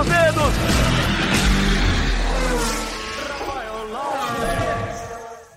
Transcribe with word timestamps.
dos 0.00 0.08
dedos. 0.08 0.54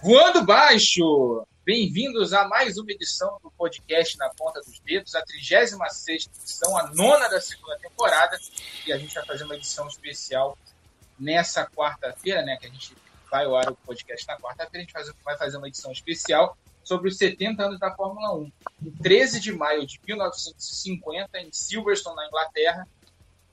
Voando 0.01 0.45
baixo! 0.45 1.45
Bem-vindos 1.63 2.33
a 2.33 2.45
mais 2.49 2.77
uma 2.77 2.91
edição 2.91 3.39
do 3.41 3.49
podcast 3.51 4.17
Na 4.17 4.29
Ponta 4.31 4.59
dos 4.59 4.79
Dedos, 4.79 5.15
a 5.15 5.21
36 5.21 6.27
edição, 6.27 6.77
a 6.77 6.91
nona 6.91 7.29
da 7.29 7.39
segunda 7.39 7.77
temporada, 7.79 8.37
e 8.85 8.91
a 8.91 8.97
gente 8.97 9.15
vai 9.15 9.25
fazer 9.25 9.45
uma 9.45 9.55
edição 9.55 9.87
especial 9.87 10.57
nessa 11.17 11.65
quarta-feira, 11.65 12.41
né? 12.41 12.57
Que 12.59 12.67
a 12.67 12.69
gente 12.69 12.93
vai 13.31 13.45
ao 13.45 13.55
ar 13.55 13.71
o 13.71 13.75
podcast 13.77 14.27
na 14.27 14.37
quarta-feira, 14.37 14.79
a 14.79 15.03
gente 15.03 15.15
vai 15.23 15.37
fazer 15.37 15.55
uma 15.55 15.69
edição 15.69 15.91
especial 15.93 16.57
sobre 16.83 17.07
os 17.07 17.17
70 17.17 17.63
anos 17.63 17.79
da 17.79 17.95
Fórmula 17.95 18.35
1. 18.35 18.51
Em 18.87 18.91
13 18.91 19.39
de 19.39 19.53
maio 19.53 19.87
de 19.87 20.01
1950, 20.05 21.39
em 21.39 21.49
Silverstone, 21.53 22.17
na 22.17 22.27
Inglaterra, 22.27 22.85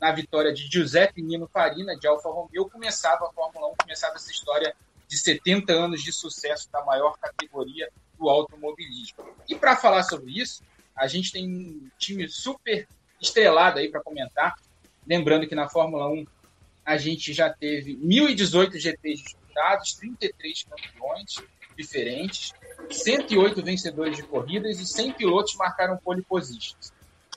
na 0.00 0.10
vitória 0.12 0.52
de 0.52 0.66
Giuseppe 0.66 1.22
Nino 1.22 1.46
Farina, 1.46 1.96
de 1.96 2.06
Alfa 2.06 2.30
Romeo, 2.30 2.70
começava 2.70 3.26
a 3.26 3.32
Fórmula 3.32 3.68
1, 3.72 3.74
começava 3.82 4.16
essa 4.16 4.30
história 4.30 4.74
de 5.06 5.18
70 5.18 5.72
anos 5.72 6.02
de 6.02 6.12
sucesso 6.12 6.70
da 6.72 6.82
maior 6.84 7.18
categoria 7.18 7.90
do 8.18 8.28
automobilismo. 8.28 9.24
E 9.48 9.54
para 9.54 9.76
falar 9.76 10.02
sobre 10.04 10.40
isso, 10.40 10.62
a 10.96 11.06
gente 11.06 11.32
tem 11.32 11.46
um 11.46 11.90
time 11.98 12.28
super 12.28 12.88
estrelado 13.20 13.78
aí 13.78 13.90
para 13.90 14.00
comentar. 14.00 14.54
Lembrando 15.06 15.46
que 15.46 15.54
na 15.54 15.68
Fórmula 15.68 16.08
1 16.08 16.26
a 16.84 16.96
gente 16.96 17.32
já 17.32 17.50
teve 17.50 17.96
1.018 17.96 18.78
GPs 18.78 19.22
disputados, 19.22 19.94
33 19.94 20.64
campeões 20.64 21.36
diferentes, 21.76 22.52
108 22.90 23.62
vencedores 23.62 24.16
de 24.16 24.22
corridas 24.22 24.80
e 24.80 24.86
100 24.86 25.12
pilotos 25.12 25.54
marcaram 25.56 25.96
pole 25.98 26.22
positions. 26.22 26.92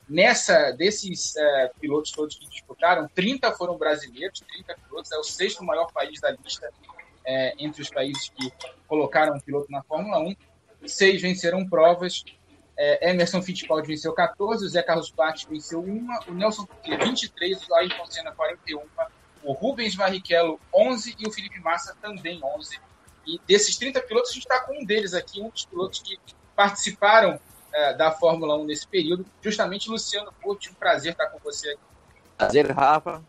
Nessa, 0.08 0.72
desses 0.72 1.36
é, 1.36 1.72
pilotos 1.80 2.12
todos 2.12 2.36
que 2.36 2.48
disputaram, 2.48 3.08
30 3.16 3.52
foram 3.54 3.78
brasileiros, 3.78 4.42
30 4.42 4.76
pilotos, 4.88 5.12
é 5.12 5.18
o 5.18 5.24
sexto 5.24 5.64
maior 5.64 5.92
país 5.92 6.20
da 6.20 6.32
lista 6.32 6.70
é, 7.26 7.54
entre 7.58 7.82
os 7.82 7.90
países 7.90 8.30
que 8.30 8.52
colocaram 8.88 9.36
um 9.36 9.40
piloto 9.40 9.72
na 9.72 9.82
Fórmula 9.84 10.20
1. 10.20 10.36
Seis 10.86 11.22
venceram 11.22 11.68
provas. 11.68 12.24
É, 12.76 13.12
Emerson 13.12 13.42
Fittipaldi 13.42 13.88
venceu 13.88 14.14
14, 14.14 14.66
o 14.66 14.70
Zé 14.70 14.82
Carlos 14.82 15.12
Patti 15.12 15.48
venceu 15.48 15.80
uma, 15.82 16.20
o 16.28 16.34
Nelson 16.34 16.66
Piquet 16.66 16.98
23, 16.98 17.70
o 17.70 17.76
Ayrton 17.76 18.06
Senna 18.08 18.32
41, 18.32 18.82
o 19.44 19.54
Rubens 19.54 19.96
Barrichello 19.96 20.60
11 20.74 21.16
e 21.20 21.28
o 21.28 21.32
Felipe 21.32 21.60
Massa 21.60 21.96
também 22.02 22.42
11 22.44 22.80
e 23.26 23.40
desses 23.48 23.78
30 23.78 24.02
pilotos, 24.02 24.32
a 24.32 24.34
gente 24.34 24.44
está 24.44 24.60
com 24.62 24.82
um 24.82 24.86
deles 24.86 25.14
aqui, 25.14 25.42
um 25.42 25.50
dos 25.50 25.66
pilotos 25.66 26.00
que 26.00 26.18
participaram 26.56 27.40
é, 27.74 27.94
da 27.94 28.12
Fórmula 28.12 28.56
1 28.58 28.66
nesse 28.66 28.88
período, 28.88 29.26
justamente 29.42 29.90
Luciano 29.90 30.32
Curti. 30.42 30.70
Um 30.70 30.76
prazer 30.76 31.12
estar 31.12 31.28
com 31.28 31.40
você 31.40 31.72
aqui. 31.72 31.82
Prazer, 32.38 32.72
Rafa. 32.72 33.24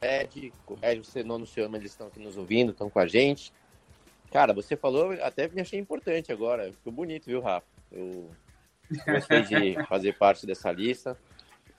Ed, 0.00 0.52
o 0.66 0.78
Ed, 0.82 1.04
você 1.04 1.22
não 1.22 1.34
anunciou, 1.36 1.68
mas 1.68 1.80
eles 1.80 1.92
estão 1.92 2.06
aqui 2.06 2.20
nos 2.20 2.36
ouvindo, 2.36 2.72
estão 2.72 2.88
com 2.88 2.98
a 2.98 3.06
gente. 3.06 3.52
Cara, 4.32 4.52
você 4.52 4.76
falou, 4.76 5.12
até 5.22 5.48
me 5.48 5.60
achei 5.60 5.78
importante 5.78 6.32
agora. 6.32 6.72
Ficou 6.72 6.92
bonito, 6.92 7.26
viu, 7.26 7.40
Rafa? 7.40 7.66
Eu 7.90 8.30
gostei 9.06 9.42
de 9.42 9.74
fazer 9.86 10.16
parte 10.16 10.46
dessa 10.46 10.70
lista. 10.72 11.18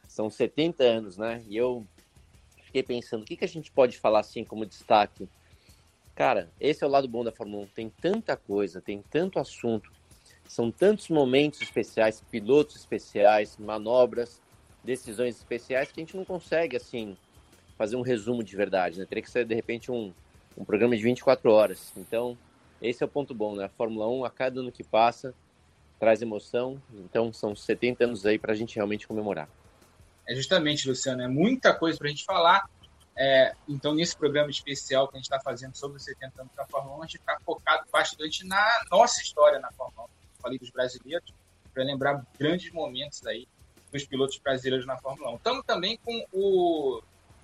São 0.07 0.29
70 0.29 0.83
anos, 0.83 1.17
né? 1.17 1.43
E 1.47 1.55
eu 1.55 1.87
fiquei 2.63 2.83
pensando, 2.83 3.23
o 3.23 3.25
que, 3.25 3.37
que 3.37 3.45
a 3.45 3.47
gente 3.47 3.71
pode 3.71 3.97
falar 3.97 4.19
assim 4.19 4.43
como 4.43 4.65
destaque 4.65 5.27
Cara, 6.15 6.51
esse 6.59 6.83
é 6.83 6.87
o 6.87 6.89
lado 6.89 7.07
bom 7.07 7.23
da 7.23 7.31
Fórmula 7.31 7.63
1. 7.63 7.67
Tem 7.67 7.89
tanta 7.89 8.35
coisa, 8.35 8.81
tem 8.81 9.01
tanto 9.01 9.39
assunto, 9.39 9.91
são 10.51 10.69
tantos 10.69 11.07
momentos 11.07 11.61
especiais, 11.61 12.21
pilotos 12.29 12.75
especiais, 12.75 13.55
manobras, 13.57 14.41
decisões 14.83 15.37
especiais 15.37 15.89
que 15.89 16.01
a 16.01 16.03
gente 16.03 16.17
não 16.17 16.25
consegue, 16.25 16.75
assim, 16.75 17.15
fazer 17.77 17.95
um 17.95 18.01
resumo 18.01 18.43
de 18.43 18.53
verdade, 18.53 18.99
né? 18.99 19.05
Teria 19.05 19.23
que 19.23 19.31
ser, 19.31 19.45
de 19.45 19.55
repente, 19.55 19.89
um, 19.89 20.13
um 20.57 20.65
programa 20.65 20.93
de 20.97 21.03
24 21.03 21.49
horas. 21.49 21.93
Então, 21.95 22.37
esse 22.81 23.01
é 23.01 23.05
o 23.05 23.09
ponto 23.09 23.33
bom, 23.33 23.55
né? 23.55 23.63
A 23.63 23.69
Fórmula 23.69 24.09
1, 24.09 24.25
a 24.25 24.29
cada 24.29 24.59
ano 24.59 24.73
que 24.73 24.83
passa, 24.83 25.33
traz 25.97 26.21
emoção. 26.21 26.81
Então, 26.95 27.31
são 27.31 27.55
70 27.55 28.03
anos 28.03 28.25
aí 28.25 28.37
para 28.37 28.51
a 28.51 28.55
gente 28.55 28.75
realmente 28.75 29.07
comemorar. 29.07 29.47
É 30.27 30.35
justamente, 30.35 30.85
Luciano, 30.85 31.21
é 31.21 31.29
muita 31.29 31.73
coisa 31.73 31.97
para 31.97 32.07
a 32.07 32.11
gente 32.11 32.25
falar. 32.25 32.69
É, 33.15 33.53
então, 33.69 33.95
nesse 33.95 34.17
programa 34.17 34.49
especial 34.49 35.07
que 35.07 35.15
a 35.15 35.17
gente 35.17 35.31
está 35.31 35.39
fazendo 35.39 35.77
sobre 35.77 35.95
os 35.95 36.03
70 36.03 36.41
anos 36.41 36.53
da 36.57 36.65
Fórmula 36.65 36.97
1, 36.97 37.03
a 37.03 37.05
gente 37.05 37.19
está 37.19 37.37
focado 37.45 37.85
bastante 37.89 38.45
na 38.45 38.83
nossa 38.91 39.21
história 39.21 39.57
na 39.57 39.71
Fórmula 39.71 40.07
1. 40.17 40.20
Falei 40.41 40.57
dos 40.57 40.69
brasileiros, 40.69 41.33
para 41.73 41.83
lembrar 41.83 42.25
grandes 42.37 42.71
momentos 42.71 43.25
aí 43.25 43.47
dos 43.91 44.05
pilotos 44.05 44.37
brasileiros 44.37 44.85
na 44.85 44.97
Fórmula 44.97 45.31
1. 45.31 45.35
Estamos 45.35 45.65
também 45.65 45.97
com 46.03 46.25
o 46.31 47.01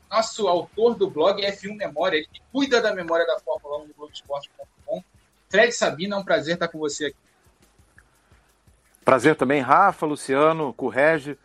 nosso 0.10 0.48
autor 0.48 0.96
do 0.96 1.10
blog 1.10 1.42
F1 1.42 1.76
Memória, 1.76 2.18
ele 2.18 2.28
que 2.32 2.42
cuida 2.52 2.82
da 2.82 2.94
memória 2.94 3.26
da 3.26 3.40
Fórmula 3.40 3.84
1 3.84 3.88
no 3.88 3.94
Globoesporte.com. 3.94 5.04
Fred 5.50 5.72
Sabina, 5.74 6.16
é 6.16 6.20
um 6.20 6.24
prazer 6.24 6.56
estar 6.56 6.68
com 6.68 6.80
você 6.80 7.08
aqui. 7.08 7.18
Prazer 9.04 9.36
também, 9.36 9.62
Rafa, 9.62 10.06
Luciano, 10.06 10.74
Correge. 10.74 11.38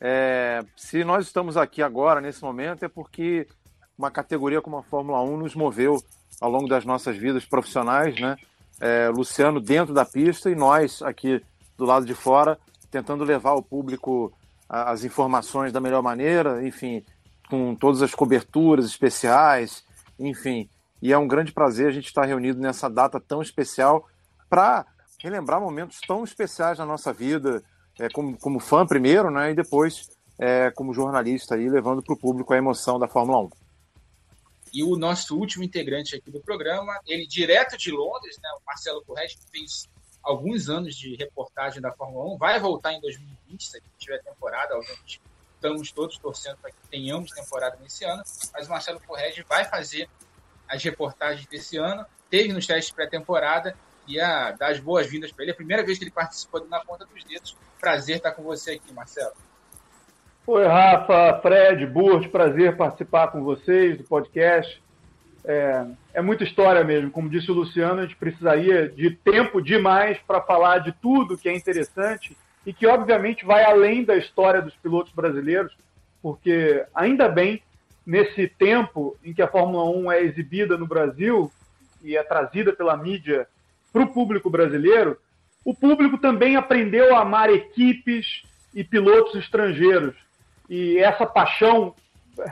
É, 0.00 0.64
se 0.76 1.02
nós 1.02 1.26
estamos 1.26 1.56
aqui 1.56 1.82
agora, 1.82 2.20
nesse 2.20 2.42
momento, 2.42 2.84
é 2.84 2.88
porque 2.88 3.48
uma 3.96 4.10
categoria 4.10 4.62
como 4.62 4.76
a 4.76 4.82
Fórmula 4.82 5.20
1 5.22 5.36
nos 5.36 5.54
moveu 5.56 6.00
ao 6.40 6.50
longo 6.50 6.68
das 6.68 6.84
nossas 6.84 7.16
vidas 7.16 7.44
profissionais, 7.44 8.18
né? 8.20 8.36
É, 8.80 9.08
Luciano 9.08 9.60
dentro 9.60 9.92
da 9.92 10.04
pista 10.04 10.50
e 10.50 10.54
nós 10.54 11.02
aqui 11.02 11.42
do 11.76 11.84
lado 11.84 12.06
de 12.06 12.14
fora 12.14 12.58
tentando 12.90 13.24
levar 13.24 13.50
ao 13.50 13.62
público 13.62 14.32
as 14.68 15.04
informações 15.04 15.72
da 15.72 15.80
melhor 15.80 16.02
maneira, 16.02 16.66
enfim, 16.66 17.02
com 17.48 17.74
todas 17.74 18.02
as 18.02 18.14
coberturas 18.14 18.84
especiais, 18.84 19.82
enfim. 20.18 20.68
E 21.00 21.12
é 21.12 21.18
um 21.18 21.28
grande 21.28 21.52
prazer 21.52 21.88
a 21.88 21.92
gente 21.92 22.06
estar 22.06 22.24
reunido 22.24 22.60
nessa 22.60 22.88
data 22.88 23.20
tão 23.20 23.40
especial 23.40 24.06
para 24.48 24.84
relembrar 25.22 25.60
momentos 25.60 26.00
tão 26.06 26.22
especiais 26.22 26.78
na 26.78 26.84
nossa 26.86 27.12
vida, 27.12 27.62
é, 27.98 28.08
como, 28.10 28.36
como 28.38 28.60
fã 28.60 28.86
primeiro, 28.86 29.30
né? 29.30 29.52
E 29.52 29.54
depois 29.54 30.10
é, 30.38 30.70
como 30.70 30.92
jornalista 30.92 31.54
aí, 31.54 31.68
levando 31.68 32.02
para 32.02 32.14
o 32.14 32.18
público 32.18 32.52
a 32.52 32.56
emoção 32.56 32.98
da 32.98 33.08
Fórmula 33.08 33.44
1. 33.44 33.50
E 34.72 34.82
o 34.82 34.96
nosso 34.96 35.36
último 35.36 35.64
integrante 35.64 36.16
aqui 36.16 36.30
do 36.30 36.40
programa, 36.40 36.98
ele 37.06 37.26
direto 37.26 37.76
de 37.76 37.90
Londres, 37.90 38.38
né, 38.42 38.48
o 38.60 38.66
Marcelo 38.66 39.02
Correia, 39.04 39.28
que 39.28 39.38
fez 39.50 39.88
alguns 40.22 40.68
anos 40.68 40.94
de 40.96 41.14
reportagem 41.16 41.80
da 41.80 41.92
Fórmula 41.92 42.34
1, 42.34 42.38
vai 42.38 42.60
voltar 42.60 42.92
em 42.92 43.00
2020, 43.00 43.62
se 43.62 43.82
tiver 43.98 44.22
temporada, 44.22 44.76
obviamente 44.76 45.20
estamos 45.58 45.90
todos 45.90 46.16
torcendo 46.18 46.56
para 46.58 46.70
que 46.70 46.76
tenhamos 46.88 47.32
temporada 47.32 47.76
nesse 47.82 48.04
ano, 48.04 48.22
mas 48.52 48.66
o 48.66 48.70
Marcelo 48.70 49.00
Correge 49.00 49.42
vai 49.42 49.64
fazer 49.64 50.08
as 50.68 50.82
reportagens 50.82 51.46
desse 51.46 51.76
ano, 51.76 52.06
teve 52.30 52.52
nos 52.52 52.66
testes 52.66 52.92
pré-temporada 52.92 53.76
e 54.06 54.20
a 54.20 54.52
dar 54.52 54.70
as 54.70 54.78
boas-vindas 54.80 55.32
para 55.32 55.44
ele. 55.44 55.50
É 55.50 55.54
a 55.54 55.56
primeira 55.56 55.84
vez 55.84 55.98
que 55.98 56.04
ele 56.04 56.10
participou 56.10 56.64
na 56.66 56.80
ponta 56.80 57.04
dos 57.04 57.24
dedos. 57.24 57.56
Prazer 57.80 58.16
estar 58.16 58.32
com 58.32 58.42
você 58.42 58.72
aqui, 58.72 58.92
Marcelo. 58.92 59.32
Oi, 60.50 60.66
Rafa, 60.66 61.40
Fred, 61.42 61.84
Burt, 61.84 62.30
prazer 62.30 62.74
participar 62.74 63.28
com 63.28 63.44
vocês 63.44 63.98
do 63.98 64.04
podcast. 64.04 64.82
É, 65.44 65.84
é, 66.14 66.22
muita 66.22 66.42
história 66.42 66.82
mesmo. 66.82 67.10
Como 67.10 67.28
disse 67.28 67.50
o 67.50 67.54
Luciano, 67.54 68.00
a 68.00 68.04
gente 68.04 68.16
precisaria 68.16 68.88
de 68.88 69.10
tempo 69.10 69.60
demais 69.60 70.16
para 70.26 70.40
falar 70.40 70.78
de 70.78 70.90
tudo 71.02 71.36
que 71.36 71.50
é 71.50 71.54
interessante 71.54 72.34
e 72.64 72.72
que, 72.72 72.86
obviamente, 72.86 73.44
vai 73.44 73.62
além 73.62 74.04
da 74.04 74.16
história 74.16 74.62
dos 74.62 74.74
pilotos 74.76 75.12
brasileiros, 75.12 75.76
porque, 76.22 76.82
ainda 76.94 77.28
bem, 77.28 77.62
nesse 78.06 78.48
tempo 78.48 79.18
em 79.22 79.34
que 79.34 79.42
a 79.42 79.48
Fórmula 79.48 79.84
1 79.84 80.12
é 80.12 80.22
exibida 80.22 80.78
no 80.78 80.86
Brasil 80.86 81.52
e 82.02 82.16
é 82.16 82.22
trazida 82.22 82.72
pela 82.72 82.96
mídia 82.96 83.46
para 83.92 84.02
o 84.02 84.14
público 84.14 84.48
brasileiro, 84.48 85.18
o 85.62 85.74
público 85.74 86.16
também 86.16 86.56
aprendeu 86.56 87.14
a 87.14 87.20
amar 87.20 87.50
equipes 87.50 88.44
e 88.72 88.82
pilotos 88.82 89.34
estrangeiros 89.34 90.14
e 90.68 90.98
essa 90.98 91.26
paixão 91.26 91.94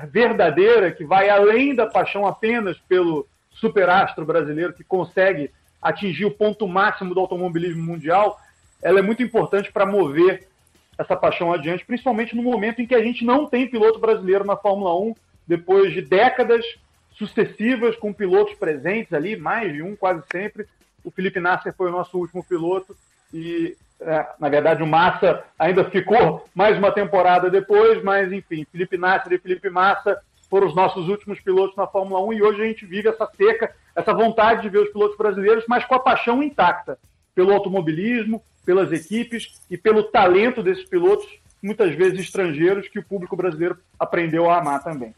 verdadeira 0.09 0.91
que 0.91 1.05
vai 1.05 1.29
além 1.29 1.75
da 1.75 1.87
paixão 1.87 2.27
apenas 2.27 2.77
pelo 2.89 3.27
superastro 3.53 4.25
brasileiro 4.25 4.73
que 4.73 4.85
consegue 4.85 5.51
atingir 5.81 6.25
o 6.25 6.31
ponto 6.31 6.67
máximo 6.67 7.15
do 7.15 7.21
automobilismo 7.21 7.83
mundial, 7.83 8.39
ela 8.83 8.99
é 8.99 9.03
muito 9.03 9.23
importante 9.23 9.71
para 9.71 9.87
mover 9.87 10.49
essa 10.99 11.15
paixão 11.15 11.53
adiante, 11.53 11.85
principalmente 11.85 12.35
no 12.35 12.43
momento 12.43 12.81
em 12.81 12.87
que 12.87 12.95
a 12.95 13.03
gente 13.03 13.25
não 13.25 13.47
tem 13.47 13.69
piloto 13.69 13.99
brasileiro 13.99 14.45
na 14.45 14.57
Fórmula 14.57 14.99
1, 14.99 15.15
depois 15.47 15.93
de 15.93 16.03
décadas 16.03 16.65
sucessivas 17.13 17.97
com 17.97 18.13
pilotos 18.13 18.55
presentes 18.55 19.13
ali, 19.13 19.37
mais 19.37 19.73
de 19.73 19.83
um 19.83 19.95
quase 19.95 20.23
sempre. 20.31 20.67
O 21.05 21.11
Felipe 21.11 21.41
Nasser 21.41 21.75
foi 21.75 21.89
o 21.89 21.93
nosso 21.93 22.19
último 22.19 22.43
piloto 22.43 22.97
e 23.33 23.77
na 24.39 24.49
verdade, 24.49 24.83
o 24.83 24.87
Massa 24.87 25.43
ainda 25.59 25.85
ficou 25.85 26.45
mais 26.55 26.77
uma 26.77 26.93
temporada 26.93 27.51
depois, 27.51 28.03
mas 28.03 28.31
enfim, 28.33 28.67
Felipe 28.71 28.97
Nasser 28.97 29.33
e 29.33 29.39
Felipe 29.39 29.71
Massa 29.71 30.21
foram 30.51 30.67
os 30.67 30.75
nossos 30.75 31.09
últimos 31.09 31.41
pilotos 31.41 31.77
na 31.77 31.87
Fórmula 31.87 32.21
1 32.27 32.33
e 32.35 32.43
hoje 32.43 32.63
a 32.63 32.67
gente 32.67 32.87
vive 32.87 33.09
essa 33.09 33.27
seca, 33.37 33.75
essa 33.95 34.13
vontade 34.13 34.63
de 34.63 34.69
ver 34.69 34.79
os 34.79 34.91
pilotos 34.91 35.17
brasileiros, 35.17 35.65
mas 35.69 35.85
com 35.85 35.95
a 35.95 36.01
paixão 36.01 36.43
intacta 36.43 36.99
pelo 37.35 37.53
automobilismo, 37.53 38.43
pelas 38.65 38.93
equipes 38.93 39.61
e 39.71 39.77
pelo 39.77 40.05
talento 40.05 40.63
desses 40.63 40.85
pilotos, 40.85 41.27
muitas 41.63 41.95
vezes 41.95 42.21
estrangeiros, 42.21 42.89
que 42.89 42.99
o 42.99 43.05
público 43.05 43.37
brasileiro 43.37 43.79
aprendeu 43.99 44.51
a 44.51 44.59
amar 44.59 44.83
também. 44.83 45.15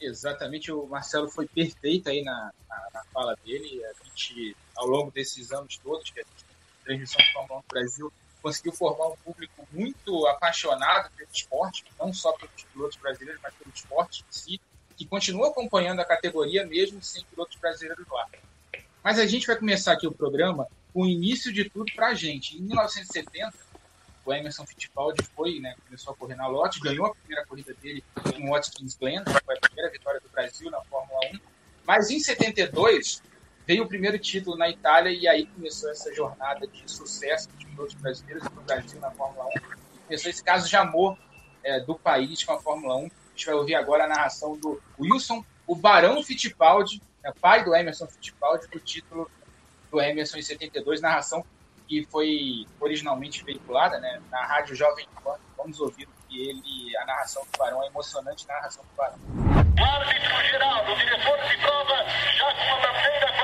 Exatamente, 0.00 0.70
o 0.70 0.86
Marcelo 0.86 1.28
foi 1.30 1.46
perfeito 1.46 2.08
aí 2.08 2.22
na, 2.22 2.50
na, 2.68 2.76
na, 2.92 3.04
fala 3.12 3.34
dele. 3.44 3.82
A 3.84 4.04
gente, 4.04 4.54
ao 4.76 4.86
longo 4.86 5.10
desses 5.10 5.52
anos 5.52 5.78
todos 5.78 6.10
que 6.10 6.20
a 6.20 6.22
gente 6.22 6.45
transmissão 6.86 7.18
de 7.18 7.32
Fórmula 7.32 7.58
1 7.60 7.62
no 7.62 7.68
Brasil, 7.68 8.12
conseguiu 8.40 8.72
formar 8.72 9.08
um 9.08 9.16
público 9.16 9.66
muito 9.72 10.26
apaixonado 10.28 11.10
pelo 11.16 11.28
esporte, 11.32 11.84
não 11.98 12.12
só 12.12 12.32
pelos 12.32 12.62
pilotos 12.72 12.96
brasileiros, 12.96 13.40
mas 13.42 13.52
pelo 13.54 13.74
esporte 13.74 14.22
em 14.22 14.32
si, 14.32 14.60
que 14.96 15.04
continua 15.04 15.48
acompanhando 15.48 16.00
a 16.00 16.04
categoria 16.04 16.64
mesmo 16.64 17.02
sem 17.02 17.24
pilotos 17.24 17.58
brasileiros 17.58 18.06
lá. 18.08 18.26
Mas 19.02 19.18
a 19.18 19.26
gente 19.26 19.46
vai 19.46 19.56
começar 19.56 19.92
aqui 19.92 20.06
o 20.06 20.12
programa 20.12 20.66
com 20.92 21.02
o 21.02 21.06
início 21.06 21.52
de 21.52 21.68
tudo 21.68 21.92
para 21.94 22.08
a 22.08 22.14
gente. 22.14 22.56
Em 22.56 22.62
1970, 22.62 23.52
o 24.24 24.32
Emerson 24.32 24.64
Fittipaldi 24.64 25.22
foi, 25.34 25.60
né, 25.60 25.76
começou 25.84 26.12
a 26.12 26.16
correr 26.16 26.34
na 26.34 26.46
Lotte, 26.46 26.80
ganhou 26.80 27.06
a 27.06 27.14
primeira 27.14 27.44
corrida 27.46 27.74
dele 27.74 28.02
em 28.34 28.48
Watkins 28.48 28.96
Glen, 28.96 29.22
foi 29.24 29.56
a 29.56 29.60
primeira 29.60 29.90
vitória 29.90 30.20
do 30.20 30.28
Brasil 30.28 30.70
na 30.70 30.80
Fórmula 30.82 31.20
1. 31.34 31.38
Mas 31.86 32.10
em 32.10 32.18
72 32.18 33.22
veio 33.66 33.84
o 33.84 33.88
primeiro 33.88 34.18
título 34.18 34.56
na 34.56 34.70
Itália 34.70 35.10
e 35.10 35.26
aí 35.26 35.46
começou 35.46 35.90
essa 35.90 36.14
jornada 36.14 36.66
de 36.66 36.90
sucesso 36.90 37.48
de 37.58 37.66
pilotos 37.66 37.94
brasileiros 37.94 38.44
do 38.44 38.60
Brasil 38.62 39.00
na 39.00 39.10
Fórmula 39.10 39.46
1. 39.46 39.48
E 39.48 39.98
começou 40.06 40.30
esse 40.30 40.42
caso 40.42 40.68
de 40.68 40.76
amor 40.76 41.18
é, 41.64 41.80
do 41.80 41.96
país 41.96 42.44
com 42.44 42.52
a 42.52 42.60
Fórmula 42.60 42.96
1. 42.96 42.98
A 42.98 43.10
gente 43.34 43.46
vai 43.46 43.54
ouvir 43.56 43.74
agora 43.74 44.04
a 44.04 44.08
narração 44.08 44.56
do 44.56 44.80
Wilson, 44.98 45.44
o 45.66 45.74
Barão 45.74 46.22
Fittipaldi, 46.22 47.02
é, 47.24 47.32
pai 47.32 47.64
do 47.64 47.74
Emerson 47.74 48.06
Fittipaldi, 48.06 48.68
do 48.68 48.78
título 48.78 49.28
do 49.90 50.00
Emerson 50.00 50.38
em 50.38 50.42
72, 50.42 51.00
narração 51.00 51.44
que 51.88 52.04
foi 52.06 52.66
originalmente 52.80 53.44
veiculada 53.44 53.98
né, 53.98 54.20
na 54.30 54.44
rádio 54.44 54.74
Jovem 54.74 55.06
Pan. 55.22 55.36
Vamos 55.56 55.80
ouvir 55.80 56.08
que 56.28 56.48
ele, 56.48 56.96
a 56.98 57.06
narração 57.06 57.44
do 57.44 57.58
Barão, 57.58 57.80
a 57.80 57.86
emocionante 57.86 58.46
narração 58.46 58.84
do 58.84 58.96
Barão. 58.96 59.18
Árbitro 59.78 60.50
Geraldo, 60.50 60.92
o 60.92 60.96
diretor 60.96 61.38
de 61.38 61.56
prova, 61.58 62.04
já 62.36 62.54
com 62.54 62.74
a 62.74 62.92
bandeira 62.92 63.35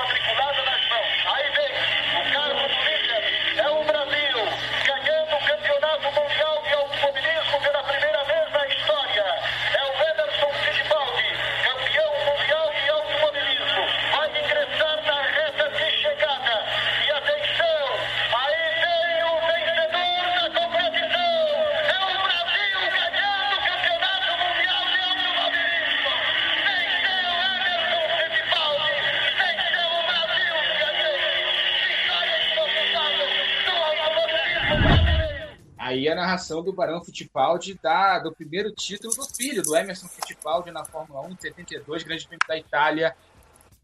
Aí 35.93 36.09
a 36.09 36.15
narração 36.15 36.63
do 36.63 36.73
Barão 36.73 37.03
Fittipaldi 37.03 37.79
da, 37.79 38.17
do 38.17 38.31
primeiro 38.31 38.71
título 38.71 39.13
do 39.13 39.25
filho, 39.25 39.61
do 39.61 39.77
Emerson 39.77 40.07
Fittipaldi 40.07 40.71
na 40.71 40.83
Fórmula 40.83 41.21
1 41.27 41.33
em 41.33 41.37
72, 41.39 42.01
Grande 42.01 42.27
Prêmio 42.27 42.47
da 42.47 42.57
Itália. 42.57 43.15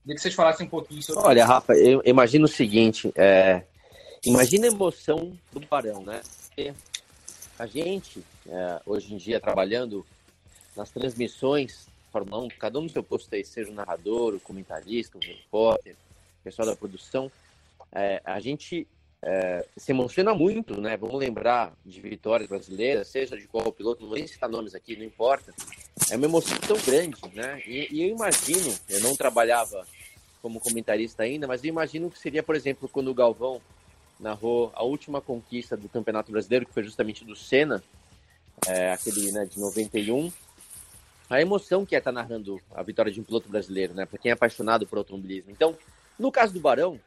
Queria 0.01 0.15
que 0.15 0.21
vocês 0.21 0.33
falassem 0.33 0.65
um 0.65 0.69
pouquinho 0.69 1.03
sobre 1.03 1.21
Olha, 1.21 1.45
Rafa, 1.45 1.75
eu 1.75 2.01
imagino 2.03 2.45
o 2.45 2.47
seguinte, 2.47 3.13
é, 3.15 3.61
imagina 4.25 4.65
a 4.65 4.71
emoção 4.71 5.37
do 5.53 5.59
Barão, 5.59 6.01
né? 6.01 6.19
Porque 6.47 6.73
a 7.59 7.67
gente, 7.67 8.25
é, 8.47 8.81
hoje 8.87 9.13
em 9.13 9.17
dia, 9.17 9.39
trabalhando 9.39 10.03
nas 10.75 10.89
transmissões 10.89 11.87
Fórmula 12.11 12.43
1, 12.45 12.47
cada 12.57 12.79
um 12.79 12.83
no 12.83 12.89
seu 12.89 13.03
posto 13.03 13.35
aí, 13.35 13.45
seja 13.45 13.69
o 13.69 13.75
narrador, 13.75 14.33
o 14.33 14.39
comentarista, 14.39 15.15
o 15.15 15.21
repórter, 15.21 15.93
o 16.41 16.43
pessoal 16.43 16.67
da 16.67 16.75
produção, 16.75 17.31
é, 17.91 18.19
a 18.25 18.39
gente 18.39 18.87
é, 19.21 19.65
se 19.75 19.91
emociona 19.91 20.33
muito, 20.33 20.79
né? 20.79 20.95
Vamos 20.95 21.19
lembrar 21.19 21.73
de 21.85 21.99
vitórias 21.99 22.47
brasileiras, 22.47 23.07
seja 23.07 23.37
de 23.37 23.47
qual 23.47 23.71
piloto, 23.71 24.01
não 24.01 24.09
vou 24.09 24.17
nem 24.17 24.27
citar 24.27 24.49
nomes 24.49 24.73
aqui, 24.73 24.95
não 24.95 25.03
importa. 25.03 25.53
É 26.09 26.15
uma 26.15 26.25
emoção 26.25 26.57
tão 26.59 26.77
grande, 26.77 27.19
né? 27.33 27.61
E, 27.65 27.87
e 27.91 28.03
eu 28.03 28.15
imagino, 28.15 28.73
eu 28.87 29.01
não 29.01 29.15
trabalhava 29.15 29.85
como 30.41 30.59
comentarista 30.59 31.23
ainda, 31.23 31.47
mas 31.47 31.63
eu 31.63 31.69
imagino 31.69 32.09
que 32.09 32.17
seria, 32.17 32.41
por 32.41 32.55
exemplo, 32.55 32.87
quando 32.87 33.11
o 33.11 33.13
Galvão 33.13 33.61
narrou 34.17 34.71
a 34.73 34.83
última 34.83 35.19
conquista 35.21 35.75
do 35.75 35.89
Campeonato 35.89 36.31
Brasileiro, 36.31 36.65
que 36.65 36.73
foi 36.73 36.83
justamente 36.83 37.25
do 37.25 37.35
Senna, 37.35 37.83
é, 38.67 38.91
aquele 38.91 39.31
né, 39.31 39.45
de 39.45 39.59
91. 39.59 40.31
A 41.29 41.41
emoção 41.41 41.85
que 41.85 41.93
é 41.93 41.99
estar 41.99 42.11
narrando 42.11 42.59
a 42.73 42.81
vitória 42.81 43.11
de 43.11 43.19
um 43.19 43.23
piloto 43.23 43.47
brasileiro, 43.49 43.93
né? 43.93 44.05
Para 44.05 44.17
quem 44.17 44.31
é 44.31 44.33
apaixonado 44.33 44.87
por 44.87 44.97
automobilismo. 44.97 45.51
Então, 45.51 45.77
no 46.17 46.31
caso 46.31 46.53
do 46.53 46.59
Barão, 46.59 46.99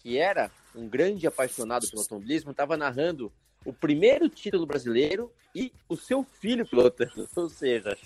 que 0.00 0.16
era 0.16 0.50
um 0.74 0.88
grande 0.88 1.26
apaixonado 1.26 1.88
pelo 1.88 2.02
automobilismo, 2.02 2.50
estava 2.50 2.76
narrando 2.76 3.32
o 3.64 3.72
primeiro 3.72 4.28
título 4.28 4.66
brasileiro 4.66 5.32
e 5.54 5.72
o 5.88 5.96
seu 5.96 6.24
filho 6.40 6.66
pilotando. 6.66 7.28
Ou 7.36 7.48
seja, 7.48 7.96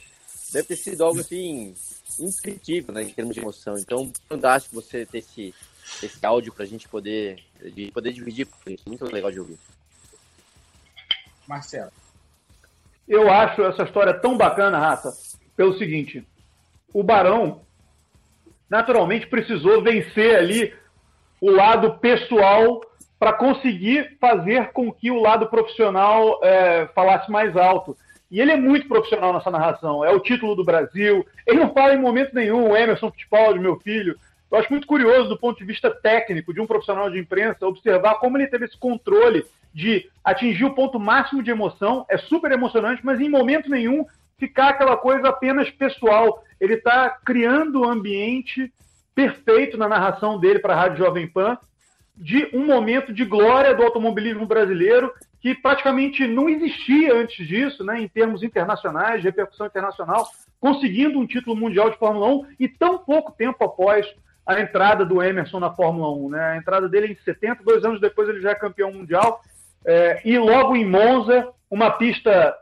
deve 0.52 0.68
ter 0.68 0.76
sido 0.76 1.04
algo 1.04 1.20
assim 1.20 1.74
indescritível, 2.18 2.94
né, 2.94 3.02
em 3.02 3.10
termos 3.10 3.34
de 3.34 3.40
emoção. 3.40 3.76
Então, 3.78 4.12
fantástico 4.28 4.74
você 4.74 5.06
ter 5.06 5.18
esse, 5.18 5.54
esse 6.02 6.24
áudio 6.24 6.52
para 6.52 6.64
a 6.64 6.66
gente 6.66 6.88
poder, 6.88 7.42
de, 7.74 7.90
poder 7.90 8.12
dividir 8.12 8.46
com 8.46 8.70
isso. 8.70 8.84
Muito 8.86 9.04
legal 9.06 9.30
de 9.30 9.40
ouvir. 9.40 9.58
Marcelo. 11.46 11.92
Eu 13.06 13.30
acho 13.30 13.62
essa 13.62 13.84
história 13.84 14.12
tão 14.12 14.36
bacana, 14.36 14.78
Rafa, 14.78 15.10
pelo 15.56 15.78
seguinte: 15.78 16.26
o 16.92 17.02
Barão 17.02 17.62
naturalmente 18.68 19.26
precisou 19.26 19.82
vencer 19.82 20.36
ali 20.36 20.74
o 21.40 21.50
lado 21.50 21.98
pessoal 21.98 22.80
para 23.18 23.32
conseguir 23.32 24.16
fazer 24.20 24.70
com 24.72 24.92
que 24.92 25.10
o 25.10 25.20
lado 25.20 25.46
profissional 25.46 26.38
é, 26.42 26.88
falasse 26.94 27.30
mais 27.30 27.56
alto. 27.56 27.96
E 28.30 28.40
ele 28.40 28.52
é 28.52 28.56
muito 28.56 28.86
profissional 28.86 29.32
nessa 29.32 29.50
narração. 29.50 30.04
É 30.04 30.10
o 30.10 30.20
título 30.20 30.54
do 30.54 30.64
Brasil. 30.64 31.26
Ele 31.46 31.60
não 31.60 31.72
fala 31.72 31.94
em 31.94 32.00
momento 32.00 32.34
nenhum, 32.34 32.70
o 32.70 32.76
Emerson 32.76 33.10
Fittipaldi, 33.10 33.58
meu 33.58 33.76
filho. 33.80 34.16
Eu 34.50 34.58
acho 34.58 34.70
muito 34.70 34.86
curioso, 34.86 35.28
do 35.28 35.38
ponto 35.38 35.58
de 35.58 35.64
vista 35.64 35.90
técnico, 35.90 36.54
de 36.54 36.60
um 36.60 36.66
profissional 36.66 37.10
de 37.10 37.18
imprensa, 37.18 37.66
observar 37.66 38.14
como 38.16 38.36
ele 38.36 38.46
teve 38.46 38.66
esse 38.66 38.78
controle 38.78 39.44
de 39.74 40.08
atingir 40.24 40.64
o 40.64 40.74
ponto 40.74 40.98
máximo 40.98 41.42
de 41.42 41.50
emoção. 41.50 42.04
É 42.08 42.16
super 42.18 42.52
emocionante, 42.52 43.04
mas 43.04 43.20
em 43.20 43.28
momento 43.28 43.70
nenhum 43.70 44.06
ficar 44.38 44.70
aquela 44.70 44.96
coisa 44.96 45.28
apenas 45.28 45.70
pessoal. 45.70 46.42
Ele 46.60 46.74
está 46.74 47.10
criando 47.24 47.82
um 47.82 47.88
ambiente 47.88 48.72
perfeito 49.18 49.76
na 49.76 49.88
narração 49.88 50.38
dele 50.38 50.60
para 50.60 50.74
a 50.74 50.76
Rádio 50.76 50.98
Jovem 50.98 51.26
Pan 51.26 51.58
de 52.16 52.48
um 52.54 52.64
momento 52.64 53.12
de 53.12 53.24
glória 53.24 53.74
do 53.74 53.82
automobilismo 53.82 54.46
brasileiro 54.46 55.12
que 55.40 55.56
praticamente 55.56 56.24
não 56.24 56.48
existia 56.48 57.12
antes 57.14 57.44
disso, 57.44 57.82
né, 57.82 58.00
em 58.00 58.06
termos 58.06 58.44
internacionais, 58.44 59.20
de 59.20 59.26
repercussão 59.26 59.66
internacional, 59.66 60.28
conseguindo 60.60 61.18
um 61.18 61.26
título 61.26 61.56
mundial 61.56 61.90
de 61.90 61.98
Fórmula 61.98 62.28
1 62.28 62.46
e 62.60 62.68
tão 62.68 62.96
pouco 62.98 63.32
tempo 63.32 63.64
após 63.64 64.06
a 64.46 64.60
entrada 64.60 65.04
do 65.04 65.20
Emerson 65.20 65.58
na 65.58 65.72
Fórmula 65.72 66.12
1. 66.12 66.30
Né? 66.30 66.40
A 66.40 66.56
entrada 66.56 66.88
dele 66.88 67.12
em 67.12 67.24
70, 67.24 67.64
dois 67.64 67.84
anos 67.84 68.00
depois 68.00 68.28
ele 68.28 68.40
já 68.40 68.50
é 68.50 68.54
campeão 68.54 68.92
mundial. 68.92 69.42
É, 69.84 70.20
e 70.24 70.38
logo 70.38 70.76
em 70.76 70.84
Monza, 70.84 71.48
uma 71.68 71.90
pista 71.90 72.56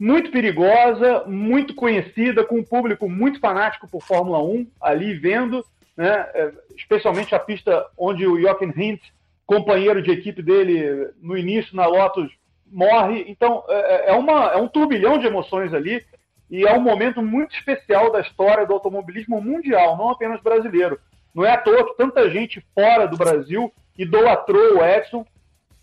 muito 0.00 0.32
perigosa, 0.32 1.22
muito 1.28 1.76
conhecida, 1.76 2.44
com 2.44 2.56
um 2.56 2.64
público 2.64 3.08
muito 3.08 3.38
fanático 3.38 3.86
por 3.86 4.02
Fórmula 4.02 4.42
1 4.42 4.66
ali 4.80 5.14
vendo, 5.14 5.64
né? 5.96 6.26
É, 6.34 6.52
especialmente 6.76 7.34
a 7.34 7.38
pista 7.38 7.86
onde 7.96 8.26
o 8.26 8.40
Jochen 8.40 8.72
Hint, 8.76 9.00
companheiro 9.46 10.02
de 10.02 10.10
equipe 10.10 10.42
dele 10.42 11.10
no 11.20 11.36
início 11.36 11.76
na 11.76 11.86
Lotus, 11.86 12.30
morre. 12.66 13.24
Então 13.28 13.64
é, 13.68 14.10
é, 14.10 14.12
uma, 14.12 14.52
é 14.52 14.56
um 14.56 14.68
turbilhão 14.68 15.18
de 15.18 15.26
emoções 15.26 15.74
ali 15.74 16.04
e 16.50 16.66
é 16.66 16.72
um 16.72 16.80
momento 16.80 17.22
muito 17.22 17.54
especial 17.54 18.10
da 18.10 18.20
história 18.20 18.66
do 18.66 18.74
automobilismo 18.74 19.40
mundial, 19.40 19.96
não 19.96 20.10
apenas 20.10 20.40
brasileiro. 20.40 20.98
Não 21.34 21.44
é 21.44 21.52
à 21.52 21.58
toa 21.58 21.86
que 21.86 21.96
tanta 21.96 22.28
gente 22.30 22.64
fora 22.74 23.06
do 23.06 23.16
Brasil 23.16 23.72
idolatrou 23.96 24.78
o 24.78 24.84
Edson 24.84 25.26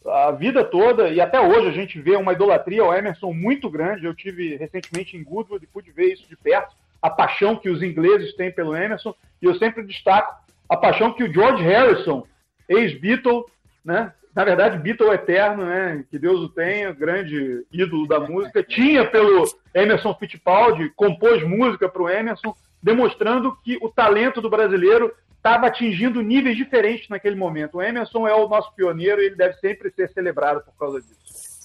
a 0.06 0.32
vida 0.32 0.64
toda, 0.64 1.10
e 1.10 1.20
até 1.20 1.40
hoje 1.40 1.68
a 1.68 1.72
gente 1.72 2.00
vê 2.00 2.16
uma 2.16 2.34
idolatria 2.34 2.82
ao 2.82 2.94
Emerson 2.94 3.34
muito 3.34 3.70
grande. 3.70 4.06
Eu 4.06 4.16
tive 4.16 4.56
recentemente 4.56 5.18
em 5.18 5.24
Goodwood 5.24 5.64
e 5.64 5.68
pude 5.68 5.92
ver 5.92 6.14
isso 6.14 6.28
de 6.28 6.36
perto, 6.36 6.76
a 7.02 7.10
paixão 7.10 7.56
que 7.56 7.70
os 7.70 7.82
ingleses 7.82 8.36
têm 8.36 8.52
pelo 8.52 8.76
Emerson, 8.76 9.14
e 9.42 9.46
eu 9.46 9.56
sempre 9.56 9.84
destaco 9.84 10.44
a 10.68 10.78
paixão 10.78 11.14
que 11.14 11.24
o 11.24 11.34
George 11.34 11.64
Harrison, 11.64 12.26
ex-Beatle, 12.68 13.46
né? 13.84 14.14
na 14.36 14.44
verdade, 14.44 14.78
Beatle 14.78 15.12
eterno, 15.12 15.66
né? 15.66 16.06
que 16.10 16.20
Deus 16.20 16.42
o 16.42 16.50
tenha, 16.50 16.92
grande 16.92 17.66
ídolo 17.72 18.08
da 18.08 18.20
música, 18.20 18.64
tinha 18.64 19.04
pelo 19.06 19.44
Emerson 19.74 20.14
Fittipaldi, 20.14 20.92
compôs 20.96 21.44
música 21.44 21.90
para 21.90 22.02
o 22.02 22.10
Emerson, 22.10 22.56
demonstrando 22.82 23.58
que 23.64 23.78
o 23.82 23.90
talento 23.90 24.40
do 24.40 24.50
brasileiro 24.50 25.12
estava 25.36 25.68
atingindo 25.68 26.22
níveis 26.22 26.56
diferentes 26.56 27.10
naquele 27.10 27.36
momento. 27.36 27.78
O 27.78 27.82
Emerson 27.82 28.28
é 28.28 28.34
o 28.34 28.48
nosso 28.48 28.74
pioneiro 28.76 29.22
e 29.22 29.26
ele 29.26 29.36
deve 29.36 29.56
sempre 29.56 29.92
ser 29.92 30.10
celebrado 30.12 30.62
por 30.62 30.74
causa 30.78 31.02
disso. 31.02 31.59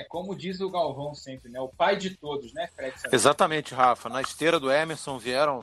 É 0.00 0.04
como 0.04 0.34
diz 0.34 0.62
o 0.62 0.70
Galvão 0.70 1.14
sempre, 1.14 1.50
né? 1.50 1.60
O 1.60 1.68
pai 1.68 1.94
de 1.94 2.16
todos, 2.16 2.54
né, 2.54 2.70
Fred? 2.74 2.94
Exatamente, 3.12 3.74
Rafa. 3.74 4.08
Na 4.08 4.22
esteira 4.22 4.58
do 4.58 4.72
Emerson 4.72 5.18
vieram 5.18 5.60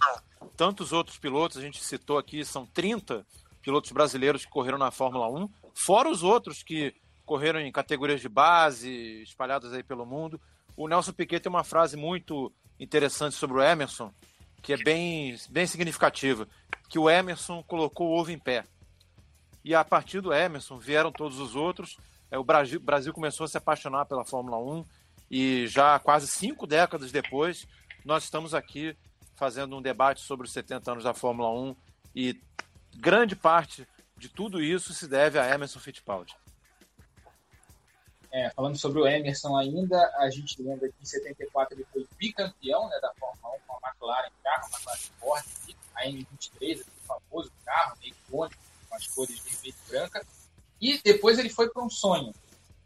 tantos 0.55 0.93
outros 0.93 1.17
pilotos, 1.17 1.57
a 1.57 1.61
gente 1.61 1.83
citou 1.83 2.19
aqui, 2.19 2.45
são 2.45 2.63
30 2.63 3.25
pilotos 3.63 3.91
brasileiros 3.91 4.45
que 4.45 4.51
correram 4.51 4.77
na 4.77 4.91
Fórmula 4.91 5.27
1, 5.27 5.49
fora 5.73 6.07
os 6.07 6.21
outros 6.21 6.61
que 6.61 6.93
correram 7.25 7.59
em 7.59 7.71
categorias 7.71 8.21
de 8.21 8.29
base, 8.29 9.23
espalhadas 9.23 9.73
aí 9.73 9.81
pelo 9.81 10.05
mundo. 10.05 10.39
O 10.75 10.87
Nelson 10.87 11.13
Piquet 11.13 11.39
tem 11.39 11.49
uma 11.49 11.63
frase 11.63 11.97
muito 11.97 12.53
interessante 12.79 13.35
sobre 13.35 13.57
o 13.57 13.63
Emerson, 13.63 14.13
que 14.61 14.71
é 14.71 14.77
bem, 14.77 15.35
bem 15.49 15.65
significativa, 15.65 16.47
que 16.87 16.99
o 16.99 17.09
Emerson 17.09 17.63
colocou 17.63 18.09
o 18.09 18.19
ovo 18.19 18.29
em 18.29 18.37
pé. 18.37 18.65
E 19.65 19.73
a 19.73 19.83
partir 19.83 20.21
do 20.21 20.31
Emerson 20.31 20.77
vieram 20.77 21.11
todos 21.11 21.39
os 21.39 21.55
outros. 21.55 21.97
É, 22.29 22.37
o 22.37 22.43
Brasil, 22.43 22.79
Brasil 22.79 23.13
começou 23.13 23.45
a 23.45 23.47
se 23.47 23.57
apaixonar 23.57 24.05
pela 24.05 24.25
Fórmula 24.25 24.57
1 24.57 24.85
e 25.29 25.67
já 25.67 25.97
quase 25.99 26.27
cinco 26.27 26.67
décadas 26.67 27.11
depois, 27.11 27.65
nós 28.03 28.23
estamos 28.23 28.53
aqui 28.53 28.95
fazendo 29.35 29.77
um 29.77 29.81
debate 29.81 30.21
sobre 30.21 30.45
os 30.45 30.53
70 30.53 30.91
anos 30.91 31.03
da 31.03 31.13
Fórmula 31.13 31.49
1 31.51 31.75
e 32.15 32.41
grande 32.95 33.35
parte 33.35 33.87
de 34.17 34.29
tudo 34.29 34.61
isso 34.61 34.93
se 34.93 35.07
deve 35.07 35.37
a 35.37 35.53
Emerson 35.53 35.79
Fittipaldi. 35.79 36.35
É, 38.31 38.49
falando 38.49 38.77
sobre 38.77 38.99
o 38.99 39.07
Emerson 39.07 39.55
ainda, 39.55 39.97
a 40.17 40.29
gente 40.29 40.61
lembra 40.61 40.89
que 40.89 40.95
em 41.01 41.05
74 41.05 41.75
ele 41.75 41.85
foi 41.93 42.05
bicampeão 42.17 42.89
né, 42.89 42.99
da 43.01 43.13
Fórmula 43.13 43.55
1 43.55 43.59
com 43.65 43.85
a 43.85 43.89
McLaren 43.89 44.31
carro, 44.43 44.65
a 44.65 44.75
McLaren 44.75 45.11
Ford, 45.19 45.45
a 45.95 46.05
M23, 46.05 46.81
o 46.81 47.05
famoso 47.05 47.51
carro, 47.65 47.97
meio 48.01 48.13
icônico, 48.13 48.61
com 48.89 48.95
as 48.95 49.07
cores 49.07 49.39
vermelho 49.39 49.75
e 49.87 49.89
branca. 49.89 50.25
E 50.81 50.99
depois 51.03 51.39
ele 51.39 51.49
foi 51.49 51.69
para 51.69 51.83
um 51.83 51.89
sonho. 51.89 52.33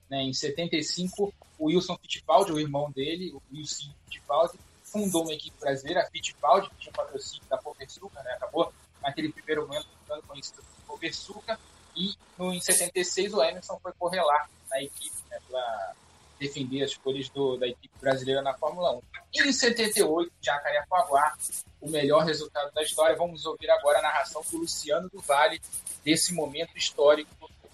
Né? 0.09 0.23
Em 0.23 0.33
75, 0.33 1.33
o 1.57 1.65
Wilson 1.65 1.97
Fittipaldi, 1.97 2.51
o 2.51 2.59
irmão 2.59 2.91
dele, 2.91 3.31
o 3.31 3.41
Wilson 3.53 3.91
Fittipaldi, 4.05 4.57
fundou 4.83 5.23
uma 5.23 5.33
equipe 5.33 5.57
brasileira, 5.59 6.01
a 6.01 6.05
Fittipaldi, 6.09 6.69
que 6.69 6.75
tinha 6.75 6.93
patrocínio 6.93 7.47
da 7.49 7.57
Pokersuca, 7.57 8.21
né? 8.23 8.31
acabou 8.33 8.73
naquele 9.01 9.31
primeiro 9.31 9.67
momento 9.67 9.87
ficando 10.01 10.21
conhecido 10.23 10.61
como 10.63 10.87
Pokersuca, 10.87 11.59
e 11.95 12.13
no, 12.37 12.53
em 12.53 12.59
76 12.59 13.33
o 13.33 13.43
Emerson 13.43 13.79
foi 13.81 13.91
correr 13.93 14.21
lá 14.21 14.47
na 14.69 14.81
equipe 14.81 15.15
né, 15.29 15.39
para 15.49 15.93
defender 16.39 16.83
as 16.83 16.95
cores 16.95 17.29
do, 17.29 17.57
da 17.57 17.67
equipe 17.67 17.93
brasileira 17.99 18.41
na 18.41 18.53
Fórmula 18.53 18.95
1. 18.95 19.01
E 19.33 19.41
em 19.43 19.53
78, 19.53 20.31
Jacarepaguá, 20.41 21.37
o 21.79 21.89
melhor 21.89 22.25
resultado 22.25 22.73
da 22.73 22.81
história. 22.81 23.15
Vamos 23.15 23.45
ouvir 23.45 23.69
agora 23.69 23.99
a 23.99 24.01
narração 24.01 24.41
do 24.49 24.57
Luciano 24.57 25.07
do 25.09 25.21
Vale 25.21 25.61
desse 26.03 26.33
momento 26.33 26.75
histórico 26.75 27.29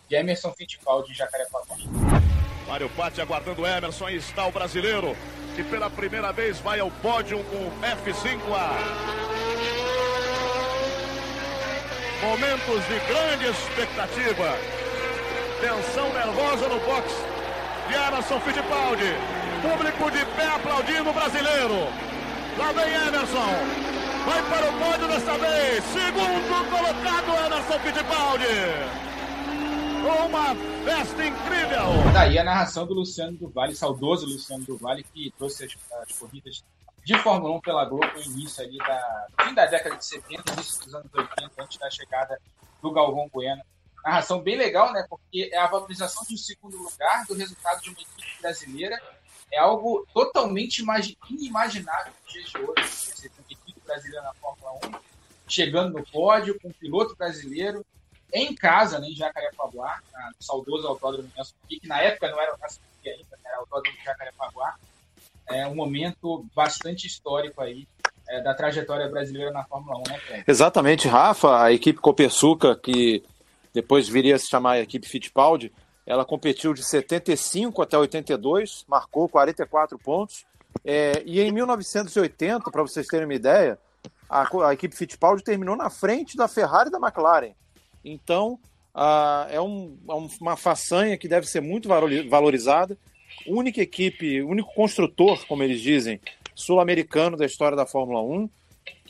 de 0.09 0.15
Emerson 0.15 0.51
Fittipaldi 0.53 1.11
de 1.11 1.17
Jacarepaguá. 1.17 1.75
Mário 2.67 2.89
Patti 2.89 3.21
aguardando 3.21 3.65
Emerson, 3.65 4.07
aí 4.07 4.17
está 4.17 4.45
o 4.45 4.51
brasileiro, 4.51 5.15
que 5.55 5.63
pela 5.63 5.89
primeira 5.89 6.31
vez 6.31 6.59
vai 6.59 6.79
ao 6.79 6.91
pódio 6.91 7.43
com 7.45 7.71
F5A. 7.81 8.71
Momentos 12.21 12.85
de 12.87 12.99
grande 13.07 13.45
expectativa. 13.47 14.57
Tensão 15.61 16.13
nervosa 16.13 16.67
no 16.67 16.79
box 16.81 17.13
de 17.87 17.93
Emerson 17.93 18.39
Fittipaldi. 18.41 19.13
Público 19.61 20.11
de 20.11 20.25
pé 20.35 20.45
aplaudindo 20.47 21.09
o 21.09 21.13
brasileiro. 21.13 21.87
Lá 22.57 22.71
vem 22.71 22.93
Emerson. 22.93 23.53
Vai 24.25 24.43
para 24.49 24.69
o 24.69 24.73
pódio 24.77 25.07
desta 25.07 25.37
vez. 25.37 25.83
Segundo 25.85 26.69
colocado, 26.69 27.45
Emerson 27.45 27.79
Fittipaldi 27.79 29.07
uma 30.07 30.55
festa 30.85 31.25
incrível. 31.25 32.11
Daí 32.13 32.39
a 32.39 32.43
narração 32.43 32.87
do 32.87 32.93
Luciano 32.93 33.37
do 33.37 33.49
Vale, 33.49 33.75
saudoso 33.75 34.25
Luciano 34.25 34.63
do 34.63 34.77
Vale, 34.77 35.03
que 35.03 35.33
trouxe 35.37 35.65
as, 35.65 35.77
as 36.01 36.17
corridas 36.17 36.63
de 37.03 37.17
Fórmula 37.19 37.55
1 37.55 37.61
pela 37.61 37.85
Globo 37.85 38.05
no 38.05 38.21
início 38.21 38.63
ali 38.63 38.77
da 38.77 39.27
fim 39.41 39.53
da 39.53 39.65
década 39.65 39.95
de 39.95 40.05
70, 40.05 40.53
início 40.53 40.85
dos 40.85 40.95
anos 40.95 41.13
80, 41.13 41.51
antes 41.57 41.77
da 41.77 41.89
chegada 41.89 42.39
do 42.81 42.91
Galvão 42.91 43.29
Bueno. 43.31 43.61
Narração 44.03 44.41
bem 44.41 44.55
legal, 44.55 44.93
né? 44.93 45.05
Porque 45.09 45.49
é 45.51 45.57
a 45.57 45.67
valorização 45.67 46.23
de 46.25 46.35
um 46.35 46.37
segundo 46.37 46.77
lugar 46.77 47.25
do 47.25 47.33
resultado 47.33 47.81
de 47.81 47.89
uma 47.89 47.99
equipe 47.99 48.41
brasileira. 48.41 49.01
É 49.51 49.59
algo 49.59 50.05
totalmente 50.13 50.85
inimaginável 51.29 52.13
nos 52.23 52.33
dias 52.33 52.49
de 52.49 52.57
hoje. 52.57 52.87
Você 52.87 53.29
tem 53.29 53.39
uma 53.39 53.51
equipe 53.51 53.81
brasileira 53.85 54.21
na 54.21 54.33
Fórmula 54.35 54.73
1 54.85 55.17
chegando 55.47 55.97
no 55.97 56.05
pódio 56.05 56.59
com 56.59 56.67
um 56.67 56.73
piloto 56.73 57.15
brasileiro 57.15 57.85
em 58.33 58.53
casa, 58.53 58.99
né, 58.99 59.07
em 59.07 59.15
Jacarepaguá, 59.15 59.99
no 60.37 60.45
saudoso 60.45 60.87
Autódromo 60.87 61.29
Nelson 61.35 61.53
que 61.67 61.87
na 61.87 62.01
época 62.01 62.29
não 62.29 62.39
era 62.39 62.53
o 62.53 62.57
Nelson 62.59 62.79
ainda, 63.05 63.23
né, 63.31 63.37
era 63.45 63.57
o 63.57 63.61
Autódromo 63.61 63.97
de 63.97 64.03
Jacarepaguá. 64.03 64.75
É 65.49 65.65
um 65.67 65.75
momento 65.75 66.45
bastante 66.53 67.07
histórico 67.07 67.61
aí 67.61 67.87
é, 68.27 68.41
da 68.41 68.53
trajetória 68.53 69.07
brasileira 69.07 69.51
na 69.51 69.63
Fórmula 69.63 69.97
1, 69.99 70.03
né, 70.09 70.19
Fred? 70.19 70.43
Exatamente, 70.45 71.07
Rafa, 71.07 71.63
a 71.63 71.71
equipe 71.71 71.99
Copersuca, 71.99 72.75
que 72.75 73.23
depois 73.73 74.09
viria 74.09 74.35
a 74.35 74.39
se 74.39 74.47
chamar 74.47 74.73
a 74.73 74.79
equipe 74.79 75.07
Fittipaldi, 75.07 75.71
ela 76.05 76.25
competiu 76.25 76.73
de 76.73 76.83
75 76.83 77.81
até 77.81 77.97
82, 77.97 78.85
marcou 78.87 79.29
44 79.29 79.97
pontos, 79.99 80.45
é, 80.83 81.21
e 81.25 81.41
em 81.41 81.51
1980, 81.51 82.69
para 82.71 82.81
vocês 82.81 83.07
terem 83.07 83.25
uma 83.25 83.33
ideia, 83.33 83.79
a, 84.29 84.67
a 84.67 84.73
equipe 84.73 84.95
Fittipaldi 84.95 85.43
terminou 85.43 85.75
na 85.75 85.89
frente 85.89 86.35
da 86.35 86.47
Ferrari 86.47 86.89
e 86.89 86.91
da 86.91 86.97
McLaren. 86.97 87.53
Então, 88.03 88.59
uh, 88.95 89.49
é, 89.49 89.61
um, 89.61 89.97
é 90.09 90.13
uma 90.41 90.57
façanha 90.57 91.17
que 91.17 91.27
deve 91.27 91.47
ser 91.47 91.61
muito 91.61 91.89
valorizada. 92.29 92.97
Única 93.45 93.81
equipe, 93.81 94.41
único 94.41 94.73
construtor, 94.73 95.45
como 95.47 95.63
eles 95.63 95.81
dizem, 95.81 96.19
sul-americano 96.55 97.37
da 97.37 97.45
história 97.45 97.77
da 97.77 97.85
Fórmula 97.85 98.21
1. 98.21 98.49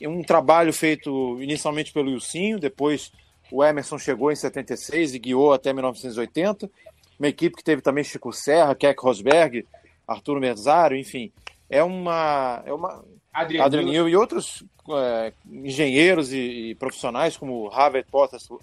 Um 0.01 0.23
trabalho 0.23 0.73
feito 0.73 1.41
inicialmente 1.41 1.93
pelo 1.93 2.09
Ilcinho, 2.09 2.59
depois 2.59 3.11
o 3.51 3.63
Emerson 3.63 3.97
chegou 3.97 4.31
em 4.31 4.35
76 4.35 5.13
e 5.13 5.19
guiou 5.19 5.53
até 5.53 5.71
1980. 5.71 6.69
Uma 7.17 7.27
equipe 7.27 7.55
que 7.55 7.63
teve 7.63 7.81
também 7.81 8.03
Chico 8.03 8.31
Serra, 8.33 8.75
Keck 8.75 9.01
Rosberg, 9.01 9.65
Arturo 10.07 10.39
Merzario, 10.39 10.97
enfim. 10.97 11.31
É 11.69 11.83
uma, 11.83 12.63
é 12.65 12.73
uma 12.73 13.03
Adrianil 13.33 14.09
e 14.09 14.15
outros 14.15 14.63
é, 14.89 15.33
engenheiros 15.45 16.31
e, 16.31 16.69
e, 16.69 16.75
profissionais 16.75 17.37
como 17.37 17.67
Harvard 17.67 18.07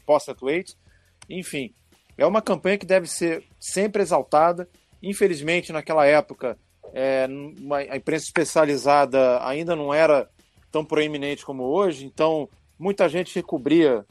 Postlewaite. 0.07 0.77
Enfim, 1.29 1.73
é 2.17 2.27
uma 2.27 2.43
campanha 2.43 2.79
que 2.79 2.87
deve 2.87 3.07
ser 3.07 3.45
sempre 3.61 4.03
exaltada. 4.03 4.69
Infelizmente, 5.03 5.73
naquela 5.73 6.07
época, 6.07 6.59
é, 6.93 7.27
uma, 7.61 7.79
a 7.79 7.97
imprensa 7.97 8.25
especializada 8.25 9.45
ainda 9.47 9.77
não 9.77 9.93
era 9.93 10.29
tão 10.73 10.85
proeminente 10.85 11.45
como 11.45 11.63
hoje, 11.63 12.05
então 12.05 12.49
muita 12.79 13.09
gente 13.09 13.33
que 13.33 13.43
cobria 13.43 14.05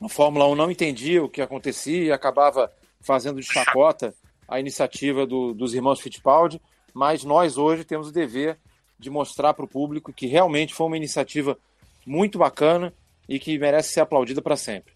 a 0.00 0.08
Fórmula 0.08 0.48
1 0.48 0.54
não 0.56 0.70
entendia 0.70 1.22
o 1.22 1.28
que 1.28 1.40
acontecia 1.40 2.04
e 2.04 2.12
acabava 2.12 2.70
fazendo 3.00 3.40
de 3.40 3.46
chacota 3.46 4.12
a 4.48 4.58
iniciativa 4.58 5.26
do, 5.26 5.54
dos 5.54 5.72
irmãos 5.72 6.00
Fittipaldi, 6.00 6.60
mas 6.94 7.24
nós 7.24 7.58
hoje 7.58 7.84
temos 7.84 8.08
o 8.08 8.12
dever 8.12 8.58
de 8.98 9.10
mostrar 9.10 9.52
para 9.52 9.64
o 9.64 9.68
público 9.68 10.12
que 10.12 10.26
realmente 10.26 10.72
foi 10.72 10.86
uma 10.86 10.96
iniciativa 10.96 11.58
muito 12.06 12.38
bacana 12.38 12.94
e 13.28 13.38
que 13.38 13.58
merece 13.58 13.92
ser 13.92 14.00
aplaudida 14.00 14.40
para 14.40 14.56
sempre. 14.56 14.94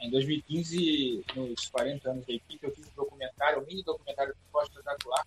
Em 0.00 0.10
2015, 0.10 1.24
nos 1.34 1.68
40 1.68 2.10
anos 2.10 2.26
da 2.26 2.32
equipe, 2.32 2.64
eu 2.64 2.72
fiz 2.72 2.86
um 2.86 2.94
documentário, 2.94 3.60
um 3.60 3.66
mini 3.66 3.82
documentário 3.82 4.32
do 4.32 4.38
Costa 4.52 4.70
Espetacular, 4.70 5.26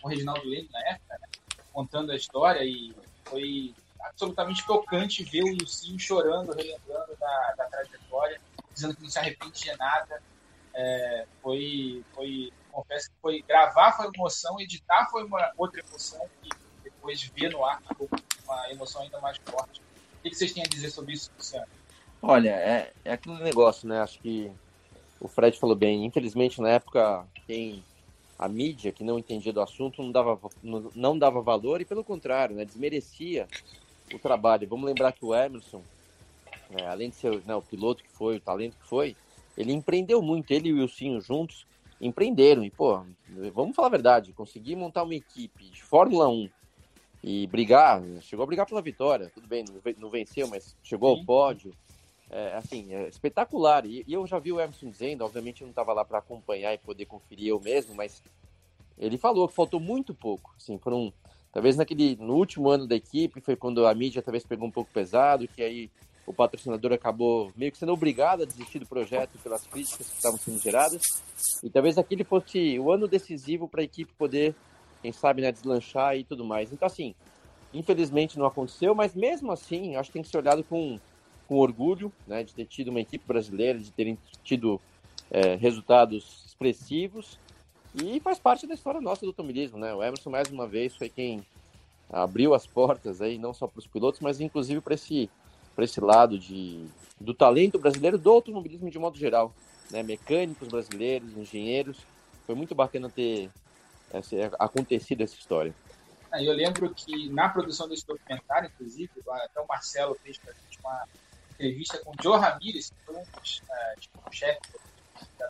com 0.00 0.08
o 0.08 0.10
Reginaldo 0.10 0.48
Leme 0.48 0.68
na 0.72 0.80
época, 0.88 1.18
né? 1.20 1.28
contando 1.72 2.10
a 2.10 2.16
história 2.16 2.64
e 2.64 2.92
foi 3.24 3.72
absolutamente 4.00 4.66
tocante 4.66 5.22
ver 5.22 5.44
o 5.44 5.54
Lucinho 5.54 5.98
chorando, 5.98 6.52
relembrando 6.52 7.16
da, 7.18 7.54
da 7.56 7.64
trajetória, 7.66 8.40
dizendo 8.72 8.96
que 8.96 9.02
não 9.02 9.10
se 9.10 9.18
arrepende 9.18 9.60
de 9.60 9.76
nada. 9.76 10.22
É, 10.74 11.26
foi, 11.42 12.02
foi, 12.14 12.50
confesso 12.70 13.10
que 13.10 13.16
foi 13.20 13.42
gravar 13.42 13.92
foi 13.92 14.10
emoção, 14.14 14.60
editar 14.60 15.08
foi 15.10 15.24
uma 15.24 15.52
outra 15.56 15.80
emoção 15.80 16.20
que 16.42 16.50
depois 16.82 17.22
ver 17.22 17.50
no 17.50 17.64
ar 17.64 17.80
uma 18.44 18.70
emoção 18.70 19.02
ainda 19.02 19.20
mais 19.20 19.38
forte. 19.38 19.80
O 20.18 20.22
que 20.22 20.34
vocês 20.34 20.52
têm 20.52 20.62
a 20.62 20.68
dizer 20.68 20.90
sobre 20.90 21.14
isso, 21.14 21.30
Luciano? 21.36 21.66
Olha, 22.22 22.50
é, 22.50 22.92
é 23.04 23.12
aquele 23.12 23.42
negócio, 23.42 23.88
né? 23.88 24.00
Acho 24.00 24.18
que 24.18 24.52
o 25.20 25.28
Fred 25.28 25.58
falou 25.58 25.76
bem. 25.76 26.04
Infelizmente, 26.04 26.60
na 26.60 26.68
época, 26.68 27.26
quem 27.46 27.82
a 28.38 28.48
mídia 28.48 28.92
que 28.92 29.04
não 29.04 29.18
entendia 29.18 29.52
do 29.52 29.60
assunto 29.60 30.02
não 30.02 30.10
dava, 30.10 30.38
não, 30.62 30.90
não 30.94 31.18
dava 31.18 31.40
valor 31.40 31.80
e, 31.80 31.84
pelo 31.84 32.02
contrário, 32.02 32.56
né, 32.56 32.64
desmerecia 32.64 33.46
o 34.14 34.18
trabalho. 34.18 34.68
Vamos 34.68 34.86
lembrar 34.86 35.12
que 35.12 35.24
o 35.24 35.34
Emerson, 35.34 35.82
é, 36.70 36.86
além 36.86 37.10
de 37.10 37.16
ser 37.16 37.42
né, 37.44 37.54
o 37.54 37.62
piloto 37.62 38.02
que 38.02 38.10
foi, 38.10 38.36
o 38.36 38.40
talento 38.40 38.76
que 38.76 38.86
foi, 38.86 39.16
ele 39.56 39.72
empreendeu 39.72 40.22
muito. 40.22 40.50
Ele 40.50 40.70
e 40.70 40.72
o 40.72 40.80
Wilsinho 40.80 41.20
juntos 41.20 41.66
empreenderam. 42.00 42.64
E, 42.64 42.70
pô, 42.70 43.02
vamos 43.52 43.76
falar 43.76 43.88
a 43.88 43.92
verdade, 43.92 44.32
conseguir 44.32 44.76
montar 44.76 45.02
uma 45.02 45.14
equipe 45.14 45.64
de 45.64 45.82
Fórmula 45.82 46.28
1 46.28 46.48
e 47.22 47.46
brigar, 47.48 48.02
chegou 48.22 48.44
a 48.44 48.46
brigar 48.46 48.66
pela 48.66 48.80
vitória, 48.80 49.30
tudo 49.34 49.46
bem, 49.46 49.64
não 49.98 50.08
venceu, 50.08 50.48
mas 50.48 50.74
chegou 50.82 51.10
ao 51.10 51.24
pódio. 51.24 51.72
É, 52.30 52.54
assim, 52.54 52.94
é 52.94 53.08
espetacular. 53.08 53.84
E, 53.84 54.04
e, 54.06 54.12
eu 54.12 54.26
já 54.26 54.38
vi 54.38 54.52
o 54.52 54.60
Emerson 54.60 54.88
dizendo, 54.88 55.24
obviamente 55.24 55.62
eu 55.62 55.66
não 55.66 55.72
estava 55.72 55.92
lá 55.92 56.04
para 56.04 56.18
acompanhar 56.18 56.72
e 56.72 56.78
poder 56.78 57.04
conferir 57.04 57.48
eu 57.48 57.60
mesmo, 57.60 57.94
mas 57.94 58.22
ele 58.96 59.18
falou 59.18 59.48
que 59.48 59.54
faltou 59.54 59.80
muito 59.80 60.14
pouco. 60.14 60.54
Assim, 60.56 60.78
foram, 60.78 61.12
talvez 61.52 61.76
naquele, 61.76 62.16
no 62.16 62.34
último 62.34 62.70
ano 62.70 62.86
da 62.86 62.94
equipe, 62.94 63.40
foi 63.40 63.56
quando 63.56 63.84
a 63.84 63.94
mídia 63.94 64.22
talvez 64.22 64.44
pegou 64.44 64.68
um 64.68 64.70
pouco 64.70 64.90
pesado, 64.92 65.48
que 65.48 65.60
aí 65.62 65.90
o 66.30 66.32
patrocinador 66.32 66.92
acabou 66.92 67.52
meio 67.56 67.72
que 67.72 67.78
sendo 67.78 67.92
obrigado 67.92 68.42
a 68.42 68.46
desistir 68.46 68.78
do 68.78 68.86
projeto 68.86 69.36
pelas 69.42 69.66
críticas 69.66 70.08
que 70.08 70.14
estavam 70.14 70.38
sendo 70.38 70.60
geradas. 70.60 71.02
E 71.62 71.68
talvez 71.68 71.98
aquele 71.98 72.22
fosse 72.22 72.78
o 72.78 72.92
ano 72.92 73.08
decisivo 73.08 73.68
para 73.68 73.80
a 73.80 73.84
equipe 73.84 74.12
poder, 74.16 74.54
quem 75.02 75.12
sabe, 75.12 75.42
né, 75.42 75.50
deslanchar 75.50 76.16
e 76.16 76.22
tudo 76.22 76.44
mais. 76.44 76.72
Então, 76.72 76.86
assim, 76.86 77.14
infelizmente 77.74 78.38
não 78.38 78.46
aconteceu, 78.46 78.94
mas 78.94 79.12
mesmo 79.14 79.50
assim, 79.50 79.96
acho 79.96 80.10
que 80.10 80.14
tem 80.14 80.22
que 80.22 80.28
ser 80.28 80.38
olhado 80.38 80.62
com, 80.62 81.00
com 81.48 81.56
orgulho, 81.56 82.12
né, 82.28 82.44
de 82.44 82.54
ter 82.54 82.64
tido 82.64 82.88
uma 82.88 83.00
equipe 83.00 83.24
brasileira, 83.26 83.78
de 83.78 83.90
terem 83.90 84.16
tido 84.44 84.80
é, 85.30 85.56
resultados 85.56 86.44
expressivos. 86.46 87.40
E 87.92 88.20
faz 88.20 88.38
parte 88.38 88.68
da 88.68 88.74
história 88.74 89.00
nossa 89.00 89.22
do 89.22 89.28
automobilismo, 89.28 89.76
né? 89.76 89.92
O 89.92 90.00
Emerson, 90.00 90.30
mais 90.30 90.48
uma 90.48 90.64
vez, 90.64 90.94
foi 90.94 91.08
quem 91.08 91.44
abriu 92.08 92.54
as 92.54 92.64
portas 92.64 93.20
aí, 93.20 93.36
não 93.36 93.52
só 93.52 93.66
para 93.66 93.80
os 93.80 93.86
pilotos, 93.86 94.20
mas 94.20 94.40
inclusive 94.40 94.80
para 94.80 94.94
esse 94.94 95.28
para 95.80 95.86
esse 95.86 96.00
lado 96.00 96.38
de, 96.38 96.84
do 97.18 97.32
talento 97.32 97.78
brasileiro, 97.78 98.18
do 98.18 98.30
automobilismo 98.30 98.90
de 98.90 98.98
modo 98.98 99.16
geral. 99.16 99.54
Né? 99.90 100.02
Mecânicos 100.02 100.68
brasileiros, 100.68 101.34
engenheiros. 101.34 101.96
Foi 102.46 102.54
muito 102.54 102.74
bacana 102.74 103.08
ter 103.08 103.50
essa, 104.12 104.36
acontecido 104.58 105.22
essa 105.22 105.34
história. 105.34 105.74
Ah, 106.30 106.42
eu 106.42 106.52
lembro 106.52 106.92
que 106.94 107.30
na 107.30 107.48
produção 107.48 107.88
desse 107.88 108.06
documentário, 108.06 108.70
inclusive, 108.74 109.10
até 109.26 109.58
o 109.58 109.66
Marcelo 109.66 110.14
fez 110.22 110.36
para 110.36 110.52
a 110.52 110.54
gente 110.54 110.78
uma 110.84 111.08
entrevista 111.54 111.98
com 112.04 112.10
o 112.10 112.14
Joe 112.22 112.38
Ramirez, 112.38 112.90
que 112.90 113.04
foi 113.06 113.16
um 113.16 113.24
dos 113.40 113.62
uh, 113.62 114.32
chefes 114.32 114.72
da 115.38 115.48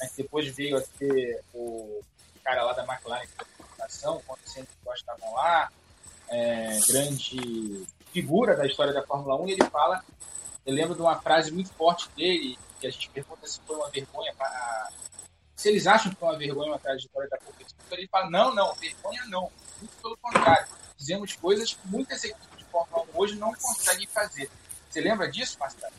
mas 0.00 0.12
depois 0.16 0.48
veio 0.54 0.78
a 0.78 0.80
ter 0.98 1.42
o 1.52 2.00
cara 2.44 2.62
lá 2.62 2.72
da 2.72 2.84
McLaren, 2.84 3.26
que 3.26 3.36
da 3.78 3.86
quando 4.00 4.44
o 4.44 4.48
Centro 4.48 4.74
estavam 4.94 5.34
lá, 5.34 5.72
é, 6.28 6.78
grande 6.88 7.86
figura 8.14 8.56
da 8.56 8.64
história 8.64 8.92
da 8.92 9.02
Fórmula 9.02 9.42
1, 9.42 9.48
e 9.48 9.52
ele 9.52 9.64
fala, 9.64 10.00
eu 10.64 10.72
lembro 10.72 10.94
de 10.94 11.02
uma 11.02 11.20
frase 11.20 11.50
muito 11.50 11.70
forte 11.70 12.08
dele, 12.16 12.56
que 12.80 12.86
a 12.86 12.90
gente 12.90 13.10
pergunta 13.10 13.44
se 13.44 13.60
foi 13.66 13.74
uma 13.74 13.90
vergonha, 13.90 14.32
pra, 14.38 14.88
se 15.56 15.68
eles 15.68 15.84
acham 15.88 16.12
que 16.12 16.18
foi 16.18 16.28
uma 16.28 16.38
vergonha 16.38 16.70
uma 16.70 16.78
trajetória 16.78 17.28
da 17.28 17.38
competição, 17.38 17.76
ele 17.90 18.06
fala, 18.06 18.30
não, 18.30 18.54
não, 18.54 18.72
vergonha 18.74 19.24
não, 19.26 19.50
muito 19.80 19.96
pelo 20.00 20.16
contrário, 20.18 20.68
fizemos 20.96 21.34
coisas 21.34 21.74
que 21.74 21.88
muitas 21.88 22.22
equipes 22.22 22.56
de 22.56 22.64
Fórmula 22.66 23.04
1 23.14 23.18
hoje 23.18 23.36
não 23.36 23.52
conseguem 23.52 24.06
fazer. 24.06 24.48
Você 24.88 25.00
lembra 25.00 25.28
disso, 25.28 25.58
Marcelo? 25.58 25.92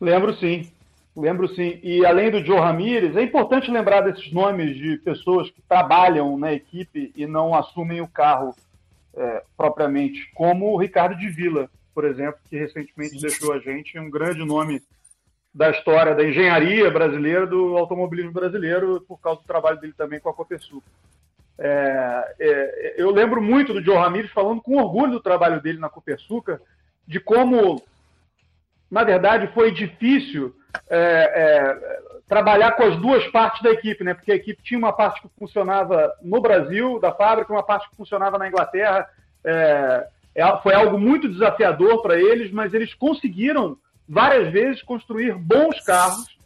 Lembro 0.00 0.34
sim, 0.38 0.72
lembro 1.14 1.54
sim. 1.54 1.80
E 1.82 2.04
além 2.04 2.30
do 2.30 2.42
Joe 2.42 2.58
Ramirez, 2.58 3.14
é 3.14 3.22
importante 3.22 3.70
lembrar 3.70 4.00
desses 4.00 4.32
nomes 4.32 4.74
de 4.74 4.96
pessoas 4.98 5.50
que 5.50 5.60
trabalham 5.62 6.38
na 6.38 6.52
equipe 6.54 7.12
e 7.14 7.26
não 7.26 7.54
assumem 7.54 8.00
o 8.00 8.08
carro 8.08 8.54
é, 9.16 9.42
propriamente, 9.56 10.30
como 10.34 10.72
o 10.72 10.76
Ricardo 10.76 11.16
de 11.16 11.28
Vila, 11.28 11.70
por 11.94 12.04
exemplo, 12.04 12.40
que 12.48 12.56
recentemente 12.56 13.14
Sim. 13.14 13.20
deixou 13.20 13.52
a 13.52 13.58
gente 13.58 13.98
um 13.98 14.10
grande 14.10 14.44
nome 14.44 14.82
da 15.54 15.70
história 15.70 16.14
da 16.14 16.24
engenharia 16.24 16.90
brasileira, 16.90 17.46
do 17.46 17.76
automobilismo 17.76 18.32
brasileiro, 18.32 19.00
por 19.06 19.18
causa 19.20 19.40
do 19.40 19.46
trabalho 19.46 19.80
dele 19.80 19.94
também 19.96 20.18
com 20.18 20.28
a 20.28 20.34
Copersuc. 20.34 20.84
É, 21.56 22.34
é, 22.40 22.94
eu 22.96 23.10
lembro 23.10 23.40
muito 23.40 23.72
do 23.72 23.80
Joe 23.80 23.94
Ramirez 23.94 24.32
falando 24.32 24.60
com 24.60 24.76
orgulho 24.76 25.12
do 25.12 25.20
trabalho 25.20 25.62
dele 25.62 25.78
na 25.78 25.88
Copersuca, 25.88 26.60
de 27.06 27.20
como, 27.20 27.80
na 28.94 29.02
verdade, 29.02 29.48
foi 29.52 29.72
difícil 29.72 30.54
é, 30.88 30.98
é, 30.98 32.20
trabalhar 32.28 32.76
com 32.76 32.84
as 32.84 32.96
duas 32.96 33.26
partes 33.32 33.60
da 33.60 33.72
equipe, 33.72 34.04
né? 34.04 34.14
Porque 34.14 34.30
a 34.30 34.36
equipe 34.36 34.62
tinha 34.62 34.78
uma 34.78 34.92
parte 34.92 35.20
que 35.20 35.28
funcionava 35.36 36.12
no 36.22 36.40
Brasil, 36.40 37.00
da 37.00 37.10
fábrica, 37.10 37.52
uma 37.52 37.64
parte 37.64 37.90
que 37.90 37.96
funcionava 37.96 38.38
na 38.38 38.46
Inglaterra. 38.46 39.04
É, 39.44 40.06
é 40.36 40.56
foi 40.58 40.74
algo 40.74 40.96
muito 40.96 41.28
desafiador 41.28 42.02
para 42.02 42.16
eles, 42.16 42.52
mas 42.52 42.72
eles 42.72 42.94
conseguiram 42.94 43.76
várias 44.08 44.52
vezes 44.52 44.80
construir 44.80 45.34
bons 45.34 45.80
carros, 45.80 46.38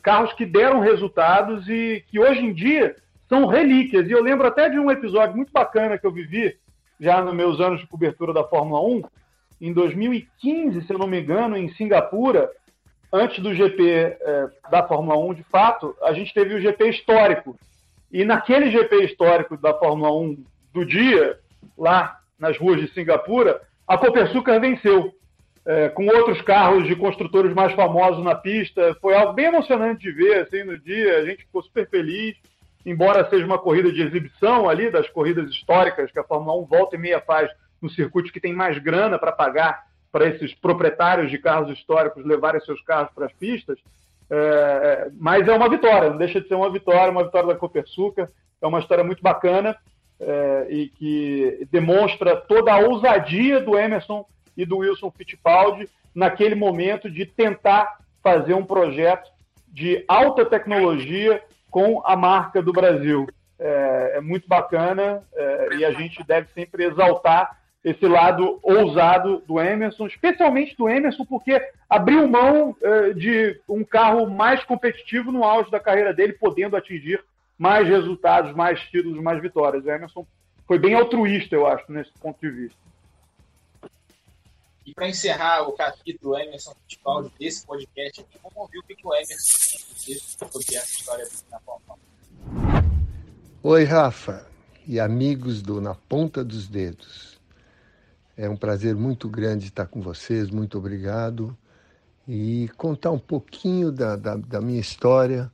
carros 0.00 0.32
que 0.34 0.46
deram 0.46 0.78
resultados 0.78 1.68
e 1.68 2.04
que 2.06 2.20
hoje 2.20 2.44
em 2.44 2.54
dia 2.54 2.94
são 3.28 3.44
relíquias. 3.44 4.06
E 4.06 4.12
eu 4.12 4.22
lembro 4.22 4.46
até 4.46 4.68
de 4.68 4.78
um 4.78 4.88
episódio 4.88 5.34
muito 5.34 5.52
bacana 5.52 5.98
que 5.98 6.06
eu 6.06 6.12
vivi 6.12 6.56
já 7.00 7.20
nos 7.20 7.34
meus 7.34 7.58
anos 7.58 7.80
de 7.80 7.88
cobertura 7.88 8.32
da 8.32 8.44
Fórmula 8.44 8.80
1, 8.82 9.02
em 9.60 9.72
2015, 9.72 10.86
se 10.86 10.92
eu 10.92 10.98
não 10.98 11.06
me 11.06 11.20
engano, 11.20 11.56
em 11.56 11.68
Singapura, 11.74 12.50
antes 13.12 13.42
do 13.42 13.54
GP 13.54 13.90
é, 13.90 14.48
da 14.70 14.86
Fórmula 14.86 15.18
1, 15.18 15.34
de 15.34 15.42
fato, 15.44 15.96
a 16.02 16.12
gente 16.12 16.32
teve 16.32 16.54
o 16.54 16.60
GP 16.60 16.90
histórico. 16.90 17.58
E 18.10 18.24
naquele 18.24 18.70
GP 18.70 19.04
histórico 19.04 19.56
da 19.56 19.74
Fórmula 19.74 20.12
1 20.12 20.44
do 20.72 20.84
dia, 20.84 21.38
lá 21.76 22.18
nas 22.38 22.56
ruas 22.56 22.80
de 22.80 22.92
Singapura, 22.92 23.60
a 23.86 23.98
Copersucar 23.98 24.60
venceu. 24.60 25.12
É, 25.66 25.90
com 25.90 26.06
outros 26.06 26.40
carros 26.40 26.86
de 26.86 26.96
construtores 26.96 27.52
mais 27.52 27.74
famosos 27.74 28.24
na 28.24 28.34
pista. 28.34 28.96
Foi 29.02 29.14
algo 29.14 29.34
bem 29.34 29.46
emocionante 29.46 30.00
de 30.00 30.10
ver 30.10 30.40
assim, 30.40 30.64
no 30.64 30.78
dia. 30.78 31.18
A 31.18 31.26
gente 31.26 31.44
ficou 31.44 31.62
super 31.62 31.86
feliz. 31.90 32.34
Embora 32.86 33.28
seja 33.28 33.44
uma 33.44 33.58
corrida 33.58 33.92
de 33.92 34.00
exibição 34.00 34.66
ali, 34.66 34.90
das 34.90 35.10
corridas 35.10 35.50
históricas 35.50 36.10
que 36.10 36.18
a 36.18 36.24
Fórmula 36.24 36.58
1 36.62 36.64
volta 36.64 36.96
e 36.96 36.98
meia 36.98 37.20
faz 37.20 37.50
no 37.80 37.90
circuito 37.90 38.32
que 38.32 38.40
tem 38.40 38.52
mais 38.52 38.78
grana 38.78 39.18
para 39.18 39.32
pagar 39.32 39.86
para 40.10 40.26
esses 40.26 40.54
proprietários 40.54 41.30
de 41.30 41.38
carros 41.38 41.70
históricos 41.70 42.24
levarem 42.24 42.60
seus 42.62 42.80
carros 42.82 43.10
para 43.14 43.26
as 43.26 43.32
pistas, 43.32 43.78
é, 44.30 44.36
é, 44.36 45.10
mas 45.18 45.46
é 45.48 45.52
uma 45.52 45.68
vitória, 45.68 46.10
não 46.10 46.18
deixa 46.18 46.40
de 46.40 46.48
ser 46.48 46.54
uma 46.54 46.70
vitória, 46.70 47.10
uma 47.10 47.24
vitória 47.24 47.48
da 47.48 47.54
Copersuca, 47.54 48.30
é 48.60 48.66
uma 48.66 48.80
história 48.80 49.04
muito 49.04 49.22
bacana 49.22 49.76
é, 50.20 50.66
e 50.68 50.88
que 50.88 51.66
demonstra 51.70 52.36
toda 52.36 52.72
a 52.72 52.78
ousadia 52.78 53.60
do 53.60 53.78
Emerson 53.78 54.26
e 54.56 54.66
do 54.66 54.78
Wilson 54.78 55.10
Fittipaldi 55.10 55.88
naquele 56.14 56.54
momento 56.54 57.10
de 57.10 57.24
tentar 57.24 57.98
fazer 58.22 58.54
um 58.54 58.64
projeto 58.64 59.30
de 59.68 60.04
alta 60.08 60.44
tecnologia 60.44 61.42
com 61.70 62.02
a 62.04 62.16
marca 62.16 62.60
do 62.60 62.72
Brasil. 62.72 63.26
É, 63.58 64.14
é 64.16 64.20
muito 64.20 64.48
bacana 64.48 65.22
é, 65.34 65.68
e 65.76 65.84
a 65.84 65.92
gente 65.92 66.22
deve 66.24 66.48
sempre 66.52 66.84
exaltar 66.84 67.58
esse 67.88 68.06
lado 68.06 68.58
ousado 68.62 69.42
do 69.46 69.58
Emerson, 69.58 70.06
especialmente 70.06 70.76
do 70.76 70.88
Emerson, 70.88 71.24
porque 71.24 71.60
abriu 71.88 72.28
mão 72.28 72.76
uh, 72.82 73.14
de 73.14 73.58
um 73.68 73.82
carro 73.82 74.28
mais 74.28 74.62
competitivo 74.64 75.32
no 75.32 75.42
auge 75.42 75.70
da 75.70 75.80
carreira 75.80 76.12
dele, 76.12 76.34
podendo 76.34 76.76
atingir 76.76 77.24
mais 77.56 77.88
resultados, 77.88 78.54
mais 78.54 78.80
títulos, 78.90 79.22
mais 79.22 79.40
vitórias. 79.40 79.84
O 79.84 79.90
Emerson 79.90 80.26
foi 80.66 80.78
bem 80.78 80.94
altruísta, 80.94 81.54
eu 81.54 81.66
acho, 81.66 81.90
nesse 81.90 82.12
ponto 82.20 82.38
de 82.40 82.50
vista. 82.50 82.78
E 84.84 84.92
para 84.92 85.08
encerrar 85.08 85.62
o 85.62 85.72
capítulo 85.72 86.38
Emerson 86.38 86.74
Fittipaldi 86.82 87.32
desse 87.38 87.66
podcast 87.66 88.20
aqui, 88.20 88.38
vamos 88.42 88.56
ouvir 88.56 88.78
o 88.78 88.82
que 88.82 88.94
o 89.02 89.14
Emerson 89.14 89.58
tem 89.70 89.80
a 89.80 89.94
dizer 89.94 90.18
sobre 90.50 90.76
essa 90.76 90.92
história 90.92 91.28
na 91.50 91.60
Fórmula 91.60 91.98
Oi, 93.62 93.84
Rafa 93.84 94.46
e 94.86 95.00
amigos 95.00 95.62
do 95.62 95.80
Na 95.80 95.94
Ponta 95.94 96.44
dos 96.44 96.68
Dedos. 96.68 97.37
É 98.40 98.48
um 98.48 98.56
prazer 98.56 98.94
muito 98.94 99.28
grande 99.28 99.66
estar 99.66 99.86
com 99.86 100.00
vocês, 100.00 100.48
muito 100.48 100.78
obrigado. 100.78 101.58
E 102.28 102.70
contar 102.76 103.10
um 103.10 103.18
pouquinho 103.18 103.90
da, 103.90 104.14
da, 104.14 104.36
da 104.36 104.60
minha 104.60 104.78
história, 104.78 105.50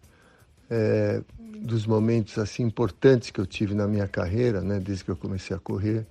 é, 0.69 1.23
dos 1.39 1.87
momentos 1.87 2.37
assim 2.37 2.63
importantes 2.63 3.31
que 3.31 3.41
eu 3.41 3.47
tive 3.47 3.75
na 3.75 3.87
minha 3.87 4.07
carreira, 4.07 4.61
né, 4.61 4.79
desde 4.79 5.03
que 5.03 5.11
eu 5.11 5.17
comecei 5.17 5.57
a 5.57 5.59
correr. 5.59 6.05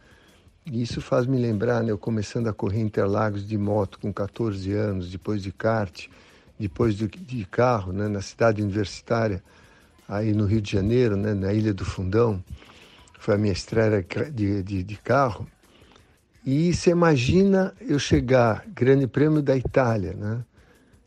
E 0.66 0.82
isso 0.82 1.00
faz 1.00 1.28
me 1.28 1.38
lembrar, 1.38 1.84
né, 1.84 1.92
eu 1.92 1.98
começando 1.98 2.48
a 2.48 2.54
correr 2.54 2.82
Interlagos 2.82 3.48
de 3.48 3.56
moto 3.56 4.00
com 4.00 4.12
14 4.12 4.74
anos, 4.74 5.12
depois 5.12 5.44
de 5.44 5.52
kart, 5.52 6.08
depois 6.60 6.96
de, 6.96 7.08
de 7.08 7.46
carro, 7.46 7.94
né, 7.94 8.08
na 8.08 8.22
cidade 8.22 8.64
universitária, 8.64 9.44
aí 10.10 10.34
no 10.34 10.46
Rio 10.46 10.60
de 10.60 10.72
Janeiro, 10.72 11.16
né, 11.18 11.36
na 11.36 11.54
Ilha 11.54 11.72
do 11.72 11.86
Fundão. 11.86 12.44
Foi 13.20 13.36
a 13.36 13.38
minha 13.38 13.54
estreia 13.54 14.04
de, 14.34 14.64
de, 14.64 14.84
de 14.84 14.98
carro. 14.98 15.48
E 16.45 16.73
você 16.73 16.89
imagina 16.89 17.73
eu 17.79 17.97
chegar, 17.97 18.65
Grande 18.75 19.08
Prêmio 19.08 19.41
da 19.41 19.56
Itália, 19.56 20.13
né? 20.13 20.43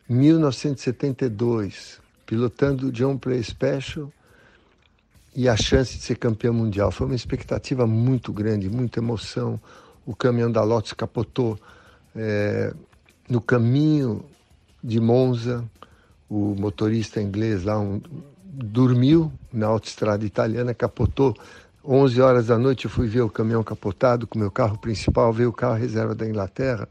1972, 0.09 2.01
pilotando 2.25 2.87
o 2.87 2.92
John 2.92 3.18
Play 3.18 3.42
Special 3.42 4.11
e 5.35 5.49
a 5.49 5.57
chance 5.57 5.99
de 5.99 6.03
ser 6.03 6.16
campeão 6.16 6.55
mundial. 6.55 6.90
Foi 6.90 7.07
uma 7.07 7.14
expectativa 7.14 7.87
muito 7.87 8.33
grande, 8.33 8.70
muita 8.70 9.01
emoção. 9.01 9.61
O 10.07 10.16
caminhão 10.16 10.51
da 10.51 10.62
Lotus 10.62 10.94
capotou 10.94 11.59
é, 12.14 12.72
no 13.29 13.40
caminho 13.40 14.25
de 14.83 14.99
Monza. 15.01 15.62
O 16.31 16.55
motorista 16.55 17.20
inglês 17.20 17.64
lá 17.64 17.79
um, 17.79 18.01
dormiu 18.42 19.31
na 19.53 19.66
autoestrada 19.66 20.25
italiana, 20.25 20.72
capotou 20.72 21.37
11 21.88 22.20
horas 22.20 22.46
da 22.49 22.59
noite 22.59 22.87
eu 22.87 22.90
fui 22.90 23.07
ver 23.07 23.20
o 23.20 23.31
caminhão 23.31 23.62
capotado 23.62 24.27
com 24.27 24.37
o 24.37 24.40
meu 24.40 24.51
carro 24.51 24.77
principal, 24.77 25.33
ver 25.33 25.46
o 25.46 25.53
carro 25.53 25.75
reserva 25.75 26.14
da 26.14 26.27
Inglaterra 26.27 26.88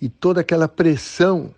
e 0.00 0.08
toda 0.08 0.42
aquela 0.42 0.68
pressão 0.68 1.54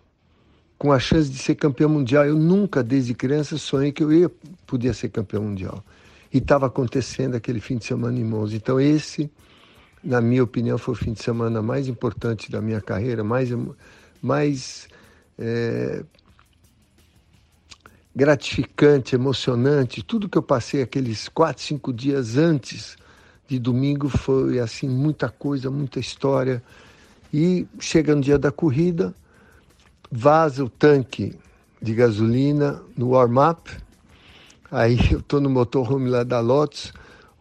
com 0.79 0.93
a 0.93 0.99
chance 0.99 1.29
de 1.29 1.39
ser 1.39 1.57
campeão 1.57 1.89
mundial. 1.89 2.25
Eu 2.25 2.37
nunca, 2.37 2.83
desde 2.83 3.15
criança, 3.15 3.59
sonhei 3.59 3.93
que 3.93 4.03
eu 4.03 4.13
ia 4.13 4.31
podia 4.67 4.95
ser 4.95 5.09
campeão 5.09 5.43
mundial. 5.43 5.85
E 6.33 6.39
estava 6.39 6.67
acontecendo 6.67 7.35
aquele 7.35 7.61
fim 7.61 7.77
de 7.77 7.85
semana 7.85 8.19
em 8.19 8.25
Monza. 8.25 8.57
Então 8.57 8.81
esse, 8.81 9.31
na 10.03 10.21
minha 10.21 10.43
opinião, 10.43 10.79
foi 10.79 10.95
o 10.95 10.97
fim 10.97 11.13
de 11.13 11.23
semana 11.23 11.61
mais 11.61 11.89
importante 11.89 12.51
da 12.51 12.61
minha 12.61 12.81
carreira, 12.81 13.23
mais, 13.23 13.51
mais 14.23 14.89
é, 15.39 16.05
gratificante, 18.15 19.15
emocionante. 19.15 20.03
Tudo 20.03 20.29
que 20.29 20.37
eu 20.37 20.43
passei 20.43 20.83
aqueles 20.83 21.29
quatro, 21.29 21.63
cinco 21.63 21.93
dias 21.93 22.37
antes 22.37 22.97
de 23.49 23.59
domingo 23.59 24.09
foi 24.09 24.59
assim 24.59 24.89
muita 24.89 25.29
coisa, 25.29 25.71
muita 25.71 25.99
história. 25.99 26.63
E 27.33 27.67
chega 27.81 28.15
no 28.15 28.21
dia 28.21 28.39
da 28.39 28.53
corrida, 28.53 29.15
vaza 30.11 30.65
o 30.65 30.69
tanque 30.69 31.35
de 31.81 31.95
gasolina 31.95 32.81
no 32.97 33.11
warm-up. 33.11 33.71
Aí 34.71 34.99
eu 35.11 35.21
estou 35.21 35.41
no 35.41 35.51
motorhome 35.51 36.09
lá 36.09 36.23
da 36.23 36.41
Lotus, 36.41 36.93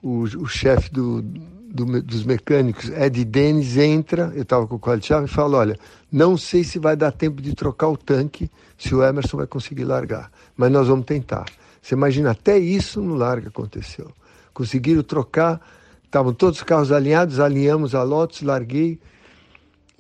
o, 0.02 0.24
o 0.24 0.48
chefe 0.48 0.92
do, 0.92 1.22
do, 1.22 2.02
dos 2.02 2.24
mecânicos, 2.24 2.90
Ed 2.90 3.24
Dennis, 3.26 3.78
entra, 3.78 4.32
eu 4.36 4.44
estava 4.44 4.68
com 4.68 4.76
o 4.76 4.80
quality-chave, 4.80 5.26
e 5.26 5.30
fala, 5.30 5.58
olha, 5.58 5.80
não 6.12 6.38
sei 6.38 6.64
se 6.64 6.80
vai 6.80 6.96
dar 6.96 7.12
tempo 7.12 7.42
de 7.42 7.54
trocar 7.54 7.90
o 7.90 7.98
tanque, 7.98 8.50
se 8.82 8.96
o 8.96 9.04
Emerson 9.04 9.38
vai 9.38 9.48
conseguir 9.48 9.84
largar, 9.84 10.32
mas 10.56 10.72
nós 10.72 10.88
vamos 10.88 11.06
tentar. 11.06 11.46
Você 11.82 11.94
imagina, 11.94 12.32
até 12.32 12.58
isso 12.58 13.02
no 13.02 13.16
larga 13.16 13.50
aconteceu. 13.50 14.12
Conseguiram 14.54 15.04
trocar, 15.04 15.62
estavam 16.04 16.34
todos 16.34 16.60
os 16.60 16.64
carros 16.64 16.92
alinhados, 16.92 17.40
alinhamos 17.40 17.94
a 17.94 18.04
Lotus, 18.04 18.42
larguei, 18.42 19.00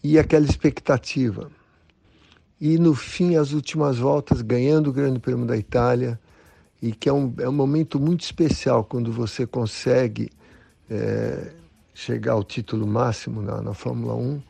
e 0.04 0.17
aquela 0.17 0.46
expectativa 0.46 1.50
e 2.62 2.78
no 2.78 2.94
fim 2.94 3.36
as 3.36 3.54
últimas 3.54 3.98
voltas 3.98 4.41
ganhando 4.44 4.91
o 4.91 4.94
Grande 4.94 5.20
Prêmio 5.20 5.48
da 5.48 5.58
Itália 5.58 6.20
e 6.80 6.91
que 6.91 7.10
é 7.10 7.13
um, 7.13 7.34
é 7.39 7.50
um 7.50 7.54
momento 7.54 8.00
muito 8.00 8.22
especial 8.22 8.84
quando 8.84 9.12
você 9.12 9.48
consegue 9.48 10.30
é, 10.88 11.54
chegar 11.91 12.34
ao 12.34 12.44
título 12.44 12.86
máximo 12.86 13.41
na, 13.41 13.62
na, 13.62 13.74
Fórmula 13.74 14.15
1 14.15 14.41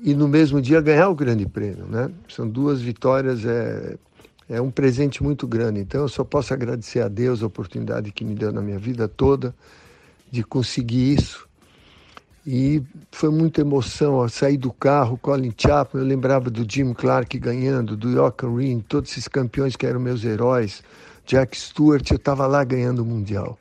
e 0.00 0.14
no 0.14 0.28
mesmo 0.28 0.60
dia 0.60 0.80
ganhar 0.80 1.08
o 1.08 1.14
Grande 1.14 1.46
Prêmio, 1.46 1.86
né? 1.86 2.10
São 2.28 2.48
duas 2.48 2.80
vitórias, 2.80 3.44
é, 3.44 3.96
é 4.48 4.60
um 4.60 4.70
presente 4.70 5.22
muito 5.22 5.46
grande. 5.46 5.80
Então 5.80 6.02
eu 6.02 6.08
só 6.08 6.24
posso 6.24 6.52
agradecer 6.52 7.00
a 7.00 7.08
Deus 7.08 7.42
a 7.42 7.46
oportunidade 7.46 8.12
que 8.12 8.24
me 8.24 8.34
deu 8.34 8.52
na 8.52 8.60
minha 8.60 8.78
vida 8.78 9.08
toda 9.08 9.54
de 10.30 10.42
conseguir 10.42 11.14
isso 11.14 11.46
e 12.46 12.80
foi 13.10 13.28
muita 13.28 13.62
emoção 13.62 14.14
ó, 14.14 14.28
sair 14.28 14.56
do 14.56 14.72
carro, 14.72 15.18
Colin 15.18 15.52
Chapman, 15.56 16.04
eu 16.04 16.08
lembrava 16.08 16.48
do 16.48 16.64
Jim 16.70 16.94
Clark 16.94 17.36
ganhando, 17.40 17.96
do 17.96 18.12
Jochen 18.12 18.56
Ring, 18.56 18.80
todos 18.80 19.10
esses 19.10 19.26
campeões 19.26 19.74
que 19.74 19.84
eram 19.84 19.98
meus 19.98 20.24
heróis, 20.24 20.80
Jack 21.26 21.58
Stewart, 21.58 22.08
eu 22.08 22.16
estava 22.16 22.46
lá 22.46 22.62
ganhando 22.62 23.02
o 23.02 23.04
Mundial. 23.04 23.58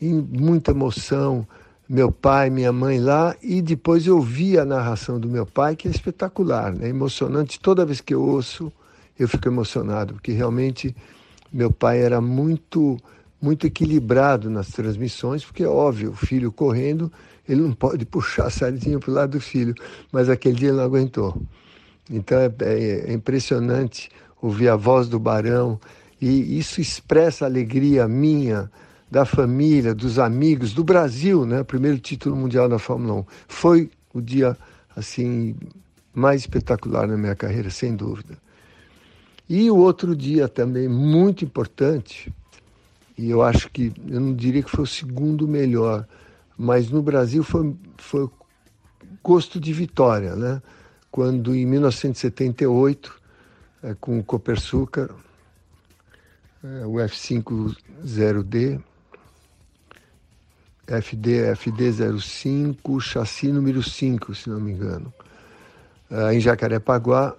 E 0.00 0.06
muita 0.06 0.70
emoção, 0.70 1.44
meu 1.88 2.12
pai, 2.12 2.50
minha 2.50 2.72
mãe 2.72 3.00
lá, 3.00 3.34
e 3.42 3.62
depois 3.62 4.06
eu 4.06 4.20
vi 4.20 4.58
a 4.58 4.64
narração 4.64 5.18
do 5.18 5.28
meu 5.28 5.46
pai, 5.46 5.74
que 5.74 5.88
é 5.88 5.90
espetacular, 5.90 6.74
né? 6.74 6.88
emocionante. 6.88 7.58
Toda 7.58 7.86
vez 7.86 8.00
que 8.00 8.12
eu 8.12 8.22
ouço, 8.22 8.70
eu 9.18 9.26
fico 9.26 9.48
emocionado, 9.48 10.14
porque 10.14 10.32
realmente 10.32 10.94
meu 11.52 11.72
pai 11.72 12.02
era 12.02 12.20
muito 12.20 12.98
muito 13.40 13.68
equilibrado 13.68 14.50
nas 14.50 14.68
transmissões, 14.68 15.44
porque 15.44 15.62
é 15.62 15.68
óbvio, 15.68 16.10
o 16.10 16.16
filho 16.16 16.50
correndo 16.50 17.10
ele 17.48 17.62
não 17.62 17.72
pode 17.72 18.04
puxar 18.04 18.46
a 18.46 18.50
sardinha 18.50 18.98
para 18.98 19.10
o 19.10 19.14
lado 19.14 19.30
do 19.32 19.40
filho, 19.40 19.74
mas 20.12 20.28
aquele 20.28 20.54
dia 20.54 20.68
ele 20.68 20.76
não 20.76 20.84
aguentou. 20.84 21.40
Então 22.10 22.38
é, 22.38 22.52
é, 22.60 23.10
é 23.10 23.12
impressionante 23.12 24.10
ouvir 24.40 24.68
a 24.68 24.76
voz 24.76 25.08
do 25.08 25.18
Barão, 25.18 25.80
e 26.20 26.58
isso 26.58 26.80
expressa 26.80 27.44
a 27.44 27.48
alegria 27.48 28.06
minha, 28.06 28.70
da 29.10 29.24
família, 29.24 29.94
dos 29.94 30.18
amigos, 30.18 30.72
do 30.72 30.84
Brasil, 30.84 31.46
né? 31.46 31.62
Primeiro 31.62 31.98
título 31.98 32.36
mundial 32.36 32.68
da 32.68 32.78
Fórmula 32.78 33.20
1. 33.20 33.24
Foi 33.48 33.90
o 34.12 34.20
dia 34.20 34.56
assim 34.94 35.56
mais 36.14 36.42
espetacular 36.42 37.06
na 37.06 37.16
minha 37.16 37.34
carreira, 37.34 37.70
sem 37.70 37.94
dúvida. 37.94 38.36
E 39.48 39.70
o 39.70 39.76
outro 39.76 40.14
dia 40.14 40.46
também 40.48 40.88
muito 40.88 41.44
importante, 41.44 42.32
e 43.16 43.30
eu 43.30 43.42
acho 43.42 43.70
que 43.70 43.92
eu 44.06 44.20
não 44.20 44.34
diria 44.34 44.62
que 44.62 44.70
foi 44.70 44.84
o 44.84 44.86
segundo 44.86 45.48
melhor, 45.48 46.06
mas 46.56 46.90
no 46.90 47.00
Brasil 47.00 47.42
foi, 47.42 47.74
foi 47.96 48.28
gosto 49.22 49.58
de 49.58 49.72
vitória, 49.72 50.36
né? 50.36 50.60
Quando 51.10 51.54
em 51.54 51.64
1978, 51.64 53.14
é, 53.82 53.94
com 53.94 54.18
o 54.18 54.24
Copersucar, 54.24 55.08
é, 56.62 56.84
o 56.84 56.94
F50D, 56.94 58.82
FD, 60.88 61.52
FD05, 61.52 63.00
chassi 63.00 63.52
número 63.52 63.82
5, 63.82 64.34
se 64.34 64.48
não 64.48 64.58
me 64.58 64.72
engano. 64.72 65.12
É, 66.10 66.34
em 66.34 66.40
Jacarepaguá, 66.40 67.36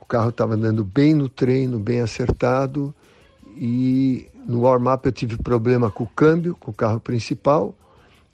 o 0.00 0.04
carro 0.04 0.30
estava 0.30 0.54
andando 0.54 0.84
bem 0.84 1.14
no 1.14 1.28
treino, 1.28 1.78
bem 1.78 2.00
acertado, 2.00 2.92
e 3.56 4.26
no 4.46 4.62
warm-up 4.62 5.06
eu 5.06 5.12
tive 5.12 5.36
problema 5.36 5.90
com 5.90 6.04
o 6.04 6.08
câmbio, 6.08 6.56
com 6.56 6.72
o 6.72 6.74
carro 6.74 6.98
principal, 6.98 7.74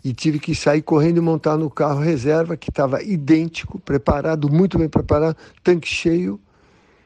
e 0.05 0.12
tive 0.12 0.38
que 0.38 0.55
sair 0.55 0.83
correndo 0.83 1.18
e 1.18 1.21
montar 1.21 1.57
no 1.57 1.71
carro 1.71 2.01
reserva, 2.01 2.57
que 2.57 2.71
estava 2.71 3.03
idêntico, 3.03 3.79
preparado, 3.79 4.51
muito 4.51 4.79
bem 4.79 4.88
preparado, 4.88 5.37
tanque 5.62 5.88
cheio, 5.88 6.40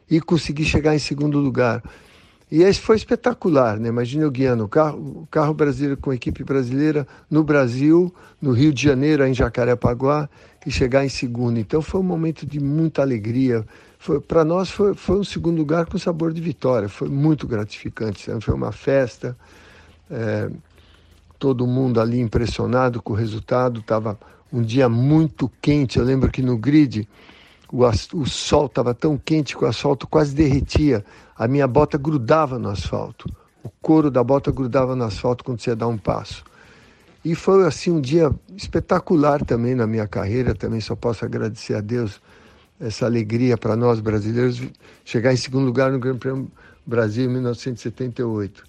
e 0.09 0.21
consegui 0.21 0.65
chegar 0.65 0.95
em 0.95 1.01
segundo 1.01 1.39
lugar. 1.41 1.83
E 2.50 2.62
esse 2.62 2.80
foi 2.80 2.96
espetacular, 2.96 3.78
né? 3.78 3.88
Imagina 3.88 4.22
eu 4.22 4.30
guiando 4.30 4.64
o 4.64 4.68
carro, 4.68 5.22
o 5.22 5.26
carro 5.28 5.52
brasileiro 5.52 5.96
com 5.96 6.12
equipe 6.12 6.44
brasileira 6.44 7.06
no 7.28 7.42
Brasil, 7.42 8.14
no 8.40 8.52
Rio 8.52 8.72
de 8.72 8.82
Janeiro, 8.82 9.26
em 9.26 9.35
Jacarepaguá, 9.35 10.28
e 10.64 10.70
chegar 10.70 11.04
em 11.04 11.09
segundo. 11.09 11.59
Então 11.59 11.82
foi 11.82 12.00
um 12.00 12.04
momento 12.04 12.46
de 12.46 12.61
muita 12.61 13.02
alegria. 13.02 13.64
Para 14.28 14.44
nós 14.44 14.70
foi, 14.70 14.94
foi 14.94 15.18
um 15.18 15.24
segundo 15.24 15.59
lugar 15.59 15.87
com 15.87 15.98
sabor 15.98 16.32
de 16.32 16.40
vitória. 16.40 16.88
Foi 16.88 17.09
muito 17.09 17.46
gratificante. 17.48 18.30
Foi 18.40 18.54
uma 18.54 18.72
festa. 18.72 19.37
É, 20.09 20.48
todo 21.38 21.66
mundo 21.66 22.00
ali 22.00 22.20
impressionado 22.20 23.02
com 23.02 23.12
o 23.12 23.16
resultado. 23.16 23.80
Estava 23.80 24.18
um 24.52 24.62
dia 24.62 24.88
muito 24.88 25.50
quente. 25.61 25.98
Eu 25.98 26.04
lembro 26.04 26.30
que 26.30 26.42
no 26.42 26.56
grid 26.56 27.09
o, 27.72 27.85
o 27.85 28.26
sol 28.26 28.66
estava 28.66 28.94
tão 28.94 29.18
quente 29.18 29.57
que 29.57 29.64
o 29.64 29.66
asfalto 29.66 30.07
quase 30.07 30.35
derretia. 30.35 31.05
A 31.37 31.48
minha 31.48 31.66
bota 31.66 31.98
grudava 31.98 32.59
no 32.59 32.68
asfalto. 32.68 33.29
O 33.62 33.70
couro 33.83 34.11
da 34.11 34.22
bota 34.22 34.50
grudava 34.50 34.94
no 34.94 35.05
asfalto 35.05 35.44
quando 35.44 35.61
você 35.61 35.70
ia 35.70 35.76
dar 35.76 35.88
um 35.88 35.98
passo. 35.98 36.44
E 37.24 37.35
foi 37.35 37.66
assim 37.66 37.90
um 37.90 38.00
dia 38.00 38.33
espetacular 38.57 39.44
também 39.44 39.74
na 39.74 39.87
minha 39.87 40.07
carreira. 40.07 40.55
Também 40.55 40.81
só 40.81 40.94
posso 40.94 41.24
agradecer 41.24 41.74
a 41.74 41.81
Deus 41.81 42.20
essa 42.81 43.07
alegria 43.07 43.57
para 43.57 43.74
nós 43.74 44.00
brasileiros 44.00 44.62
chegar 45.05 45.33
em 45.33 45.37
segundo 45.37 45.64
lugar 45.64 45.90
no 45.90 45.98
Grande 45.98 46.18
Prêmio 46.18 46.50
Brasil 46.87 47.24
em 47.24 47.33
1978. 47.33 48.62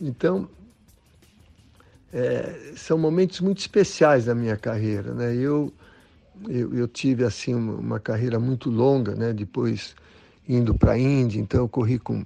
Então, 0.00 0.48
é, 2.12 2.72
são 2.76 2.96
momentos 2.96 3.40
muito 3.40 3.58
especiais 3.58 4.26
da 4.26 4.34
minha 4.34 4.56
carreira, 4.56 5.12
né? 5.12 5.34
Eu, 5.34 5.72
eu, 6.48 6.74
eu 6.74 6.88
tive 6.88 7.24
assim 7.24 7.54
uma, 7.54 7.74
uma, 7.74 8.00
carreira 8.00 8.38
muito 8.38 8.70
longa, 8.70 9.14
né? 9.14 9.32
Depois 9.32 9.94
indo 10.48 10.74
para 10.74 10.92
a 10.92 10.98
Índia, 10.98 11.40
então 11.40 11.60
eu 11.60 11.68
corri 11.68 11.98
com 11.98 12.24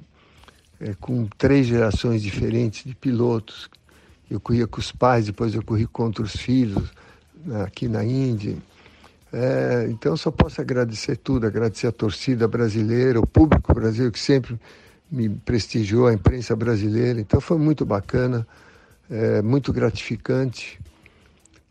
é, 0.80 0.94
com 1.00 1.26
três 1.38 1.66
gerações 1.66 2.22
diferentes 2.22 2.84
de 2.84 2.94
pilotos. 2.94 3.68
Eu 4.30 4.40
corria 4.40 4.66
com 4.66 4.80
os 4.80 4.90
pais, 4.90 5.26
depois 5.26 5.54
eu 5.54 5.62
corri 5.62 5.86
contra 5.86 6.22
os 6.22 6.34
filhos 6.36 6.92
né, 7.44 7.62
aqui 7.62 7.88
na 7.88 8.04
Índia. 8.04 8.56
É, 9.32 9.86
então 9.90 10.16
só 10.16 10.30
posso 10.30 10.60
agradecer 10.60 11.16
tudo, 11.16 11.46
agradecer 11.46 11.86
a 11.86 11.92
torcida 11.92 12.46
brasileira, 12.46 13.20
o 13.20 13.26
público 13.26 13.74
brasileiro 13.74 14.12
que 14.12 14.20
sempre 14.20 14.58
me 15.10 15.28
prestigiou, 15.28 16.06
a 16.06 16.14
imprensa 16.14 16.54
brasileira. 16.56 17.20
Então 17.20 17.40
foi 17.40 17.58
muito 17.58 17.84
bacana. 17.84 18.46
É 19.10 19.42
muito 19.42 19.72
gratificante 19.72 20.80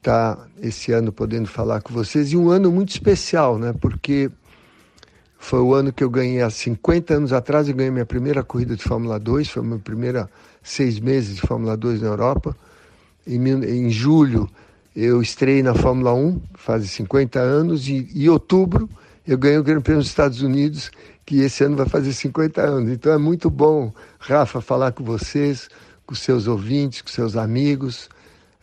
estar 0.04 0.36
tá 0.36 0.48
esse 0.62 0.92
ano 0.92 1.12
podendo 1.12 1.48
falar 1.48 1.82
com 1.82 1.94
vocês 1.94 2.34
e 2.34 2.38
um 2.38 2.50
ano 2.50 2.72
muito 2.72 2.90
especial, 2.90 3.58
né? 3.58 3.74
Porque 3.74 4.30
foi 5.38 5.60
o 5.60 5.74
ano 5.74 5.92
que 5.92 6.04
eu 6.04 6.10
ganhei 6.10 6.42
há 6.42 6.50
50 6.50 7.14
anos 7.14 7.34
atrás, 7.34 7.68
eu 7.68 7.76
ganhei 7.76 7.92
minha 7.92 8.06
primeira 8.06 8.44
corrida 8.44 8.76
de 8.76 8.84
Fórmula 8.84 9.20
2, 9.20 9.50
foi 9.50 9.64
minha 9.64 9.80
primeira 9.80 10.30
seis 10.62 11.00
meses 11.00 11.36
de 11.36 11.42
Fórmula 11.42 11.76
2 11.76 12.02
na 12.02 12.08
Europa. 12.08 12.56
Em, 13.26 13.40
em 13.48 13.90
julho 13.90 14.50
eu 14.96 15.22
estrei 15.22 15.64
na 15.64 15.74
Fórmula 15.74 16.14
1, 16.14 16.42
faz 16.56 16.90
50 16.92 17.40
anos, 17.40 17.88
e 17.88 18.08
em 18.14 18.30
outubro 18.30 18.90
eu 19.26 19.38
ganhei 19.38 19.58
o 19.58 19.64
Grande 19.64 19.84
Prêmio 19.84 20.02
dos 20.02 20.10
Estados 20.10 20.42
Unidos, 20.42 20.92
que 21.26 21.40
esse 21.40 21.64
ano 21.64 21.78
vai 21.78 21.88
fazer 21.88 22.14
50 22.14 22.62
anos. 22.62 22.92
Então 22.92 23.12
é 23.12 23.18
muito 23.18 23.50
bom, 23.50 23.92
Rafa, 24.20 24.60
falar 24.62 24.92
com 24.92 25.04
vocês 25.04 25.70
com 26.06 26.16
seus 26.16 26.48
ouvintes, 26.48 27.02
com 27.02 27.10
seus 27.10 27.36
amigos, 27.36 28.10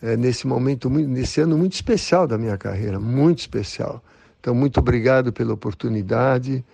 é, 0.02 0.16
nesse 0.16 0.46
momento, 0.46 0.88
nesse 0.88 1.40
ano 1.40 1.56
muito 1.58 1.74
especial 1.74 2.26
da 2.26 2.38
minha 2.38 2.56
carreira, 2.56 2.98
muito 2.98 3.40
especial. 3.40 4.02
Então, 4.40 4.54
muito 4.54 4.80
obrigado 4.80 5.32
pela 5.32 5.52
oportunidade 5.52 6.64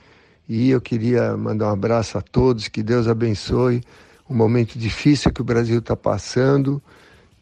E 0.49 0.71
eu 0.71 0.81
queria 0.81 1.37
mandar 1.37 1.67
um 1.67 1.73
abraço 1.73 2.17
a 2.17 2.23
todos, 2.23 2.69
que 2.69 2.83
Deus 2.83 3.09
abençoe 3.09 3.83
o 4.29 4.35
momento 4.35 4.79
difícil 4.79 5.33
que 5.33 5.41
o 5.41 5.45
Brasil 5.45 5.81
está 5.81 5.97
passando 5.97 6.81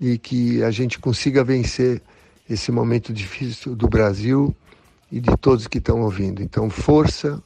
e 0.00 0.16
que 0.16 0.62
a 0.62 0.70
gente 0.70 0.98
consiga 0.98 1.44
vencer 1.44 2.00
esse 2.48 2.72
momento 2.72 3.12
difícil 3.12 3.76
do 3.76 3.88
Brasil 3.88 4.54
e 5.12 5.20
de 5.20 5.36
todos 5.36 5.66
que 5.66 5.78
estão 5.78 6.00
ouvindo. 6.00 6.42
Então, 6.42 6.70
força 6.70 7.42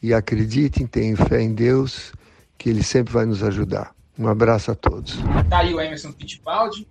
e 0.00 0.14
acreditem, 0.14 0.86
tenham 0.86 1.16
fé 1.16 1.42
em 1.42 1.52
Deus, 1.52 2.12
que 2.56 2.70
Ele 2.70 2.82
sempre 2.82 3.12
vai 3.12 3.26
nos 3.26 3.42
ajudar. 3.42 3.92
Um 4.16 4.28
abraço 4.28 4.70
a 4.70 4.74
todos. 4.76 5.18
Tá 5.50 5.58
aí 5.58 5.74
o 5.74 5.80
Emerson 5.80 6.12
Fittipaldi, 6.12 6.86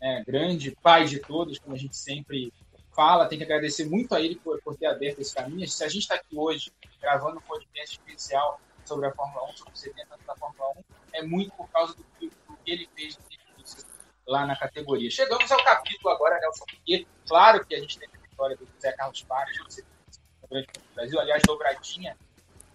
é, 0.00 0.22
grande 0.24 0.70
pai 0.82 1.04
de 1.04 1.18
todos, 1.18 1.58
como 1.58 1.74
a 1.74 1.78
gente 1.78 1.96
sempre 1.96 2.52
fala. 2.94 3.26
Tem 3.26 3.38
que 3.38 3.44
agradecer 3.44 3.84
muito 3.88 4.14
a 4.14 4.20
ele 4.20 4.36
por, 4.36 4.60
por 4.62 4.76
ter 4.76 4.86
aberto 4.86 5.20
esse 5.20 5.34
caminho. 5.34 5.66
Se 5.68 5.84
a 5.84 5.88
gente 5.88 6.02
está 6.02 6.14
aqui 6.14 6.36
hoje 6.36 6.72
gravando 7.00 7.38
um 7.38 7.42
podcast 7.42 7.98
especial 7.98 8.60
sobre 8.84 9.06
a 9.06 9.12
Fórmula 9.12 9.50
1, 9.50 9.56
sobre 9.56 9.72
os 9.72 9.80
70 9.80 10.14
anos 10.14 10.26
da 10.26 10.36
Fórmula 10.36 10.70
1, 10.70 10.82
é 11.14 11.22
muito 11.22 11.52
por 11.52 11.68
causa 11.70 11.94
do 11.94 12.04
que, 12.18 12.28
do 12.48 12.56
que 12.64 12.70
ele 12.70 12.88
fez 12.94 13.18
lá 14.26 14.46
na 14.46 14.56
categoria. 14.56 15.10
Chegamos 15.10 15.50
ao 15.50 15.62
capítulo 15.64 16.10
agora, 16.10 16.38
Nelson 16.38 16.64
Piquet. 16.66 17.06
Claro 17.26 17.64
que 17.64 17.74
a 17.74 17.80
gente 17.80 17.98
tem 17.98 18.08
a 18.08 18.28
vitória 18.28 18.56
do 18.56 18.68
Zé 18.80 18.92
Carlos 18.92 19.22
Pares, 19.22 19.58
no 19.58 20.48
Grande 20.48 20.66
Prêmio 20.66 20.88
do 20.90 20.94
Brasil, 20.94 21.20
aliás, 21.20 21.42
dobradinha 21.46 22.16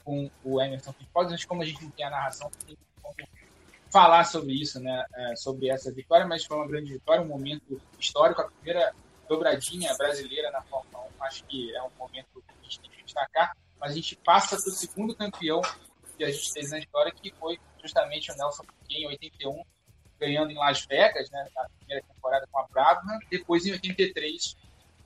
com 0.04 0.30
o 0.44 0.62
Emerson 0.62 0.92
Fittipaldi, 0.94 1.32
mas 1.32 1.46
como 1.46 1.62
a 1.62 1.66
gente 1.66 1.84
não 1.84 1.92
tem 1.92 2.06
a 2.06 2.10
narração, 2.10 2.52
tem 2.66 2.78
como 3.02 3.16
falar 3.94 4.24
sobre 4.24 4.54
isso, 4.54 4.80
né, 4.80 5.06
é, 5.14 5.36
sobre 5.36 5.70
essa 5.70 5.92
vitória, 5.92 6.26
mas 6.26 6.44
foi 6.44 6.58
uma 6.58 6.68
grande 6.68 6.94
vitória, 6.94 7.22
um 7.22 7.28
momento 7.28 7.80
histórico, 8.00 8.42
a 8.42 8.50
primeira 8.50 8.92
dobradinha 9.30 9.96
brasileira 9.96 10.50
na 10.50 10.64
Fórmula 10.64 11.06
1, 11.20 11.24
acho 11.24 11.44
que 11.44 11.74
é 11.76 11.84
um 11.84 11.92
momento 12.00 12.28
que 12.42 12.54
a 12.60 12.64
gente 12.64 12.80
tem 12.80 12.90
que 12.90 13.04
destacar, 13.04 13.56
mas 13.80 13.92
a 13.92 13.94
gente 13.94 14.16
passa 14.16 14.58
para 14.60 14.68
o 14.68 14.72
segundo 14.72 15.16
campeão 15.16 15.62
que 16.18 16.24
a 16.24 16.32
gente 16.32 16.52
teve 16.52 16.70
na 16.70 16.80
história, 16.80 17.12
que 17.12 17.32
foi 17.40 17.60
justamente 17.80 18.32
o 18.32 18.36
Nelson 18.36 18.64
Piquet 18.64 19.04
em 19.04 19.08
81, 19.08 19.64
ganhando 20.20 20.52
em 20.52 20.56
Las 20.56 20.86
Vegas, 20.88 21.30
né, 21.30 21.48
na 21.56 21.70
primeira 21.78 22.04
temporada 22.04 22.48
com 22.52 22.60
a 22.60 22.68
Brabham, 22.68 23.20
depois 23.30 23.64
em 23.68 23.74
83 23.74 24.58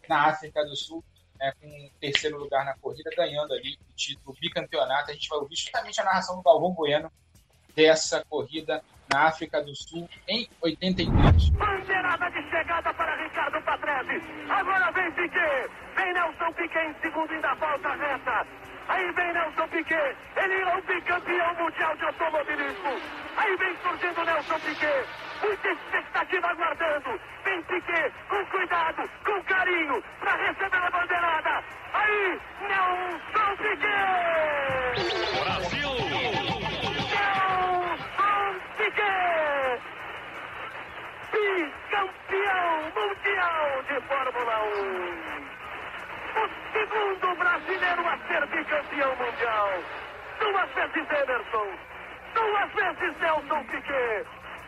na 0.07 0.29
África 0.29 0.63
do 0.63 0.77
Sul, 0.77 1.03
né, 1.37 1.51
com 1.59 1.89
terceiro 1.99 2.37
lugar 2.37 2.63
na 2.63 2.77
corrida, 2.77 3.09
ganhando 3.17 3.53
ali 3.53 3.77
o 3.89 3.93
título 3.95 4.33
bicampeonato. 4.39 5.11
A 5.11 5.13
gente 5.13 5.27
vai 5.27 5.39
ouvir 5.39 5.55
justamente 5.57 5.99
a 5.99 6.05
narração 6.05 6.37
do 6.37 6.41
Galvão 6.41 6.71
Bueno 6.71 7.11
dessa 7.77 8.25
corrida 8.27 8.81
na 9.13 9.27
África 9.27 9.61
do 9.61 9.73
Sul 9.75 10.09
em 10.27 10.49
83. 10.59 11.49
Bandeirada 11.51 12.31
de 12.31 12.49
chegada 12.49 12.91
para 12.91 13.15
Ricardo 13.23 13.61
Patrese. 13.61 14.19
Agora 14.49 14.91
vem 14.91 15.11
Piquet. 15.11 15.69
Vem 15.95 16.13
Nelson 16.13 16.51
Piquet 16.53 16.89
em 16.89 16.93
segundo, 17.01 17.31
ainda 17.31 17.53
volta 17.53 17.89
reta. 17.93 18.47
Aí 18.87 19.11
vem 19.11 19.31
Nelson 19.31 19.67
Piquet. 19.67 20.15
Ele 20.37 20.55
é 20.55 20.75
o 20.75 20.81
bicampeão 20.81 21.53
mundial 21.53 21.95
de 21.97 22.05
automobilismo. 22.05 22.93
Aí 23.37 23.57
vem 23.57 23.77
surgindo 23.83 24.25
Nelson 24.25 24.59
Piquet. 24.59 25.05
Muita 25.43 25.69
expectativa 25.69 26.47
aguardando. 26.47 27.21
Vem 27.45 27.61
Piquet 27.61 28.11
com 28.27 28.45
cuidado, 28.47 29.09
com 29.23 29.43
carinho, 29.43 30.03
para 30.19 30.35
receber 30.35 30.77
a 30.77 30.89
bandeirada. 30.89 31.06
De 44.37 44.43
Fórmula 44.43 44.59
1 44.65 45.17
o 46.37 46.49
segundo 46.71 47.35
brasileiro 47.39 48.07
a 48.07 48.17
ser 48.27 48.45
bicampeão 48.47 49.15
mundial. 49.15 49.69
Duas 50.39 50.69
vezes 50.73 51.09
Emerson, 51.09 51.67
duas 52.35 52.71
vezes 52.73 53.19
Nelson 53.19 53.63
Piquet. 53.65 54.25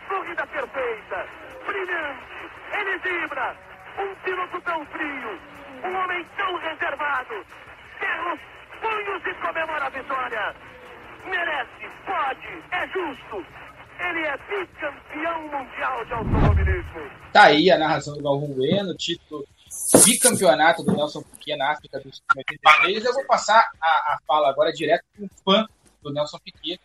Corrida 0.07 0.47
perfeita, 0.47 1.25
brilhante, 1.67 2.49
ele 2.73 2.97
vibra. 2.97 3.55
Um 3.99 4.15
piloto 4.23 4.61
tão 4.61 4.85
frio, 4.87 5.39
um 5.83 5.95
homem 5.95 6.25
tão 6.35 6.55
reservado. 6.57 7.45
Cerra 7.99 8.33
os 8.33 8.39
punhos 8.79 9.25
e 9.25 9.33
comemora 9.35 9.85
a 9.85 9.89
vitória. 9.89 10.55
Merece, 11.25 11.89
pode, 12.05 12.63
é 12.71 12.87
justo. 12.87 13.45
Ele 13.99 14.25
é 14.25 14.37
bicampeão 14.49 15.41
mundial 15.43 16.05
de 16.05 16.13
automobilismo. 16.13 17.01
Tá 17.33 17.43
aí 17.43 17.69
a 17.69 17.77
narração 17.77 18.15
do 18.15 18.23
Galvão 18.23 18.47
Bueno, 18.55 18.95
título 18.95 19.45
bicampeonato 20.05 20.83
do 20.83 20.95
Nelson 20.95 21.21
Piquet 21.21 21.55
na 21.55 21.71
África 21.71 21.99
do 21.99 22.13
Sul 22.13 22.23
83. 22.35 23.05
Eu 23.05 23.13
vou 23.13 23.25
passar 23.25 23.69
a, 23.81 23.87
a 23.87 24.19
fala 24.25 24.49
agora 24.49 24.71
direto 24.71 25.03
com 25.17 25.25
um 25.25 25.29
fã 25.43 25.67
do 26.01 26.11
Nelson 26.11 26.37
Piquet. 26.43 26.79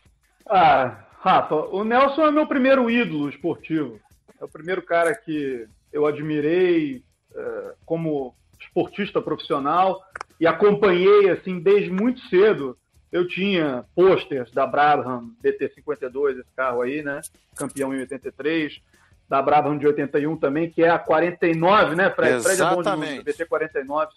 Ah, 0.46 1.04
Rafa, 1.20 1.54
o 1.54 1.84
Nelson 1.84 2.26
é 2.26 2.30
meu 2.30 2.46
primeiro 2.46 2.90
ídolo 2.90 3.28
esportivo. 3.28 4.00
É 4.40 4.44
o 4.44 4.48
primeiro 4.48 4.82
cara 4.82 5.14
que 5.14 5.66
eu 5.92 6.06
admirei 6.06 7.02
é, 7.34 7.74
como 7.86 8.34
esportista 8.60 9.20
profissional 9.22 10.02
e 10.38 10.46
acompanhei 10.46 11.30
assim 11.30 11.60
desde 11.60 11.90
muito 11.90 12.20
cedo. 12.28 12.76
Eu 13.10 13.28
tinha 13.28 13.84
posters 13.94 14.50
da 14.50 14.66
Brabham 14.66 15.30
BT52, 15.42 16.40
esse 16.40 16.50
carro 16.56 16.82
aí, 16.82 17.00
né? 17.00 17.20
Campeão 17.54 17.94
em 17.94 18.00
83 18.00 18.82
da 19.28 19.40
Brabham 19.40 19.78
de 19.78 19.86
81 19.86 20.36
também, 20.36 20.70
que 20.70 20.82
é 20.82 20.90
a 20.90 20.98
49, 20.98 21.94
né, 21.94 22.10
Fred? 22.10 22.34
Exatamente. 22.34 23.22
Fred 23.22 23.42
é 23.42 23.44
bom 23.44 23.58
de 23.58 23.66
BT49. 23.66 24.08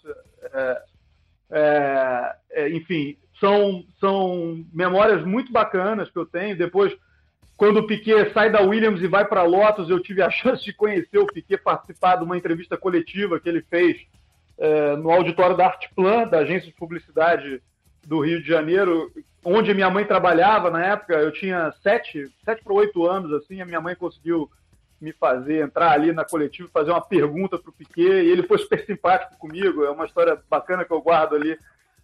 É, 0.52 0.82
é, 1.50 2.36
é, 2.50 2.68
enfim, 2.70 3.16
são, 3.40 3.84
são 4.00 4.64
memórias 4.72 5.24
muito 5.24 5.50
bacanas 5.50 6.10
que 6.10 6.18
eu 6.18 6.26
tenho. 6.26 6.56
Depois, 6.56 6.94
quando 7.56 7.78
o 7.78 7.86
Piquet 7.86 8.32
sai 8.32 8.50
da 8.50 8.62
Williams 8.62 9.00
e 9.00 9.06
vai 9.06 9.24
para 9.24 9.42
Lotus, 9.42 9.88
eu 9.88 10.00
tive 10.00 10.22
a 10.22 10.30
chance 10.30 10.64
de 10.64 10.72
conhecer 10.72 11.18
o 11.18 11.26
Piquet, 11.26 11.58
participar 11.58 12.16
de 12.16 12.24
uma 12.24 12.36
entrevista 12.36 12.76
coletiva 12.76 13.40
que 13.40 13.48
ele 13.48 13.62
fez 13.62 13.96
é, 14.58 14.96
no 14.96 15.10
auditório 15.10 15.56
da 15.56 15.66
Artplan, 15.66 16.28
da 16.28 16.38
agência 16.38 16.68
de 16.68 16.74
publicidade 16.74 17.62
do 18.06 18.20
Rio 18.20 18.42
de 18.42 18.48
Janeiro, 18.48 19.10
onde 19.44 19.74
minha 19.74 19.90
mãe 19.90 20.04
trabalhava 20.04 20.70
na 20.70 20.84
época. 20.84 21.14
Eu 21.14 21.32
tinha 21.32 21.72
sete, 21.82 22.28
sete 22.44 22.62
para 22.62 22.74
oito 22.74 23.06
anos, 23.06 23.32
assim, 23.32 23.60
a 23.60 23.66
minha 23.66 23.80
mãe 23.80 23.94
conseguiu 23.94 24.50
me 25.00 25.12
fazer 25.12 25.62
entrar 25.62 25.92
ali 25.92 26.12
na 26.12 26.24
coletiva, 26.24 26.68
fazer 26.72 26.90
uma 26.90 27.00
pergunta 27.00 27.58
para 27.58 27.70
o 27.70 27.72
Piquet, 27.72 28.02
e 28.02 28.30
ele 28.30 28.42
foi 28.42 28.58
super 28.58 28.84
simpático 28.84 29.38
comigo, 29.38 29.84
é 29.84 29.90
uma 29.90 30.06
história 30.06 30.38
bacana 30.48 30.84
que 30.84 30.92
eu 30.92 31.00
guardo 31.00 31.36
ali. 31.36 31.58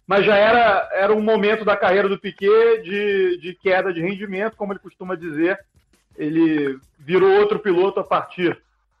Mas 0.07 0.25
já 0.25 0.35
era, 0.35 0.89
era 0.93 1.13
um 1.13 1.21
momento 1.21 1.65
da 1.65 1.75
carreira 1.75 2.07
do 2.07 2.19
Piquet 2.19 2.81
de, 2.83 3.37
de 3.39 3.55
queda 3.55 3.91
de 3.91 4.01
rendimento, 4.01 4.55
como 4.55 4.71
ele 4.71 4.79
costuma 4.79 5.15
dizer. 5.15 5.59
Ele 6.15 6.79
virou 6.99 7.39
outro 7.39 7.59
piloto 7.59 7.99
a 7.99 8.03
partir 8.03 8.57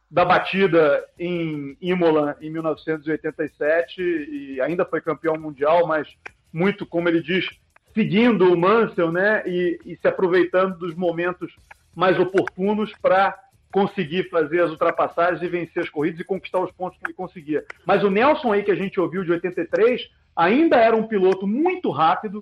da 0.09 0.25
batida 0.25 1.03
em 1.17 1.77
Imola 1.81 2.37
em 2.41 2.49
1987 2.49 4.01
e 4.01 4.61
ainda 4.61 4.85
foi 4.85 5.01
campeão 5.01 5.37
mundial, 5.37 5.87
mas 5.87 6.07
muito, 6.51 6.85
como 6.85 7.09
ele 7.09 7.21
diz, 7.21 7.49
seguindo 7.93 8.51
o 8.51 8.57
Mansell, 8.57 9.11
né, 9.11 9.43
e, 9.45 9.79
e 9.85 9.97
se 9.97 10.07
aproveitando 10.07 10.77
dos 10.77 10.95
momentos 10.95 11.55
mais 11.95 12.19
oportunos 12.19 12.91
para 13.01 13.37
conseguir 13.75 14.29
fazer 14.29 14.61
as 14.61 14.71
ultrapassagens 14.71 15.41
e 15.41 15.49
vencer 15.49 15.83
as 15.83 15.89
corridas 15.89 16.21
e 16.21 16.23
conquistar 16.23 16.61
os 16.61 16.71
pontos 16.71 16.97
que 16.97 17.07
ele 17.07 17.13
conseguia. 17.13 17.65
Mas 17.85 18.05
o 18.05 18.09
Nelson 18.09 18.53
aí 18.53 18.63
que 18.63 18.71
a 18.71 18.75
gente 18.75 18.97
ouviu 19.01 19.21
de 19.21 19.33
83 19.33 20.09
ainda 20.33 20.77
era 20.77 20.95
um 20.95 21.05
piloto 21.05 21.45
muito 21.45 21.91
rápido. 21.91 22.41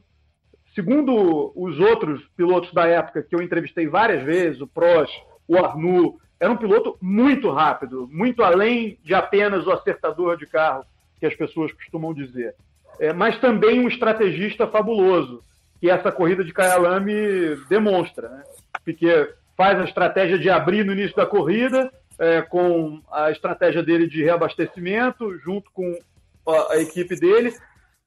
Segundo 0.75 1.51
os 1.55 1.79
outros 1.79 2.21
pilotos 2.37 2.71
da 2.71 2.85
época 2.85 3.23
que 3.23 3.33
eu 3.33 3.41
entrevistei 3.41 3.87
várias 3.87 4.21
vezes, 4.21 4.61
o 4.61 4.67
Prost, 4.67 5.11
o 5.47 5.57
Arnoux, 5.57 6.19
era 6.39 6.51
um 6.51 6.57
piloto 6.57 6.99
muito 7.01 7.49
rápido, 7.49 8.07
muito 8.11 8.43
além 8.43 8.99
de 9.03 9.15
apenas 9.15 9.65
o 9.65 9.71
acertador 9.71 10.37
de 10.37 10.45
carro, 10.45 10.85
que 11.19 11.25
as 11.25 11.33
pessoas 11.33 11.71
costumam 11.71 12.13
dizer. 12.13 12.53
É, 12.99 13.11
mas 13.11 13.39
também 13.39 13.79
um 13.79 13.87
estrategista 13.87 14.67
fabuloso, 14.67 15.41
que 15.79 15.89
essa 15.89 16.11
corrida 16.11 16.43
de 16.43 16.53
Kyalami 16.53 17.55
demonstra. 17.67 18.29
Né? 18.29 18.43
Porque 18.85 19.33
faz 19.63 19.79
a 19.79 19.85
estratégia 19.85 20.37
de 20.37 20.49
abrir 20.49 20.83
no 20.83 20.91
início 20.91 21.15
da 21.15 21.25
corrida, 21.25 21.89
é, 22.19 22.41
com 22.41 23.01
a 23.09 23.31
estratégia 23.31 23.81
dele 23.81 24.07
de 24.07 24.21
reabastecimento, 24.21 25.37
junto 25.39 25.71
com 25.71 25.97
a, 26.45 26.73
a 26.73 26.77
equipe 26.81 27.15
dele. 27.15 27.53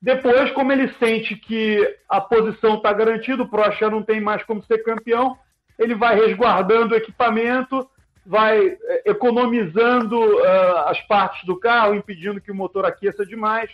Depois, 0.00 0.50
como 0.50 0.70
ele 0.70 0.92
sente 0.98 1.34
que 1.34 1.82
a 2.06 2.20
posição 2.20 2.74
está 2.74 2.92
garantida, 2.92 3.42
o 3.42 3.48
Prost 3.48 3.80
já 3.80 3.88
não 3.88 4.02
tem 4.02 4.20
mais 4.20 4.42
como 4.42 4.62
ser 4.64 4.84
campeão, 4.84 5.38
ele 5.78 5.94
vai 5.94 6.14
resguardando 6.14 6.94
o 6.94 6.98
equipamento, 6.98 7.88
vai 8.26 8.58
é, 8.68 9.02
economizando 9.06 10.18
uh, 10.18 10.78
as 10.88 11.00
partes 11.06 11.42
do 11.46 11.58
carro, 11.58 11.94
impedindo 11.94 12.38
que 12.38 12.52
o 12.52 12.54
motor 12.54 12.84
aqueça 12.84 13.24
demais 13.24 13.70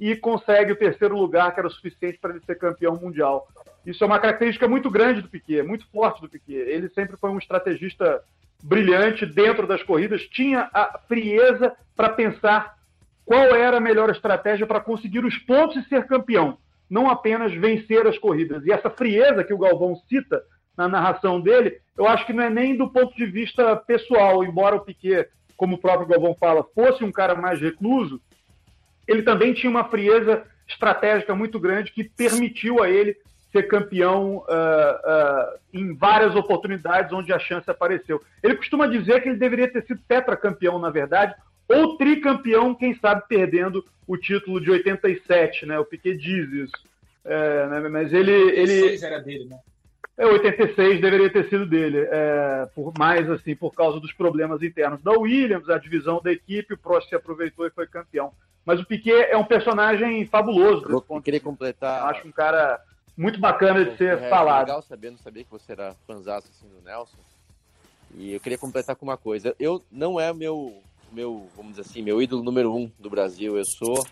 e 0.00 0.16
consegue 0.16 0.72
o 0.72 0.78
terceiro 0.78 1.14
lugar, 1.18 1.52
que 1.52 1.60
era 1.60 1.68
o 1.68 1.70
suficiente 1.70 2.16
para 2.18 2.30
ele 2.30 2.42
ser 2.46 2.54
campeão 2.54 2.96
mundial. 2.96 3.46
Isso 3.86 4.02
é 4.02 4.06
uma 4.06 4.18
característica 4.18 4.66
muito 4.66 4.90
grande 4.90 5.22
do 5.22 5.28
Piquet, 5.28 5.62
muito 5.62 5.86
forte 5.92 6.20
do 6.20 6.28
Piquet. 6.28 6.56
Ele 6.56 6.88
sempre 6.88 7.16
foi 7.16 7.30
um 7.30 7.38
estrategista 7.38 8.20
brilhante 8.62 9.24
dentro 9.24 9.66
das 9.66 9.82
corridas, 9.82 10.22
tinha 10.22 10.68
a 10.74 10.98
frieza 11.06 11.72
para 11.94 12.08
pensar 12.08 12.76
qual 13.24 13.54
era 13.54 13.76
a 13.76 13.80
melhor 13.80 14.10
estratégia 14.10 14.66
para 14.66 14.80
conseguir 14.80 15.24
os 15.24 15.36
pontos 15.38 15.76
e 15.76 15.88
ser 15.88 16.06
campeão. 16.06 16.58
não 16.88 17.10
apenas 17.10 17.52
vencer 17.52 18.06
as 18.06 18.16
corridas. 18.16 18.64
E 18.64 18.70
essa 18.70 18.88
frieza 18.88 19.42
que 19.42 19.52
o 19.52 19.58
Galvão 19.58 19.96
cita 20.08 20.40
na 20.76 20.86
narração 20.86 21.40
dele, 21.40 21.80
eu 21.98 22.06
acho 22.06 22.24
que 22.24 22.32
não 22.32 22.44
é 22.44 22.50
nem 22.50 22.76
do 22.76 22.88
ponto 22.88 23.12
de 23.16 23.26
vista 23.26 23.74
pessoal, 23.74 24.44
embora 24.44 24.76
o 24.76 24.80
Piquet, 24.80 25.28
como 25.56 25.74
o 25.74 25.78
próprio 25.78 26.06
Galvão 26.06 26.36
fala, 26.38 26.64
fosse 26.74 27.02
um 27.02 27.10
cara 27.10 27.34
mais 27.34 27.60
recluso, 27.60 28.20
ele 29.08 29.22
também 29.22 29.52
tinha 29.52 29.68
uma 29.68 29.82
frieza 29.82 30.44
estratégica 30.68 31.34
muito 31.34 31.58
grande 31.58 31.90
que 31.90 32.04
permitiu 32.04 32.80
a 32.80 32.88
ele 32.88 33.16
ser 33.52 33.64
campeão 33.64 34.38
uh, 34.38 34.42
uh, 34.42 35.58
em 35.72 35.94
várias 35.94 36.34
oportunidades 36.34 37.12
onde 37.12 37.32
a 37.32 37.38
chance 37.38 37.70
apareceu. 37.70 38.22
Ele 38.42 38.56
costuma 38.56 38.86
dizer 38.86 39.22
que 39.22 39.28
ele 39.28 39.38
deveria 39.38 39.70
ter 39.70 39.84
sido 39.84 40.00
tetracampeão, 40.06 40.78
na 40.78 40.90
verdade, 40.90 41.34
ou 41.68 41.96
tricampeão, 41.96 42.74
quem 42.74 42.94
sabe 42.98 43.22
perdendo 43.28 43.84
o 44.06 44.16
título 44.16 44.60
de 44.60 44.70
87, 44.70 45.66
né? 45.66 45.78
O 45.78 45.84
Piquet 45.84 46.16
diz 46.16 46.50
isso. 46.52 46.84
É, 47.24 47.66
né? 47.66 47.88
Mas 47.88 48.12
ele. 48.12 48.32
ele 48.32 49.04
era 49.04 49.18
dele, 49.20 49.46
né? 49.46 49.58
É, 50.16 50.24
86 50.26 51.00
deveria 51.00 51.28
ter 51.28 51.46
sido 51.50 51.66
dele, 51.66 51.98
é, 52.10 52.66
por 52.74 52.90
mais 52.98 53.28
assim, 53.28 53.54
por 53.54 53.74
causa 53.74 54.00
dos 54.00 54.12
problemas 54.14 54.62
internos 54.62 55.02
da 55.02 55.12
Williams, 55.12 55.68
a 55.68 55.76
divisão 55.76 56.22
da 56.24 56.32
equipe, 56.32 56.72
o 56.72 56.78
Prost 56.78 57.06
se 57.10 57.14
aproveitou 57.14 57.66
e 57.66 57.70
foi 57.70 57.86
campeão. 57.86 58.32
Mas 58.64 58.80
o 58.80 58.86
Piquet 58.86 59.26
é 59.30 59.36
um 59.36 59.44
personagem 59.44 60.24
fabuloso. 60.24 60.86
Eu 60.88 61.22
queria 61.22 61.40
completar. 61.40 62.04
Acho 62.06 62.26
um 62.26 62.32
cara 62.32 62.80
muito 63.16 63.40
bacana 63.40 63.84
de 63.84 63.96
ser 63.96 64.18
é, 64.18 64.28
falado. 64.28 64.66
legal 64.66 64.82
saber, 64.82 65.10
não 65.10 65.18
sabia 65.18 65.44
que 65.44 65.50
você 65.50 65.72
era 65.72 65.94
fãzaço 66.06 66.48
assim 66.50 66.68
do 66.68 66.82
Nelson. 66.82 67.18
E 68.14 68.32
eu 68.32 68.40
queria 68.40 68.58
completar 68.58 68.94
com 68.96 69.04
uma 69.04 69.16
coisa. 69.16 69.54
Eu 69.58 69.82
não 69.90 70.20
é 70.20 70.32
meu 70.32 70.82
meu, 71.12 71.48
vamos 71.56 71.72
dizer 71.72 71.82
assim, 71.82 72.02
meu 72.02 72.20
ídolo 72.20 72.42
número 72.42 72.74
um 72.74 72.90
do 72.98 73.08
Brasil. 73.08 73.56
Eu 73.56 73.64
sou 73.64 74.04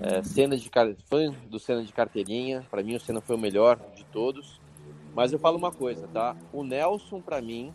é, 0.00 0.22
cena 0.22 0.56
de 0.56 0.70
fã 1.08 1.34
do 1.48 1.58
cena 1.58 1.82
de 1.82 1.92
carteirinha. 1.92 2.66
Para 2.70 2.82
mim, 2.82 2.96
o 2.96 3.00
Senna 3.00 3.20
foi 3.20 3.36
o 3.36 3.38
melhor 3.38 3.78
de 3.94 4.04
todos. 4.04 4.60
Mas 5.14 5.32
eu 5.32 5.38
falo 5.38 5.58
uma 5.58 5.72
coisa, 5.72 6.06
tá? 6.08 6.36
O 6.52 6.62
Nelson, 6.62 7.20
para 7.20 7.40
mim, 7.40 7.74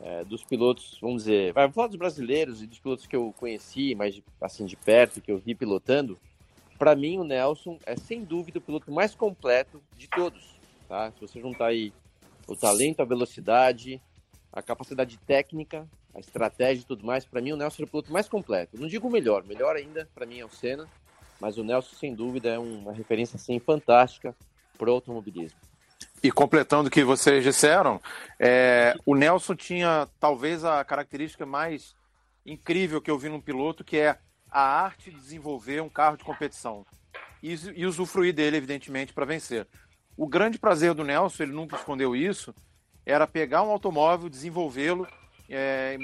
é, 0.00 0.24
dos 0.24 0.42
pilotos, 0.42 0.98
vamos 1.00 1.24
dizer, 1.24 1.52
vai 1.52 1.70
falar 1.70 1.88
dos 1.88 1.96
brasileiros 1.96 2.62
e 2.62 2.66
dos 2.66 2.78
pilotos 2.78 3.06
que 3.06 3.14
eu 3.14 3.34
conheci, 3.38 3.94
mais 3.94 4.20
assim 4.40 4.64
de 4.64 4.74
perto, 4.74 5.20
que 5.20 5.30
eu 5.30 5.38
vi 5.38 5.54
pilotando. 5.54 6.18
Para 6.80 6.96
mim, 6.96 7.18
o 7.18 7.24
Nelson 7.24 7.78
é 7.84 7.94
sem 7.94 8.24
dúvida 8.24 8.58
o 8.58 8.62
piloto 8.62 8.90
mais 8.90 9.14
completo 9.14 9.82
de 9.98 10.08
todos, 10.08 10.58
tá? 10.88 11.12
Se 11.12 11.20
você 11.20 11.38
juntar 11.38 11.66
aí 11.66 11.92
o 12.48 12.56
talento, 12.56 13.00
a 13.00 13.04
velocidade, 13.04 14.00
a 14.50 14.62
capacidade 14.62 15.18
técnica, 15.18 15.86
a 16.14 16.20
estratégia 16.20 16.80
e 16.80 16.86
tudo 16.86 17.04
mais, 17.04 17.26
para 17.26 17.42
mim 17.42 17.52
o 17.52 17.56
Nelson 17.58 17.82
é 17.82 17.84
o 17.84 17.86
piloto 17.86 18.10
mais 18.10 18.30
completo. 18.30 18.80
Não 18.80 18.88
digo 18.88 19.08
o 19.08 19.10
melhor, 19.10 19.44
melhor 19.44 19.76
ainda 19.76 20.08
para 20.14 20.24
mim 20.24 20.40
é 20.40 20.44
o 20.46 20.48
Senna, 20.48 20.88
mas 21.38 21.58
o 21.58 21.62
Nelson 21.62 21.94
sem 21.96 22.14
dúvida 22.14 22.48
é 22.48 22.58
uma 22.58 22.94
referência 22.94 23.36
assim 23.36 23.58
fantástica 23.58 24.34
para 24.78 24.88
o 24.88 24.94
automobilismo. 24.94 25.58
E 26.22 26.32
completando 26.32 26.88
o 26.88 26.90
que 26.90 27.04
vocês 27.04 27.44
disseram, 27.44 28.00
é, 28.38 28.96
o 29.04 29.14
Nelson 29.14 29.54
tinha 29.54 30.08
talvez 30.18 30.64
a 30.64 30.82
característica 30.82 31.44
mais 31.44 31.94
incrível 32.46 33.02
que 33.02 33.10
eu 33.10 33.18
vi 33.18 33.28
num 33.28 33.38
piloto, 33.38 33.84
que 33.84 33.98
é 33.98 34.16
a 34.50 34.60
arte 34.60 35.10
de 35.10 35.16
desenvolver 35.16 35.80
um 35.80 35.88
carro 35.88 36.16
de 36.16 36.24
competição 36.24 36.84
e, 37.42 37.54
e 37.74 37.86
usufruir 37.86 38.34
dele, 38.34 38.56
evidentemente, 38.56 39.12
para 39.12 39.24
vencer. 39.24 39.66
O 40.16 40.26
grande 40.26 40.58
prazer 40.58 40.92
do 40.94 41.04
Nelson, 41.04 41.44
ele 41.44 41.52
nunca 41.52 41.76
escondeu 41.76 42.14
isso, 42.14 42.54
era 43.06 43.26
pegar 43.26 43.62
um 43.62 43.70
automóvel, 43.70 44.28
desenvolvê-lo 44.28 45.06
é, 45.50 45.98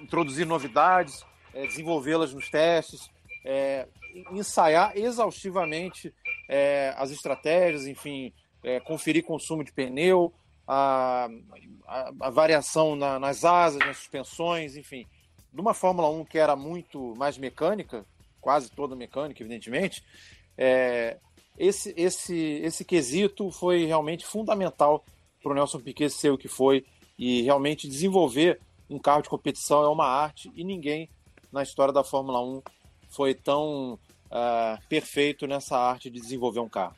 introduzir 0.00 0.46
novidades, 0.46 1.24
é, 1.52 1.66
desenvolvê-las 1.66 2.32
nos 2.32 2.48
testes, 2.48 3.10
é, 3.44 3.88
ensaiar 4.30 4.96
exaustivamente 4.96 6.14
é, 6.48 6.94
as 6.96 7.10
estratégias, 7.10 7.86
enfim, 7.86 8.32
é, 8.62 8.78
conferir 8.80 9.24
consumo 9.24 9.64
de 9.64 9.72
pneu, 9.72 10.32
a, 10.66 11.28
a, 11.86 12.12
a 12.20 12.30
variação 12.30 12.94
na, 12.94 13.18
nas 13.18 13.44
asas, 13.44 13.80
nas 13.80 13.98
suspensões, 13.98 14.76
enfim. 14.76 15.06
De 15.54 15.60
uma 15.60 15.72
Fórmula 15.72 16.10
1 16.10 16.24
que 16.24 16.36
era 16.36 16.56
muito 16.56 17.14
mais 17.16 17.38
mecânica, 17.38 18.04
quase 18.40 18.68
toda 18.70 18.96
mecânica, 18.96 19.40
evidentemente, 19.40 20.04
é, 20.58 21.16
esse, 21.56 21.94
esse, 21.96 22.36
esse 22.36 22.84
quesito 22.84 23.50
foi 23.52 23.84
realmente 23.84 24.26
fundamental 24.26 25.04
para 25.40 25.52
o 25.52 25.54
Nelson 25.54 25.78
Piquet 25.78 26.10
ser 26.10 26.30
o 26.30 26.36
que 26.36 26.48
foi 26.48 26.84
e 27.16 27.42
realmente 27.42 27.86
desenvolver 27.86 28.60
um 28.90 28.98
carro 28.98 29.22
de 29.22 29.28
competição 29.28 29.84
é 29.84 29.88
uma 29.88 30.06
arte 30.06 30.50
e 30.56 30.64
ninguém 30.64 31.08
na 31.52 31.62
história 31.62 31.94
da 31.94 32.02
Fórmula 32.02 32.42
1 32.42 32.60
foi 33.08 33.32
tão 33.32 33.94
uh, 33.94 34.88
perfeito 34.88 35.46
nessa 35.46 35.78
arte 35.78 36.10
de 36.10 36.20
desenvolver 36.20 36.58
um 36.58 36.68
carro. 36.68 36.96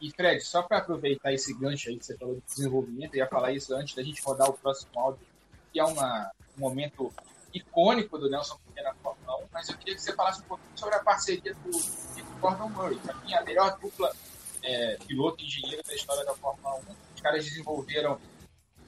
E 0.00 0.10
Fred, 0.10 0.42
só 0.42 0.62
para 0.62 0.78
aproveitar 0.78 1.32
esse 1.32 1.54
gancho 1.54 1.88
aí 1.88 1.96
que 1.96 2.04
você 2.04 2.16
falou 2.16 2.34
de 2.34 2.42
desenvolvimento, 2.42 3.14
eu 3.14 3.18
ia 3.18 3.26
falar 3.26 3.52
isso 3.52 3.74
antes 3.74 3.94
da 3.94 4.02
gente 4.02 4.22
rodar 4.22 4.50
o 4.50 4.52
próximo 4.52 4.90
áudio, 4.94 5.26
que 5.72 5.80
é 5.80 5.84
uma, 5.84 6.30
um 6.58 6.60
momento 6.60 7.12
icônico 7.52 8.18
do 8.18 8.30
Nelson 8.30 8.58
Piquet 8.66 8.82
na 8.82 8.94
Fórmula 8.94 9.36
1, 9.44 9.46
mas 9.52 9.68
eu 9.68 9.76
queria 9.76 9.94
que 9.94 10.02
você 10.02 10.12
falasse 10.14 10.40
um 10.40 10.44
pouquinho 10.44 10.78
sobre 10.78 10.94
a 10.94 11.00
parceria 11.00 11.54
do, 11.54 11.70
do 11.70 12.40
Gordon 12.40 12.68
Murray. 12.68 13.00
Mim, 13.24 13.34
a 13.34 13.42
melhor 13.42 13.78
dupla 13.78 14.14
é, 14.62 14.96
piloto 15.06 15.42
e 15.42 15.46
engenheiro 15.46 15.82
da 15.86 15.94
história 15.94 16.24
da 16.24 16.34
Fórmula 16.34 16.76
1. 16.76 16.80
Os 17.14 17.20
caras 17.20 17.44
desenvolveram 17.44 18.18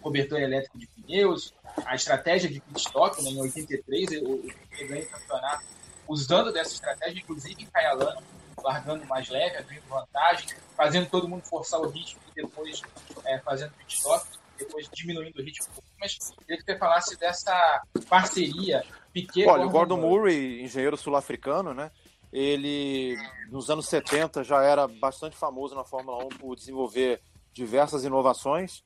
cobertor 0.01 0.41
elétrico 0.41 0.79
de 0.79 0.87
pneus, 0.89 1.55
a 1.87 1.95
estratégia 1.95 2.51
de 2.51 2.61
pit 2.61 2.81
stop, 2.81 3.23
né, 3.23 3.31
em 3.31 3.41
83 3.41 4.23
o, 4.23 4.35
o 4.35 4.89
ganha 4.89 5.05
o 5.05 5.09
campeonato 5.09 5.65
usando 6.09 6.53
dessa 6.53 6.75
estratégia, 6.75 7.21
inclusive 7.21 7.63
em 7.63 7.67
Kyalano, 7.67 8.23
largando 8.63 9.07
mais 9.07 9.29
leve, 9.29 9.57
abrindo 9.57 9.83
vantagem, 9.89 10.49
fazendo 10.77 11.09
todo 11.09 11.29
mundo 11.29 11.43
forçar 11.45 11.81
o 11.81 11.89
ritmo 11.89 12.21
e 12.31 12.43
depois 12.43 12.83
é, 13.25 13.39
fazendo 13.39 13.73
pit 13.75 13.95
stop, 13.95 14.27
depois 14.65 14.89
diminuindo 14.93 15.39
o 15.39 15.43
ritmo. 15.43 15.67
Mas 16.01 16.17
queria 16.39 16.57
que 16.57 16.65
você 16.65 16.79
falasse 16.79 17.17
dessa 17.19 17.83
parceria 18.09 18.83
Piquet 19.13 19.47
Olha, 19.47 19.67
o 19.67 19.71
Gordon 19.71 19.99
Murray, 19.99 20.63
engenheiro 20.63 20.97
sul-africano, 20.97 21.75
né? 21.75 21.91
Ele, 22.33 23.17
nos 23.51 23.69
anos 23.69 23.87
70, 23.87 24.43
já 24.43 24.63
era 24.63 24.89
bastante 24.89 25.37
famoso 25.37 25.75
na 25.75 25.85
Fórmula 25.85 26.25
1 26.25 26.29
por 26.31 26.57
desenvolver 26.57 27.21
diversas 27.53 28.05
inovações. 28.05 28.83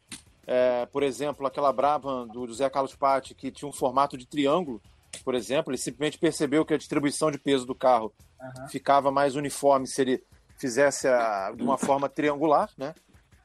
É, 0.47 0.87
por 0.87 1.03
exemplo, 1.03 1.47
aquela 1.47 1.73
Brabham 1.73 2.27
do 2.27 2.47
José 2.47 2.69
Carlos 2.69 2.97
Patti, 2.97 3.35
que 3.35 3.53
tinha 3.53 3.69
um 3.69 3.73
formato 3.73 4.17
de 4.17 4.27
triângulo, 4.27 4.83
por 5.25 5.35
exemplo, 5.35 5.71
ele 5.71 5.79
simplesmente 5.79 6.19
percebeu 6.19 6.65
que 6.65 6.75
a 6.75 6.79
distribuição 6.79 7.31
de 7.31 7.39
peso 7.39 7.65
do 7.65 7.75
carro 7.75 8.12
uhum. 8.41 8.69
ficava 8.69 9.11
mais 9.11 9.37
uniforme 9.37 9.87
se 9.87 10.03
ele 10.03 10.25
fizesse 10.59 11.07
a, 11.09 11.53
de 11.55 11.62
uma 11.62 11.79
forma 11.79 12.09
triangular, 12.09 12.71
né? 12.77 12.95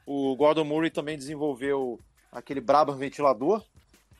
O 0.06 0.34
Gordon 0.36 0.64
Murray 0.64 0.90
também 0.90 1.16
desenvolveu 1.16 2.00
aquele 2.32 2.60
Brabham 2.60 2.96
ventilador, 2.96 3.62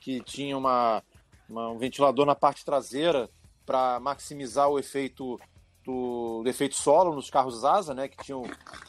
que 0.00 0.20
tinha 0.20 0.56
uma, 0.56 1.02
uma 1.48 1.70
um 1.70 1.78
ventilador 1.78 2.26
na 2.26 2.34
parte 2.34 2.64
traseira 2.64 3.28
para 3.66 3.98
maximizar 3.98 4.68
o 4.68 4.78
efeito 4.78 5.40
do, 5.84 6.42
do, 6.42 6.48
efeito 6.48 6.76
solo 6.76 7.14
nos 7.14 7.30
carros 7.30 7.64
asa, 7.64 7.94
né? 7.94 8.06
Que 8.06 8.22
tinham 8.22 8.42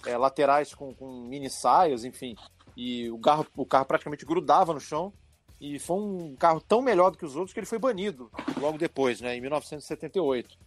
é, 0.06 0.18
laterais 0.18 0.76
com, 0.76 0.94
com 0.94 1.22
mini 1.22 1.50
saias, 1.50 2.04
enfim 2.04 2.36
e 2.76 3.10
o 3.10 3.20
carro, 3.20 3.46
o 3.56 3.66
carro 3.66 3.86
praticamente 3.86 4.26
grudava 4.26 4.74
no 4.74 4.80
chão. 4.80 5.14
E 5.60 5.80
foi 5.80 5.98
um 5.98 6.36
carro 6.36 6.60
tão 6.60 6.82
melhor 6.82 7.12
do 7.12 7.18
que 7.18 7.26
os 7.26 7.36
outros 7.36 7.54
que 7.54 7.60
ele 7.60 7.68
foi 7.68 7.80
banido 7.80 8.30
logo 8.60 8.78
depois, 8.78 9.22
né, 9.22 9.38
em 9.38 9.42
1978. 9.42 10.58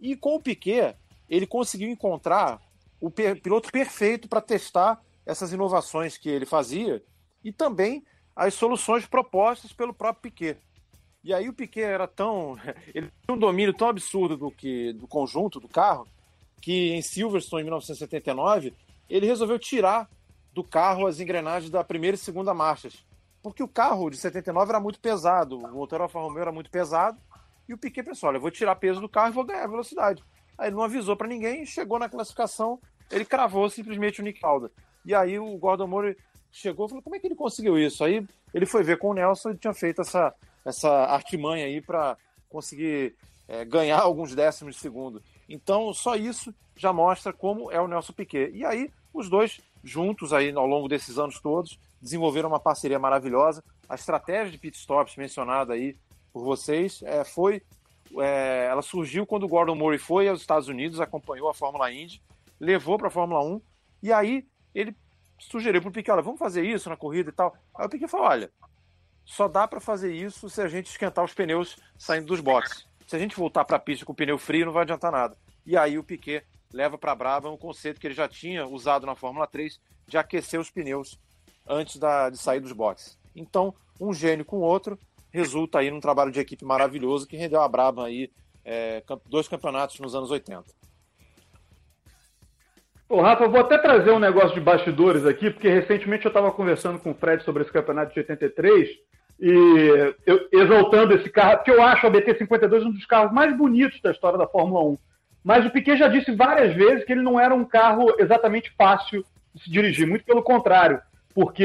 E 0.00 0.14
com 0.14 0.36
o 0.36 0.40
Piquet, 0.40 0.94
ele 1.28 1.46
conseguiu 1.46 1.88
encontrar 1.88 2.60
o 3.00 3.10
piloto 3.10 3.72
perfeito 3.72 4.28
para 4.28 4.40
testar 4.40 5.02
essas 5.26 5.52
inovações 5.52 6.16
que 6.16 6.28
ele 6.28 6.46
fazia 6.46 7.02
e 7.44 7.52
também 7.52 8.04
as 8.34 8.54
soluções 8.54 9.06
propostas 9.06 9.72
pelo 9.72 9.94
próprio 9.94 10.32
Piquet. 10.32 10.58
E 11.22 11.32
aí 11.32 11.48
o 11.48 11.52
Piquet 11.52 11.82
era 11.82 12.08
tão. 12.08 12.58
Ele 12.94 13.10
tinha 13.24 13.36
um 13.36 13.38
domínio 13.38 13.72
tão 13.72 13.88
absurdo 13.88 14.36
do, 14.36 14.50
que, 14.50 14.92
do 14.94 15.06
conjunto 15.06 15.60
do 15.60 15.68
carro 15.68 16.08
que 16.64 16.92
em 16.94 17.02
Silverstone, 17.02 17.60
em 17.60 17.64
1979, 17.64 18.72
ele 19.06 19.26
resolveu 19.26 19.58
tirar 19.58 20.08
do 20.50 20.64
carro 20.64 21.06
as 21.06 21.20
engrenagens 21.20 21.70
da 21.70 21.84
primeira 21.84 22.14
e 22.14 22.18
segunda 22.18 22.54
marchas. 22.54 23.04
Porque 23.42 23.62
o 23.62 23.68
carro 23.68 24.08
de 24.08 24.16
79 24.16 24.70
era 24.70 24.80
muito 24.80 24.98
pesado, 24.98 25.58
o 25.58 25.74
motor 25.74 26.00
Alfa 26.00 26.18
Romeo 26.18 26.40
era 26.40 26.50
muito 26.50 26.70
pesado, 26.70 27.18
e 27.68 27.74
o 27.74 27.76
Piquet 27.76 28.02
pensou, 28.02 28.30
olha, 28.30 28.38
eu 28.38 28.40
vou 28.40 28.50
tirar 28.50 28.76
peso 28.76 28.98
do 28.98 29.10
carro 29.10 29.28
e 29.28 29.34
vou 29.34 29.44
ganhar 29.44 29.66
velocidade. 29.66 30.24
Aí 30.56 30.68
ele 30.68 30.76
não 30.76 30.84
avisou 30.84 31.14
para 31.14 31.28
ninguém, 31.28 31.66
chegou 31.66 31.98
na 31.98 32.08
classificação, 32.08 32.80
ele 33.10 33.26
cravou 33.26 33.68
simplesmente 33.68 34.22
o 34.22 34.24
Nick 34.24 34.40
Lauda. 34.42 34.72
E 35.04 35.14
aí 35.14 35.38
o 35.38 35.58
Gordon 35.58 35.86
Moore 35.86 36.16
chegou 36.54 36.86
e 36.86 36.88
falou, 36.88 37.02
como 37.02 37.16
é 37.16 37.18
que 37.18 37.26
ele 37.26 37.34
conseguiu 37.34 37.76
isso? 37.76 38.04
Aí 38.04 38.24
ele 38.54 38.64
foi 38.64 38.84
ver 38.84 38.98
com 38.98 39.10
o 39.10 39.14
Nelson 39.14 39.50
e 39.50 39.58
tinha 39.58 39.74
feito 39.74 40.00
essa, 40.00 40.32
essa 40.64 40.88
artimanha 41.06 41.66
aí 41.66 41.80
para 41.80 42.16
conseguir 42.48 43.14
é, 43.48 43.64
ganhar 43.64 43.98
alguns 44.02 44.34
décimos 44.34 44.76
de 44.76 44.80
segundo. 44.80 45.20
Então, 45.48 45.92
só 45.92 46.14
isso 46.14 46.54
já 46.76 46.92
mostra 46.92 47.32
como 47.32 47.70
é 47.70 47.80
o 47.80 47.88
Nelson 47.88 48.12
Piquet. 48.12 48.52
E 48.54 48.64
aí, 48.64 48.90
os 49.12 49.28
dois 49.28 49.60
juntos 49.82 50.32
aí 50.32 50.50
ao 50.52 50.66
longo 50.66 50.88
desses 50.88 51.18
anos 51.18 51.38
todos, 51.40 51.78
desenvolveram 52.00 52.48
uma 52.48 52.60
parceria 52.60 52.98
maravilhosa. 52.98 53.62
A 53.88 53.94
estratégia 53.96 54.50
de 54.50 54.58
pit 54.58 54.78
stops 54.78 55.16
mencionada 55.16 55.74
aí 55.74 55.96
por 56.32 56.42
vocês 56.42 57.02
é, 57.02 57.22
foi, 57.22 57.62
é, 58.18 58.68
ela 58.70 58.80
surgiu 58.80 59.26
quando 59.26 59.44
o 59.44 59.48
Gordon 59.48 59.74
Murray 59.74 59.98
foi 59.98 60.28
aos 60.28 60.40
Estados 60.40 60.68
Unidos, 60.68 61.00
acompanhou 61.00 61.48
a 61.48 61.54
Fórmula 61.54 61.92
Indy, 61.92 62.22
levou 62.58 62.96
para 62.96 63.08
a 63.08 63.10
Fórmula 63.10 63.44
1, 63.44 63.60
e 64.02 64.12
aí 64.12 64.46
ele 64.74 64.96
sugeriu 65.38 65.80
para 65.80 65.88
o 65.90 65.92
Piquet, 65.92 66.10
olha, 66.10 66.22
vamos 66.22 66.38
fazer 66.38 66.64
isso 66.64 66.88
na 66.88 66.96
corrida 66.96 67.30
e 67.30 67.32
tal. 67.32 67.56
Aí 67.74 67.86
o 67.86 67.88
Piquet 67.88 68.08
falou, 68.08 68.26
olha, 68.26 68.50
só 69.24 69.48
dá 69.48 69.66
para 69.66 69.80
fazer 69.80 70.12
isso 70.12 70.48
se 70.50 70.60
a 70.60 70.68
gente 70.68 70.86
esquentar 70.86 71.24
os 71.24 71.34
pneus 71.34 71.76
saindo 71.96 72.26
dos 72.26 72.40
boxes. 72.40 72.86
Se 73.06 73.16
a 73.16 73.18
gente 73.18 73.36
voltar 73.36 73.64
para 73.64 73.76
a 73.76 73.80
pista 73.80 74.04
com 74.04 74.12
o 74.12 74.14
pneu 74.14 74.38
frio, 74.38 74.66
não 74.66 74.72
vai 74.72 74.82
adiantar 74.82 75.12
nada. 75.12 75.36
E 75.66 75.76
aí 75.76 75.98
o 75.98 76.04
Piquet 76.04 76.44
leva 76.72 76.98
para 76.98 77.12
a 77.12 77.14
Brava 77.14 77.50
um 77.50 77.56
conceito 77.56 78.00
que 78.00 78.06
ele 78.06 78.14
já 78.14 78.28
tinha 78.28 78.66
usado 78.66 79.06
na 79.06 79.14
Fórmula 79.14 79.46
3 79.46 79.80
de 80.06 80.18
aquecer 80.18 80.60
os 80.60 80.70
pneus 80.70 81.18
antes 81.66 81.96
da, 81.96 82.28
de 82.30 82.38
sair 82.38 82.60
dos 82.60 82.72
boxes. 82.72 83.18
Então, 83.34 83.74
um 84.00 84.12
gênio 84.12 84.44
com 84.44 84.58
o 84.58 84.62
outro 84.62 84.98
resulta 85.30 85.78
aí 85.78 85.90
num 85.90 86.00
trabalho 86.00 86.30
de 86.30 86.40
equipe 86.40 86.64
maravilhoso 86.64 87.26
que 87.26 87.36
rendeu 87.36 87.60
a 87.60 87.68
Brava 87.68 88.06
aí 88.06 88.30
é, 88.64 89.02
dois 89.26 89.48
campeonatos 89.48 89.98
nos 90.00 90.14
anos 90.14 90.30
80. 90.30 90.64
Ô, 93.14 93.20
Rafa, 93.20 93.46
vou 93.46 93.60
até 93.60 93.78
trazer 93.78 94.10
um 94.10 94.18
negócio 94.18 94.54
de 94.54 94.60
bastidores 94.60 95.24
aqui, 95.24 95.48
porque 95.48 95.68
recentemente 95.68 96.24
eu 96.24 96.30
estava 96.30 96.50
conversando 96.50 96.98
com 96.98 97.12
o 97.12 97.14
Fred 97.14 97.44
sobre 97.44 97.62
esse 97.62 97.70
campeonato 97.70 98.12
de 98.12 98.18
83 98.18 98.88
e 99.38 100.14
eu, 100.26 100.48
exaltando 100.50 101.14
esse 101.14 101.30
carro, 101.30 101.58
porque 101.58 101.70
eu 101.70 101.80
acho 101.80 102.04
a 102.04 102.10
BT-52 102.10 102.82
um 102.82 102.90
dos 102.90 103.06
carros 103.06 103.32
mais 103.32 103.56
bonitos 103.56 104.00
da 104.00 104.10
história 104.10 104.36
da 104.36 104.48
Fórmula 104.48 104.82
1. 104.82 104.98
Mas 105.44 105.64
o 105.64 105.70
Piquet 105.70 105.96
já 105.96 106.08
disse 106.08 106.32
várias 106.32 106.74
vezes 106.74 107.04
que 107.04 107.12
ele 107.12 107.22
não 107.22 107.38
era 107.38 107.54
um 107.54 107.64
carro 107.64 108.12
exatamente 108.18 108.74
fácil 108.76 109.24
de 109.54 109.62
se 109.62 109.70
dirigir, 109.70 110.08
muito 110.08 110.24
pelo 110.24 110.42
contrário, 110.42 111.00
porque 111.32 111.64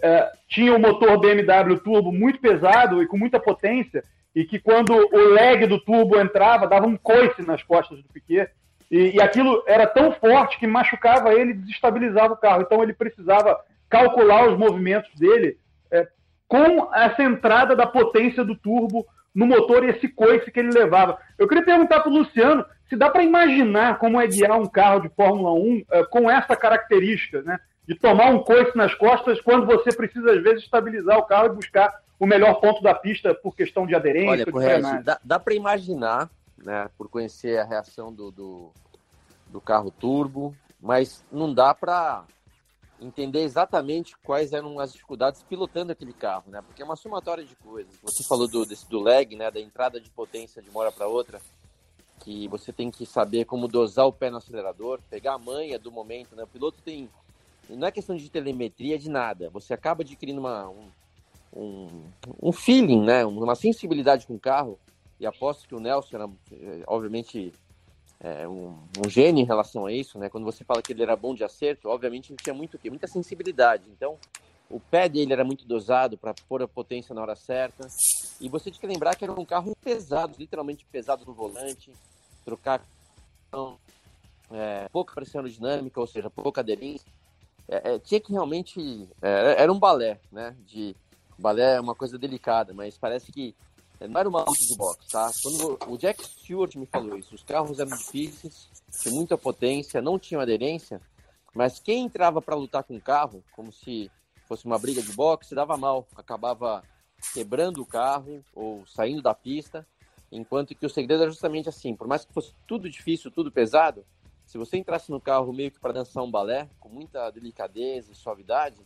é, 0.00 0.30
tinha 0.48 0.72
um 0.76 0.78
motor 0.78 1.18
BMW 1.18 1.76
turbo 1.80 2.12
muito 2.12 2.38
pesado 2.38 3.02
e 3.02 3.06
com 3.08 3.18
muita 3.18 3.40
potência, 3.40 4.04
e 4.32 4.44
que 4.44 4.60
quando 4.60 4.92
o 4.94 5.34
lag 5.34 5.66
do 5.66 5.80
turbo 5.80 6.20
entrava, 6.20 6.68
dava 6.68 6.86
um 6.86 6.96
coice 6.96 7.42
nas 7.42 7.64
costas 7.64 7.98
do 7.98 8.08
Piquet, 8.12 8.48
e, 8.94 9.16
e 9.16 9.20
aquilo 9.20 9.60
era 9.66 9.88
tão 9.88 10.12
forte 10.12 10.56
que 10.56 10.68
machucava 10.68 11.34
ele 11.34 11.50
e 11.50 11.54
desestabilizava 11.54 12.34
o 12.34 12.36
carro. 12.36 12.62
Então 12.62 12.80
ele 12.80 12.94
precisava 12.94 13.58
calcular 13.90 14.48
os 14.48 14.56
movimentos 14.56 15.12
dele 15.18 15.58
é, 15.90 16.06
com 16.46 16.94
essa 16.94 17.20
entrada 17.24 17.74
da 17.74 17.88
potência 17.88 18.44
do 18.44 18.54
turbo 18.54 19.04
no 19.34 19.46
motor 19.46 19.82
e 19.82 19.90
esse 19.90 20.06
coice 20.06 20.48
que 20.48 20.60
ele 20.60 20.70
levava. 20.70 21.18
Eu 21.36 21.48
queria 21.48 21.64
perguntar 21.64 22.00
para 22.00 22.10
o 22.10 22.14
Luciano 22.14 22.64
se 22.88 22.94
dá 22.94 23.10
para 23.10 23.24
imaginar 23.24 23.98
como 23.98 24.20
é 24.20 24.28
guiar 24.28 24.60
um 24.60 24.68
carro 24.68 25.00
de 25.00 25.08
Fórmula 25.08 25.52
1 25.52 25.84
é, 25.90 26.04
com 26.04 26.30
essa 26.30 26.54
característica, 26.54 27.42
né? 27.42 27.58
De 27.88 27.96
tomar 27.96 28.26
um 28.26 28.44
coice 28.44 28.76
nas 28.76 28.94
costas 28.94 29.40
quando 29.40 29.66
você 29.66 29.92
precisa, 29.92 30.30
às 30.30 30.42
vezes, 30.42 30.62
estabilizar 30.62 31.18
o 31.18 31.24
carro 31.24 31.46
e 31.46 31.56
buscar 31.56 31.92
o 32.20 32.26
melhor 32.26 32.60
ponto 32.60 32.80
da 32.80 32.94
pista 32.94 33.34
por 33.34 33.56
questão 33.56 33.86
de 33.86 33.94
aderência. 33.96 34.30
Olha, 34.30 34.46
correto, 34.46 35.02
dá, 35.02 35.18
dá 35.22 35.40
para 35.40 35.54
imaginar, 35.54 36.30
né, 36.64 36.88
por 36.96 37.08
conhecer 37.08 37.58
a 37.58 37.64
reação 37.64 38.12
do, 38.12 38.30
do, 38.30 38.72
do 39.54 39.60
carro 39.60 39.92
turbo, 39.92 40.52
mas 40.80 41.24
não 41.30 41.54
dá 41.54 41.72
para 41.72 42.24
entender 43.00 43.42
exatamente 43.42 44.16
quais 44.24 44.52
eram 44.52 44.80
as 44.80 44.92
dificuldades 44.92 45.44
pilotando 45.44 45.92
aquele 45.92 46.12
carro, 46.12 46.50
né? 46.50 46.60
Porque 46.60 46.82
é 46.82 46.84
uma 46.84 46.96
somatória 46.96 47.44
de 47.44 47.54
coisas. 47.54 47.94
Você 48.02 48.24
falou 48.24 48.48
do, 48.48 48.66
desse, 48.66 48.88
do 48.88 48.98
lag, 48.98 49.36
né? 49.36 49.52
Da 49.52 49.60
entrada 49.60 50.00
de 50.00 50.10
potência 50.10 50.60
de 50.60 50.68
uma 50.70 50.80
hora 50.80 50.90
para 50.90 51.06
outra, 51.06 51.40
que 52.18 52.48
você 52.48 52.72
tem 52.72 52.90
que 52.90 53.06
saber 53.06 53.44
como 53.44 53.68
dosar 53.68 54.06
o 54.06 54.12
pé 54.12 54.28
no 54.28 54.38
acelerador, 54.38 54.98
pegar 55.08 55.34
a 55.34 55.38
manha 55.38 55.78
do 55.78 55.92
momento, 55.92 56.34
né? 56.34 56.42
O 56.42 56.48
piloto 56.48 56.82
tem... 56.84 57.08
Não 57.70 57.86
é 57.86 57.92
questão 57.92 58.16
de 58.16 58.28
telemetria, 58.28 58.98
de 58.98 59.08
nada. 59.08 59.50
Você 59.50 59.72
acaba 59.72 60.02
adquirindo 60.02 60.40
uma, 60.40 60.68
um, 60.68 60.88
um, 61.54 61.88
um 62.42 62.52
feeling, 62.52 63.04
né? 63.04 63.24
Uma 63.24 63.54
sensibilidade 63.54 64.26
com 64.26 64.34
o 64.34 64.40
carro. 64.40 64.80
E 65.20 65.26
aposto 65.26 65.68
que 65.68 65.74
o 65.76 65.80
Nelson 65.80 66.34
eh, 66.50 66.82
obviamente, 66.88 67.52
é, 68.20 68.46
um, 68.48 68.78
um, 69.04 69.08
gênio 69.08 69.42
em 69.42 69.46
relação 69.46 69.86
a 69.86 69.92
isso, 69.92 70.18
né? 70.18 70.28
Quando 70.28 70.44
você 70.44 70.64
fala 70.64 70.82
que 70.82 70.92
ele 70.92 71.02
era 71.02 71.16
bom 71.16 71.34
de 71.34 71.44
acerto, 71.44 71.88
obviamente 71.88 72.30
ele 72.30 72.38
tinha 72.42 72.54
muito 72.54 72.78
muita 72.84 73.06
sensibilidade. 73.06 73.84
Então, 73.90 74.18
o 74.70 74.80
pé 74.80 75.08
dele 75.08 75.32
era 75.32 75.44
muito 75.44 75.66
dosado 75.66 76.16
para 76.16 76.34
pôr 76.48 76.62
a 76.62 76.68
potência 76.68 77.14
na 77.14 77.22
hora 77.22 77.36
certa. 77.36 77.86
E 78.40 78.48
você 78.48 78.70
tinha 78.70 78.80
que 78.80 78.86
lembrar 78.86 79.14
que 79.14 79.24
era 79.24 79.32
um 79.32 79.44
carro 79.44 79.76
pesado, 79.82 80.34
literalmente 80.38 80.84
pesado 80.90 81.24
no 81.24 81.34
volante, 81.34 81.92
trocar 82.44 82.82
é, 84.50 84.88
pouca 84.90 85.14
pressão 85.14 85.40
aerodinâmica, 85.40 86.00
ou 86.00 86.06
seja, 86.06 86.30
pouca 86.30 86.60
aderência. 86.60 87.06
É, 87.68 87.94
é, 87.94 87.98
tinha 87.98 88.20
que 88.20 88.32
realmente 88.32 89.08
é, 89.22 89.62
era 89.62 89.72
um 89.72 89.78
balé, 89.78 90.18
né? 90.30 90.54
De 90.66 90.94
balé 91.38 91.76
é 91.76 91.80
uma 91.80 91.94
coisa 91.94 92.18
delicada, 92.18 92.72
mas 92.72 92.98
parece 92.98 93.32
que 93.32 93.54
não 94.00 94.20
era 94.20 94.28
uma 94.28 94.40
luta 94.40 94.52
de 94.52 94.76
boxe, 94.76 95.08
tá? 95.08 95.30
Quando 95.42 95.78
o 95.88 95.96
Jack 95.96 96.24
Stewart 96.24 96.74
me 96.76 96.86
falou 96.86 97.16
isso, 97.16 97.34
os 97.34 97.42
carros 97.42 97.78
eram 97.78 97.96
difíceis, 97.96 98.68
tinha 99.00 99.14
muita 99.14 99.38
potência, 99.38 100.02
não 100.02 100.18
tinham 100.18 100.40
aderência, 100.40 101.00
mas 101.54 101.78
quem 101.78 102.04
entrava 102.04 102.42
para 102.42 102.56
lutar 102.56 102.82
com 102.84 102.96
o 102.96 103.00
carro, 103.00 103.42
como 103.52 103.72
se 103.72 104.10
fosse 104.46 104.66
uma 104.66 104.78
briga 104.78 105.00
de 105.00 105.12
boxe, 105.12 105.54
dava 105.54 105.76
mal, 105.76 106.06
acabava 106.16 106.82
quebrando 107.32 107.80
o 107.80 107.86
carro 107.86 108.44
ou 108.54 108.84
saindo 108.86 109.22
da 109.22 109.34
pista, 109.34 109.86
enquanto 110.30 110.74
que 110.74 110.84
o 110.84 110.90
segredo 110.90 111.22
era 111.22 111.30
justamente 111.30 111.68
assim, 111.68 111.94
por 111.94 112.06
mais 112.06 112.24
que 112.24 112.32
fosse 112.32 112.52
tudo 112.66 112.90
difícil, 112.90 113.30
tudo 113.30 113.50
pesado, 113.50 114.04
se 114.44 114.58
você 114.58 114.76
entrasse 114.76 115.10
no 115.10 115.20
carro 115.20 115.52
meio 115.52 115.70
que 115.70 115.80
para 115.80 115.92
dançar 115.92 116.22
um 116.22 116.30
balé, 116.30 116.68
com 116.78 116.88
muita 116.88 117.30
delicadeza 117.30 118.12
e 118.12 118.14
suavidade, 118.14 118.76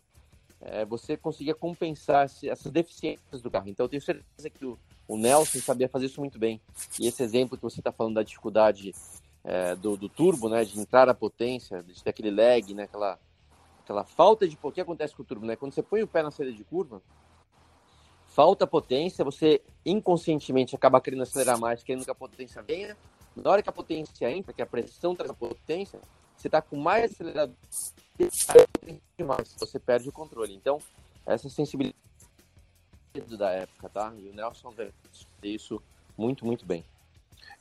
é, 0.61 0.85
você 0.85 1.17
conseguia 1.17 1.55
compensar 1.55 2.25
essas 2.25 2.71
deficiências 2.71 3.43
do 3.43 3.51
carro. 3.51 3.69
Então, 3.69 3.85
eu 3.85 3.89
tenho 3.89 4.03
certeza 4.03 4.51
que 4.51 4.65
o, 4.65 4.79
o 5.09 5.17
Nelson 5.17 5.59
sabia 5.59 5.89
fazer 5.89 6.07
isso 6.07 6.21
muito 6.21 6.39
bem. 6.39 6.61
E 7.01 7.09
esse 7.09 7.23
exemplo 7.23 7.57
que 7.57 7.63
você 7.63 7.81
está 7.81 7.91
falando 7.91 8.17
da 8.17 8.23
dificuldade 8.23 8.95
é, 9.43 9.75
do, 9.75 9.97
do, 9.97 10.09
turbo, 10.09 10.51
né, 10.51 10.63
de 10.65 10.79
entrar 10.79 11.09
a 11.09 11.15
potência, 11.15 11.83
de 11.83 12.05
ter 12.05 12.11
aquele 12.11 12.31
lag, 12.31 12.75
né, 12.75 12.83
aquela, 12.83 13.19
aquela 13.83 14.05
falta 14.05 14.47
de... 14.47 14.59
O 14.63 14.71
que 14.71 14.83
acontece 14.83 15.17
com 15.17 15.23
o 15.23 15.25
turbo? 15.25 15.47
Né? 15.47 15.57
Quando 15.57 15.73
você 15.73 15.83
põe 15.83 16.03
o 16.03 16.07
pé 16.07 16.23
na 16.23 16.31
saída 16.31 16.53
de 16.53 16.63
curva, 16.63 17.01
falta 18.27 18.67
potência, 18.67 19.25
você 19.25 19.63
inconscientemente 19.85 20.77
acaba 20.77 21.01
querendo 21.01 21.23
acelerar 21.23 21.59
mais, 21.59 21.83
querendo 21.83 22.05
que 22.05 22.11
a 22.11 22.15
potência 22.15 22.63
venha. 22.63 22.95
Na 23.35 23.51
hora 23.51 23.63
que 23.63 23.71
a 23.71 23.73
potência 23.73 24.31
entra, 24.31 24.53
que 24.53 24.61
a 24.61 24.67
pressão 24.67 25.15
traz 25.15 25.31
a 25.31 25.35
potência, 25.35 25.99
você 26.37 26.49
está 26.49 26.61
com 26.61 26.77
mais 26.77 27.13
acelerador 27.13 27.57
demais, 29.17 29.55
você 29.59 29.79
perde 29.79 30.09
o 30.09 30.13
controle. 30.13 30.55
Então, 30.55 30.79
essa 31.25 31.49
sensibilidade 31.49 32.08
da 33.27 33.51
época, 33.51 33.89
tá? 33.89 34.13
E 34.17 34.29
o 34.29 34.35
Nelson 34.35 34.73
fez 34.73 34.93
isso 35.43 35.83
muito, 36.17 36.45
muito 36.45 36.65
bem. 36.65 36.85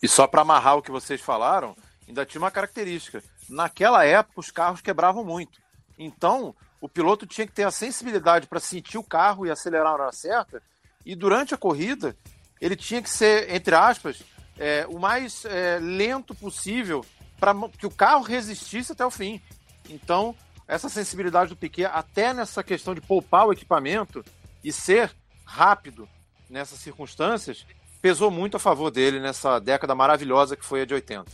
E 0.02 0.08
só 0.08 0.28
para 0.28 0.42
amarrar 0.42 0.78
o 0.78 0.82
que 0.82 0.92
vocês 0.92 1.22
falaram, 1.22 1.76
ainda 2.08 2.26
tinha 2.26 2.42
uma 2.42 2.52
característica. 2.52 3.24
Naquela 3.50 4.06
época, 4.06 4.40
os 4.40 4.52
carros 4.52 4.82
quebravam 4.82 5.24
muito. 5.24 5.60
Então, 5.98 6.56
o 6.80 6.88
piloto 6.88 7.26
tinha 7.26 7.48
que 7.48 7.54
ter 7.54 7.64
a 7.64 7.72
sensibilidade 7.72 8.48
para 8.48 8.60
sentir 8.60 8.98
o 8.98 9.04
carro 9.04 9.46
e 9.46 9.52
acelerar 9.52 9.98
na 9.98 10.04
hora 10.04 10.12
certa. 10.12 10.62
E 11.06 11.16
durante 11.16 11.54
a 11.54 11.58
corrida, 11.58 12.16
ele 12.62 12.76
tinha 12.76 13.02
que 13.02 13.10
ser, 13.10 13.50
entre 13.54 13.74
aspas, 13.76 14.22
é, 14.58 14.86
o 14.90 15.00
mais 15.00 15.46
é, 15.46 15.80
lento 15.80 16.36
possível 16.36 17.04
para 17.40 17.54
que 17.78 17.86
o 17.86 17.92
carro 17.92 18.24
resistisse 18.24 18.92
até 18.92 19.06
o 19.06 19.12
fim. 19.12 19.42
Então, 19.90 20.36
essa 20.68 20.90
sensibilidade 20.90 21.50
do 21.50 21.56
Piquet, 21.56 21.86
até 21.86 22.34
nessa 22.34 22.64
questão 22.64 22.94
de 22.94 23.02
poupar 23.02 23.48
o 23.48 23.54
equipamento 23.54 24.24
e 24.64 24.72
ser 24.72 25.16
rápido 25.48 26.08
nessas 26.50 26.80
circunstâncias, 26.80 27.66
pesou 28.02 28.30
muito 28.30 28.58
a 28.58 28.60
favor 28.60 28.92
dele 28.92 29.20
nessa 29.20 29.60
década 29.60 29.96
maravilhosa 29.96 30.58
que 30.58 30.66
foi 30.66 30.82
a 30.82 30.86
de 30.86 30.94
80. 30.94 31.26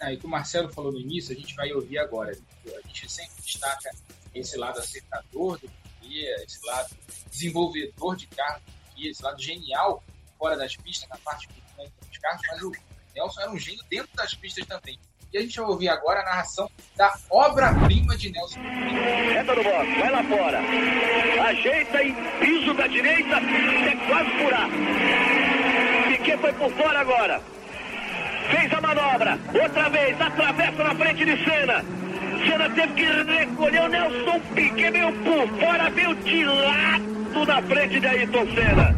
Aí, 0.00 0.16
que 0.16 0.26
o 0.26 0.28
Marcelo 0.28 0.72
falou 0.72 0.92
no 0.92 1.00
início, 1.00 1.34
a 1.34 1.38
gente 1.38 1.54
vai 1.54 1.72
ouvir 1.72 1.98
agora. 1.98 2.36
A 2.66 2.86
gente 2.86 3.10
sempre 3.10 3.42
destaca 3.42 3.90
esse 4.34 4.56
lado 4.56 4.78
acertador 4.78 5.58
do 5.58 5.68
Piquet, 6.00 6.44
esse 6.44 6.64
lado 6.66 6.94
desenvolvedor 7.30 8.16
de 8.16 8.26
carro 8.28 8.60
do 8.96 9.08
esse 9.08 9.22
lado 9.22 9.40
genial 9.40 10.02
fora 10.38 10.56
das 10.56 10.76
pistas, 10.76 11.08
na 11.08 11.16
parte 11.18 11.48
dos 11.48 12.18
carros, 12.18 12.42
mas 12.50 12.62
o 12.62 12.72
Nelson 13.14 13.40
era 13.40 13.50
um 13.50 13.58
gênio 13.58 13.82
dentro 13.88 14.14
das 14.14 14.34
pistas 14.34 14.66
também. 14.66 14.98
E 15.34 15.38
a 15.38 15.40
gente 15.40 15.58
vai 15.58 15.68
ouvir 15.68 15.88
agora 15.88 16.20
a 16.20 16.24
narração 16.24 16.70
da 16.96 17.12
obra-prima 17.28 18.16
de 18.16 18.30
Nelson. 18.30 18.60
Entra 18.60 19.56
no 19.56 19.64
box, 19.64 19.98
vai 19.98 20.10
lá 20.12 20.22
fora. 20.22 20.60
Ajeita 21.48 22.02
e 22.04 22.12
piso 22.38 22.72
da 22.72 22.86
direita, 22.86 23.34
é 23.38 24.06
quase 24.06 24.30
furar. 24.30 24.68
Piquet 26.06 26.38
foi 26.38 26.52
por 26.52 26.70
fora 26.70 27.00
agora. 27.00 27.42
Fez 28.48 28.72
a 28.72 28.80
manobra, 28.80 29.36
outra 29.60 29.88
vez, 29.88 30.20
atravessa 30.20 30.84
na 30.84 30.94
frente 30.94 31.24
de 31.24 31.44
Senna. 31.44 31.84
Senna 32.46 32.70
teve 32.70 32.94
que 32.94 33.04
recolher 33.04 33.82
o 33.82 33.88
Nelson 33.88 34.40
Piquet, 34.54 34.90
veio 34.92 35.12
por 35.24 35.48
fora, 35.58 35.90
veio 35.90 36.14
de 36.14 36.44
lado 36.44 37.44
na 37.44 37.60
frente 37.60 37.98
de 37.98 38.06
Ayrton 38.06 38.46
Senna. 38.54 38.94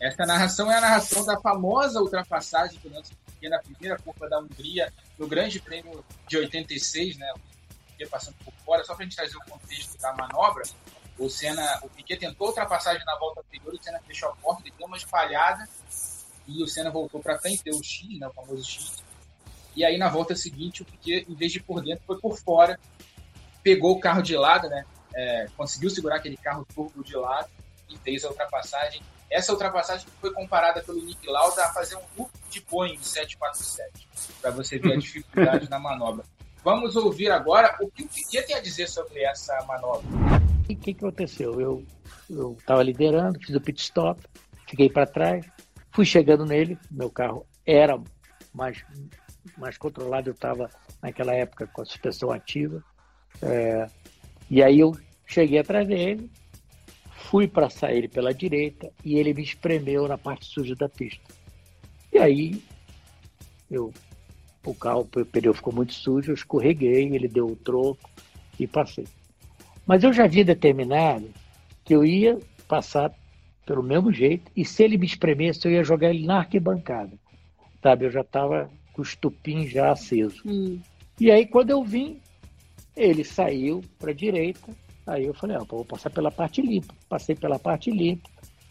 Esta 0.00 0.26
narração 0.26 0.72
é 0.72 0.78
a 0.78 0.80
narração 0.80 1.24
da 1.24 1.40
famosa 1.40 2.00
ultrapassagem 2.00 2.76
do 2.82 2.90
Nelson 2.90 3.14
Piquet 3.44 3.48
na 3.48 3.58
primeira 3.58 3.98
curva 3.98 4.28
da 4.28 4.38
Hungria 4.38 4.92
no 5.18 5.26
Grande 5.26 5.60
Prêmio 5.60 6.04
de 6.28 6.36
86, 6.38 7.16
né? 7.16 7.32
Piquet 7.88 8.08
passando 8.08 8.36
por 8.44 8.52
fora, 8.64 8.84
só 8.84 8.94
para 8.94 9.04
a 9.04 9.06
gente 9.06 9.16
trazer 9.16 9.36
o 9.36 9.44
contexto 9.44 9.98
da 9.98 10.12
manobra. 10.14 10.64
O 11.18 11.28
Senna, 11.28 11.80
o 11.82 11.88
Piquet 11.88 12.16
tentou 12.16 12.48
ultrapassagem 12.48 13.04
na 13.04 13.16
volta 13.18 13.40
anterior, 13.40 13.72
o 13.72 13.82
Senna 13.82 14.00
fechou 14.00 14.30
a 14.30 14.36
porta, 14.36 14.62
ele 14.62 14.74
deu 14.76 14.86
uma 14.86 14.96
espalhada 14.96 15.68
e 16.46 16.62
o 16.62 16.66
Senna 16.66 16.90
voltou 16.90 17.20
para 17.20 17.38
frente, 17.38 17.62
deu 17.62 17.76
o 17.76 17.84
X, 17.84 18.18
né, 18.18 18.26
o 18.26 18.32
famoso 18.32 18.64
X. 18.64 19.02
E 19.76 19.84
aí 19.84 19.96
na 19.96 20.08
volta 20.08 20.34
seguinte 20.34 20.82
o 20.82 20.84
Piquet, 20.84 21.26
em 21.28 21.34
vez 21.34 21.52
de 21.52 21.58
ir 21.58 21.62
por 21.62 21.82
dentro, 21.82 22.04
foi 22.04 22.18
por 22.20 22.36
fora, 22.38 22.78
pegou 23.62 23.92
o 23.92 24.00
carro 24.00 24.22
de 24.22 24.36
lado, 24.36 24.68
né? 24.68 24.84
É, 25.14 25.46
conseguiu 25.56 25.88
segurar 25.90 26.16
aquele 26.16 26.36
carro 26.36 26.66
turbo 26.74 27.04
de 27.04 27.14
lado 27.14 27.48
e 27.88 27.96
fez 27.98 28.24
a 28.24 28.28
ultrapassagem. 28.28 29.00
Essa 29.30 29.52
ultrapassagem 29.52 30.06
foi 30.20 30.32
comparada 30.32 30.82
pelo 30.82 31.02
Nick 31.04 31.26
Lauda 31.26 31.64
a 31.64 31.72
fazer 31.72 31.96
um 31.96 32.02
loop 32.16 32.30
de 32.50 32.60
Boeing 32.60 32.98
747, 33.00 34.08
para 34.40 34.50
você 34.50 34.78
ver 34.78 34.92
a 34.92 34.96
dificuldade 34.96 35.68
na 35.68 35.78
manobra. 35.78 36.24
Vamos 36.62 36.96
ouvir 36.96 37.30
agora 37.30 37.76
o 37.80 37.90
que 37.90 38.04
o 38.04 38.08
Piquet 38.08 38.42
tem 38.46 38.56
a 38.56 38.60
dizer 38.60 38.88
sobre 38.88 39.22
essa 39.22 39.62
manobra. 39.66 40.06
O 40.60 40.66
que, 40.66 40.74
que 40.74 40.90
aconteceu? 40.92 41.60
Eu 41.60 42.56
estava 42.58 42.82
liderando, 42.82 43.38
fiz 43.38 43.54
o 43.54 43.60
pit 43.60 43.82
stop, 43.82 44.22
fiquei 44.66 44.88
para 44.88 45.06
trás, 45.06 45.44
fui 45.90 46.06
chegando 46.06 46.46
nele, 46.46 46.78
meu 46.90 47.10
carro 47.10 47.46
era 47.66 48.00
mais, 48.52 48.82
mais 49.58 49.76
controlado, 49.76 50.30
eu 50.30 50.34
estava 50.34 50.70
naquela 51.02 51.34
época 51.34 51.66
com 51.66 51.82
a 51.82 51.84
suspensão 51.84 52.30
ativa. 52.30 52.82
É, 53.42 53.86
e 54.48 54.62
aí 54.62 54.80
eu 54.80 54.96
cheguei 55.26 55.58
atrás 55.58 55.86
dele, 55.86 56.30
fui 57.30 57.48
para 57.48 57.70
sair 57.70 58.08
pela 58.08 58.34
direita 58.34 58.90
e 59.04 59.16
ele 59.16 59.32
me 59.32 59.42
espremeu 59.42 60.06
na 60.06 60.18
parte 60.18 60.46
suja 60.46 60.74
da 60.74 60.88
pista. 60.88 61.34
E 62.12 62.18
aí 62.18 62.62
eu 63.70 63.92
o 64.64 64.74
carro, 64.74 65.00
o 65.00 65.24
pneu 65.26 65.52
ficou 65.52 65.74
muito 65.74 65.92
sujo, 65.92 66.30
eu 66.30 66.34
escorreguei, 66.34 67.14
ele 67.14 67.28
deu 67.28 67.46
o 67.46 67.56
troco 67.56 68.08
e 68.58 68.66
passei. 68.66 69.06
Mas 69.86 70.02
eu 70.02 70.12
já 70.12 70.24
havia 70.24 70.44
determinado 70.44 71.28
que 71.84 71.94
eu 71.94 72.02
ia 72.02 72.38
passar 72.66 73.12
pelo 73.66 73.82
mesmo 73.82 74.10
jeito 74.10 74.50
e 74.56 74.64
se 74.64 74.82
ele 74.82 74.96
me 74.96 75.04
espremesse, 75.04 75.66
eu 75.66 75.72
ia 75.72 75.84
jogar 75.84 76.10
ele 76.10 76.26
na 76.26 76.38
arquibancada. 76.38 77.12
Sabe, 77.82 78.06
eu 78.06 78.10
já 78.10 78.22
estava 78.22 78.70
com 78.94 79.02
o 79.02 79.04
estupim 79.04 79.66
já 79.66 79.92
aceso. 79.92 80.40
Hum. 80.46 80.80
E 81.20 81.30
aí, 81.30 81.46
quando 81.46 81.70
eu 81.70 81.84
vim, 81.84 82.18
ele 82.96 83.22
saiu 83.22 83.82
para 83.98 84.12
a 84.12 84.14
direita, 84.14 84.74
aí 85.06 85.26
eu 85.26 85.34
falei, 85.34 85.56
ah, 85.56 85.64
vou 85.68 85.84
passar 85.84 86.10
pela 86.10 86.30
parte 86.30 86.62
limpa. 86.62 86.94
Passei 87.08 87.34
pela 87.34 87.58
parte 87.58 87.90
limpa, 87.90 88.28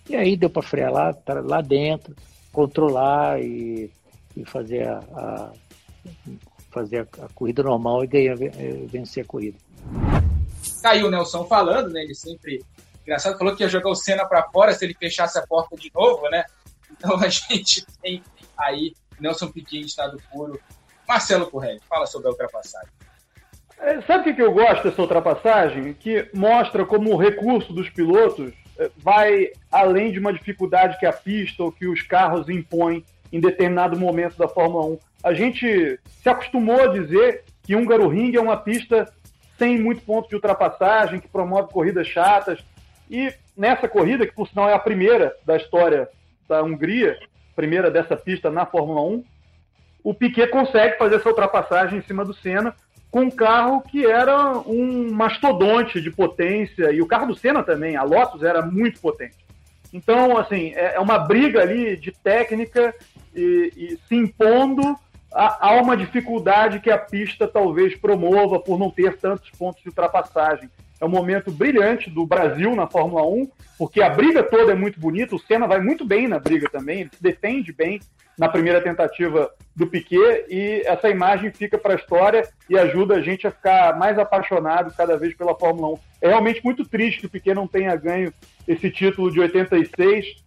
e 0.10 0.16
aí 0.16 0.36
deu 0.36 0.50
para 0.50 0.62
frear 0.62 0.92
lá, 0.92 1.16
lá 1.44 1.62
dentro, 1.62 2.16
controlar 2.52 3.42
e, 3.42 3.90
e 4.36 4.46
fazer 4.46 4.88
a, 4.88 5.00
a 5.00 5.54
fazer 6.72 7.00
a, 7.00 7.26
a, 7.26 7.30
corrida 7.30 7.64
normal 7.64 8.04
e 8.04 8.08
ganhar, 8.08 8.42
eh, 8.42 8.86
vencer 8.88 9.24
a 9.24 9.28
corrida. 9.28 9.58
Caiu 10.82 11.08
o 11.08 11.12
Nelson 11.12 11.46
falando, 11.46 11.92
né? 11.92 12.04
Ele 12.04 12.16
sempre. 12.16 12.64
Engraçado, 13.04 13.38
falou 13.38 13.56
que 13.56 13.64
ia 13.64 13.70
jogar 13.70 13.90
o 13.90 13.96
Senna 13.96 14.26
para 14.26 14.50
fora 14.50 14.74
se 14.74 14.84
ele 14.84 14.94
fechasse 14.94 15.38
a 15.38 15.46
porta 15.46 15.76
de 15.76 15.92
novo, 15.94 16.28
né? 16.30 16.44
Então 16.92 17.18
a 17.18 17.28
gente 17.30 17.86
tem 18.02 18.24
aí 18.58 18.94
Nelson 19.20 19.52
Piquet 19.52 19.82
estado 19.82 20.22
puro. 20.32 20.60
Marcelo 21.08 21.50
Correia, 21.50 21.80
fala 21.88 22.06
sobre 22.06 22.28
a 22.28 22.32
ultrapassagem. 22.32 22.90
É, 23.84 24.00
sabe 24.04 24.30
o 24.30 24.36
que 24.36 24.42
eu 24.42 24.54
gosto 24.54 24.84
dessa 24.84 25.02
ultrapassagem? 25.02 25.94
Que 25.94 26.30
mostra 26.34 26.86
como 26.86 27.12
o 27.12 27.18
recurso 27.18 27.74
dos 27.74 27.90
pilotos 27.90 28.54
eh, 28.80 28.90
vai 28.98 29.50
além 29.70 30.10
de 30.10 30.20
uma 30.20 30.32
dificuldade 30.32 30.98
que 30.98 31.06
a 31.06 31.12
pista 31.12 31.64
ou 31.64 31.72
que 31.72 31.86
os 31.86 32.02
carros 32.02 32.48
impõem 32.48 33.04
em 33.32 33.42
determinado 33.42 34.00
momento 34.00 34.38
da 34.38 34.48
Fórmula 34.48 34.86
1 34.86 35.00
a 35.24 35.34
gente 35.34 36.00
se 36.06 36.30
acostumou 36.30 36.82
a 36.82 36.88
dizer 36.88 37.44
que 37.62 37.76
Húngaro 37.76 38.08
Ring 38.08 38.34
é 38.34 38.40
uma 38.40 38.56
pista 38.56 39.12
sem 39.58 39.78
muito 39.78 40.02
ponto 40.04 40.30
de 40.30 40.36
ultrapassagem, 40.36 41.20
que 41.20 41.28
promove 41.28 41.72
corridas 41.74 42.08
chatas. 42.08 42.60
E 43.10 43.34
nessa 43.56 43.88
corrida, 43.88 44.26
que 44.26 44.34
por 44.34 44.48
sinal 44.48 44.70
é 44.70 44.74
a 44.74 44.80
primeira 44.80 45.36
da 45.46 45.58
história 45.58 46.08
da 46.48 46.64
Hungria, 46.64 47.18
primeira 47.54 47.92
dessa 47.92 48.16
pista 48.16 48.50
na 48.50 48.66
Fórmula 48.66 49.02
1, 49.02 49.24
o 50.04 50.14
Piquet 50.14 50.48
consegue 50.48 50.98
fazer 50.98 51.16
essa 51.16 51.30
ultrapassagem 51.30 52.00
em 52.00 52.02
cima 52.02 52.24
do 52.24 52.34
Senna 52.34 52.74
com 53.14 53.26
um 53.26 53.30
carro 53.30 53.80
que 53.82 54.08
era 54.08 54.58
um 54.66 55.14
mastodonte 55.14 56.02
de 56.02 56.10
potência, 56.10 56.92
e 56.92 57.00
o 57.00 57.06
carro 57.06 57.28
do 57.28 57.36
Senna 57.36 57.62
também, 57.62 57.96
a 57.96 58.02
Lotus 58.02 58.42
era 58.42 58.64
muito 58.64 59.00
potente. 59.00 59.38
Então, 59.94 60.36
assim, 60.36 60.74
é, 60.74 60.96
é 60.96 61.00
uma 61.00 61.20
briga 61.20 61.62
ali 61.62 61.96
de 61.96 62.12
técnica 62.12 62.92
e, 63.36 63.72
e 63.78 64.00
se 64.08 64.16
impondo 64.16 64.98
há 65.32 65.80
uma 65.80 65.96
dificuldade 65.96 66.80
que 66.80 66.90
a 66.90 66.98
pista 66.98 67.48
talvez 67.48 67.96
promova 67.96 68.60
por 68.60 68.80
não 68.80 68.90
ter 68.90 69.16
tantos 69.18 69.52
pontos 69.52 69.84
de 69.84 69.90
ultrapassagem. 69.90 70.68
É 71.00 71.06
um 71.06 71.10
momento 71.10 71.52
brilhante 71.52 72.10
do 72.10 72.26
Brasil 72.26 72.76
na 72.76 72.88
Fórmula 72.88 73.24
1, 73.28 73.48
porque 73.78 74.02
a 74.02 74.10
briga 74.10 74.42
toda 74.42 74.72
é 74.72 74.76
muito 74.76 75.00
bonita, 75.00 75.36
o 75.36 75.40
Senna 75.40 75.68
vai 75.68 75.80
muito 75.80 76.04
bem 76.04 76.28
na 76.28 76.40
briga 76.40 76.68
também, 76.68 77.02
ele 77.02 77.12
se 77.14 77.22
defende 77.22 77.72
bem 77.72 78.00
na 78.38 78.50
primeira 78.50 78.82
tentativa 78.82 79.52
do 79.76 79.88
Piquet 79.88 80.46
e 80.50 80.84
essa 80.86 81.10
imagem 81.10 81.52
fica 81.52 81.78
para 81.78 81.94
a 81.94 81.96
história 81.96 82.48
e 82.70 82.78
ajuda 82.78 83.16
a 83.16 83.22
gente 83.22 83.48
a 83.48 83.52
ficar 83.52 83.98
mais 83.98 84.18
apaixonado 84.18 84.94
cada 84.96 85.18
vez 85.18 85.36
pela 85.36 85.56
Fórmula 85.56 85.96
1. 85.96 86.00
É 86.22 86.28
realmente 86.30 86.64
muito 86.64 86.86
triste 86.86 87.22
que 87.22 87.26
o 87.26 87.30
Piquet 87.30 87.54
não 87.54 87.68
tenha 87.68 87.96
ganho 87.96 88.34
esse 88.68 88.90
título 88.90 89.32
de 89.32 89.40
86, 89.40 90.44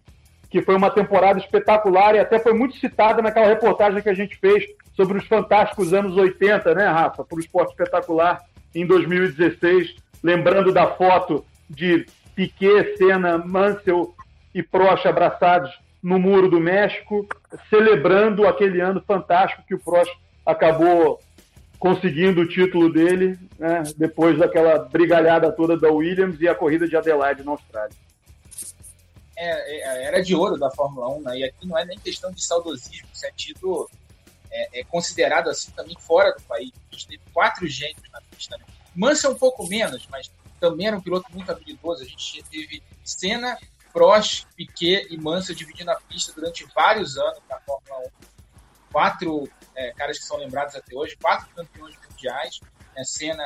que 0.49 0.61
foi 0.61 0.75
uma 0.75 0.89
temporada 0.89 1.39
espetacular 1.39 2.15
e 2.15 2.19
até 2.19 2.39
foi 2.39 2.53
muito 2.53 2.77
citada 2.77 3.21
naquela 3.21 3.47
reportagem 3.47 4.01
que 4.01 4.09
a 4.09 4.13
gente 4.13 4.37
fez 4.37 4.65
sobre 4.95 5.17
os 5.17 5.27
fantásticos 5.27 5.93
anos 5.93 6.15
80, 6.15 6.73
né, 6.73 6.87
Rafa, 6.87 7.23
para 7.23 7.37
o 7.37 7.39
esporte 7.39 7.71
espetacular 7.71 8.41
em 8.73 8.85
2016, 8.85 9.95
lembrando 10.23 10.73
da 10.73 10.87
foto 10.87 11.45
de 11.69 12.05
Piquet, 12.35 12.95
Senna, 12.97 13.37
Mansell 13.37 14.13
e 14.53 14.63
Prost 14.63 15.05
abraçados 15.05 15.71
no 16.01 16.19
Muro 16.19 16.49
do 16.49 16.59
México, 16.59 17.27
celebrando 17.69 18.47
aquele 18.47 18.81
ano 18.81 19.01
fantástico 19.01 19.63
que 19.67 19.75
o 19.75 19.79
Prost 19.79 20.11
acabou 20.45 21.19
conseguindo 21.79 22.41
o 22.41 22.47
título 22.47 22.91
dele, 22.91 23.37
né, 23.57 23.83
depois 23.95 24.37
daquela 24.37 24.79
brigalhada 24.79 25.51
toda 25.51 25.77
da 25.77 25.91
Williams 25.91 26.41
e 26.41 26.47
a 26.47 26.55
corrida 26.55 26.87
de 26.87 26.95
Adelaide 26.95 27.43
na 27.43 27.51
Austrália. 27.51 27.95
É, 29.35 29.75
é, 29.75 30.05
era 30.05 30.23
de 30.23 30.35
ouro 30.35 30.57
da 30.57 30.71
Fórmula 30.71 31.15
1, 31.15 31.21
né? 31.21 31.37
E 31.37 31.43
aqui 31.43 31.67
não 31.67 31.77
é 31.77 31.85
nem 31.85 31.99
questão 31.99 32.31
de 32.31 32.43
saudosismo, 32.43 33.07
isso 33.13 33.25
é 33.25 33.31
tido 33.35 33.87
é, 34.49 34.79
é, 34.79 34.83
considerado 34.83 35.49
assim 35.49 35.71
também 35.71 35.95
fora 35.99 36.33
do 36.33 36.41
país. 36.41 36.71
A 36.91 36.95
gente 36.95 37.07
teve 37.07 37.21
quatro 37.31 37.67
gênios 37.67 38.01
na 38.11 38.19
pista. 38.21 38.57
Né? 38.57 38.63
Mansa 38.95 39.29
um 39.29 39.35
pouco 39.35 39.67
menos, 39.67 40.07
mas 40.09 40.31
também 40.59 40.87
era 40.87 40.97
um 40.97 41.01
piloto 41.01 41.31
muito 41.31 41.51
habilidoso. 41.51 42.01
A 42.01 42.07
gente 42.07 42.43
teve 42.49 42.81
Senna, 43.03 43.55
Prost, 43.91 44.45
Piquet 44.55 45.07
e 45.09 45.17
Mansa 45.17 45.53
dividindo 45.53 45.91
a 45.91 45.95
pista 45.95 46.33
durante 46.33 46.65
vários 46.75 47.17
anos 47.17 47.39
na 47.49 47.59
Fórmula 47.59 47.99
1. 47.99 48.11
Quatro 48.91 49.49
é, 49.75 49.91
caras 49.93 50.19
que 50.19 50.25
são 50.25 50.37
lembrados 50.37 50.75
até 50.75 50.95
hoje, 50.95 51.17
quatro 51.17 51.47
campeões 51.55 51.95
mundiais. 52.09 52.59
Né? 52.95 53.03
Senna, 53.03 53.43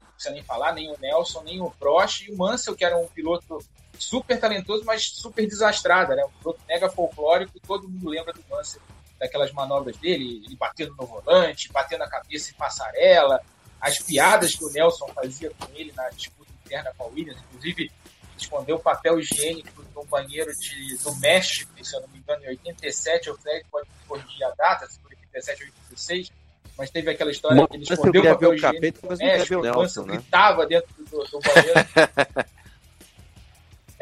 não 0.00 0.12
precisa 0.12 0.34
nem 0.34 0.42
falar, 0.42 0.72
nem 0.72 0.90
o 0.90 0.98
Nelson, 0.98 1.42
nem 1.42 1.60
o 1.60 1.70
Prost. 1.70 2.22
E 2.22 2.32
o 2.32 2.36
Mansell, 2.36 2.74
que 2.74 2.84
era 2.84 2.96
um 2.96 3.06
piloto 3.08 3.58
super 3.98 4.38
talentoso, 4.38 4.84
mas 4.84 5.08
super 5.08 5.46
desastrada, 5.46 6.16
né? 6.16 6.24
Um 6.24 6.30
piloto 6.38 6.60
mega 6.66 6.88
folclórico, 6.90 7.60
todo 7.60 7.88
mundo 7.88 8.08
lembra 8.08 8.32
do 8.32 8.42
Mansell, 8.50 8.82
daquelas 9.18 9.52
manobras 9.52 9.96
dele, 9.98 10.42
ele 10.44 10.56
batendo 10.56 10.94
no 10.96 11.06
volante, 11.06 11.70
batendo 11.70 12.02
a 12.02 12.08
cabeça 12.08 12.50
em 12.50 12.54
passarela, 12.54 13.40
as 13.80 13.98
piadas 13.98 14.54
que 14.54 14.64
o 14.64 14.70
Nelson 14.70 15.08
fazia 15.08 15.50
com 15.50 15.72
ele 15.74 15.92
na 15.92 16.08
disputa 16.10 16.50
interna 16.64 16.92
com 16.96 17.04
a 17.04 17.06
Williams, 17.08 17.40
inclusive 17.48 17.90
escondeu 18.36 18.76
o 18.76 18.80
papel 18.80 19.18
higiênico 19.18 19.84
no 19.94 20.04
banheiro 20.04 20.54
de, 20.56 20.96
do 20.98 21.14
México, 21.16 21.72
se 21.82 21.94
eu 21.94 22.00
não 22.00 22.08
me 22.08 22.18
engano, 22.18 22.44
em 22.44 22.48
87, 22.48 23.30
o 23.30 23.38
Fred 23.38 23.64
pode 23.70 23.88
corrigir 24.06 24.44
a 24.44 24.50
data, 24.50 24.86
se 24.86 24.98
foi 25.00 25.12
87 25.12 25.62
ou 25.62 25.68
86, 25.68 26.32
mas 26.76 26.90
teve 26.90 27.10
aquela 27.10 27.30
história 27.30 27.56
mas 27.56 27.70
que 27.70 27.76
ele 27.76 27.84
escondeu 27.84 28.22
o 28.22 28.24
papel 28.24 28.54
higiênico 28.54 29.00
capeta, 29.00 29.06
no 29.06 29.16
México, 29.16 29.54
o 29.54 29.62
Nelson 29.62 30.02
né? 30.02 30.16
gritava 30.16 30.66
dentro 30.66 31.04
do, 31.04 31.24
do 31.24 31.40
banheiro. 31.40 32.48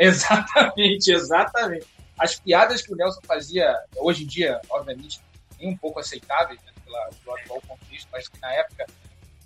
Exatamente, 0.00 1.12
exatamente. 1.12 1.86
As 2.18 2.34
piadas 2.34 2.80
que 2.80 2.90
o 2.90 2.96
Nelson 2.96 3.20
fazia, 3.26 3.78
hoje 3.96 4.24
em 4.24 4.26
dia, 4.26 4.58
obviamente, 4.70 5.20
nem 5.58 5.68
um 5.68 5.76
pouco 5.76 6.00
aceitáveis 6.00 6.58
né, 6.62 6.72
pela, 6.82 7.10
pelo 7.22 7.36
atual 7.36 7.60
contexto, 7.68 8.08
mas 8.10 8.26
que 8.26 8.40
na 8.40 8.50
época 8.50 8.86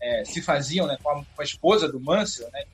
é, 0.01 0.25
se 0.25 0.41
faziam 0.41 0.87
né, 0.87 0.97
com, 1.03 1.11
a, 1.11 1.25
com, 1.25 1.41
a, 1.41 1.45
esposa 1.45 1.89
do 1.89 1.99
Mansell, 1.99 2.49
né, 2.53 2.65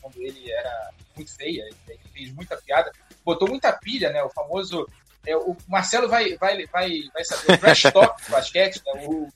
quando 0.00 0.16
ele 0.18 0.48
era 0.48 0.90
muito 1.18 1.36
feia, 1.36 1.68
ele 1.88 2.00
fez 2.12 2.32
muita 2.32 2.56
piada, 2.56 2.90
botou 3.24 3.48
muita 3.48 3.72
pilha, 3.72 4.10
né, 4.10 4.22
o 4.22 4.30
famoso. 4.30 4.86
É, 5.26 5.36
o 5.36 5.56
Marcelo 5.66 6.08
vai, 6.08 6.36
vai, 6.38 6.64
vai, 6.66 7.02
vai 7.12 7.24
saber, 7.24 7.52
o 7.52 7.58
trash 7.58 7.82
talk 7.92 8.24
do 8.24 8.30
basquete, 8.30 8.80
né, 8.86 9.06
o 9.06 9.28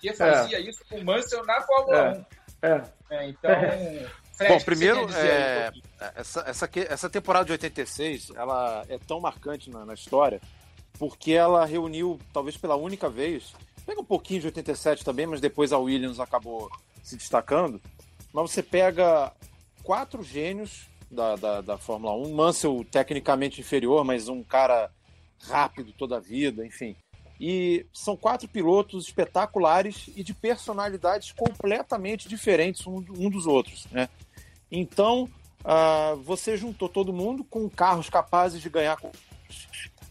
que 0.00 0.12
fazia 0.14 0.58
é. 0.58 0.60
isso 0.60 0.82
com 0.88 0.96
o 0.96 1.04
Mansell 1.04 1.44
na 1.44 1.60
Fórmula 1.60 2.26
é. 2.62 2.74
1. 2.74 3.14
É. 3.14 3.28
então. 3.28 3.50
Fred, 4.32 4.54
Bom, 4.54 4.64
primeiro, 4.64 5.06
é, 5.14 5.70
essa, 6.16 6.40
essa, 6.46 6.70
essa 6.88 7.10
temporada 7.10 7.44
de 7.44 7.52
86 7.52 8.30
ela 8.34 8.86
é 8.88 8.96
tão 8.96 9.20
marcante 9.20 9.68
na, 9.68 9.84
na, 9.84 9.92
história 9.92 10.40
porque 10.98 11.32
ela 11.32 11.66
reuniu, 11.66 12.18
talvez 12.32 12.56
pela 12.56 12.74
única 12.74 13.08
vez, 13.10 13.52
pega 13.84 14.00
um 14.00 14.04
pouquinho 14.04 14.40
de 14.40 14.46
87 14.46 15.04
também, 15.04 15.26
mas 15.26 15.40
depois 15.40 15.72
a 15.72 15.78
Williams 15.78 16.20
acabou 16.20 16.70
se 17.02 17.16
destacando. 17.16 17.80
Mas 18.32 18.50
você 18.50 18.62
pega 18.62 19.32
quatro 19.82 20.22
gênios 20.22 20.89
da, 21.10 21.36
da, 21.36 21.60
da 21.60 21.78
Fórmula 21.78 22.14
1, 22.14 22.34
Mansell 22.34 22.84
tecnicamente 22.90 23.60
inferior, 23.60 24.04
mas 24.04 24.28
um 24.28 24.42
cara 24.42 24.90
rápido 25.42 25.92
toda 25.92 26.16
a 26.16 26.20
vida, 26.20 26.64
enfim. 26.64 26.94
E 27.40 27.86
são 27.92 28.16
quatro 28.16 28.46
pilotos 28.46 29.06
espetaculares 29.06 30.10
e 30.14 30.22
de 30.22 30.34
personalidades 30.34 31.32
completamente 31.32 32.28
diferentes 32.28 32.86
um, 32.86 33.02
um 33.16 33.30
dos 33.30 33.46
outros. 33.46 33.86
Né? 33.90 34.08
Então, 34.70 35.28
uh, 35.64 36.16
você 36.22 36.56
juntou 36.56 36.88
todo 36.88 37.12
mundo 37.12 37.42
com 37.42 37.68
carros 37.68 38.10
capazes 38.10 38.60
de 38.60 38.68
ganhar. 38.68 38.98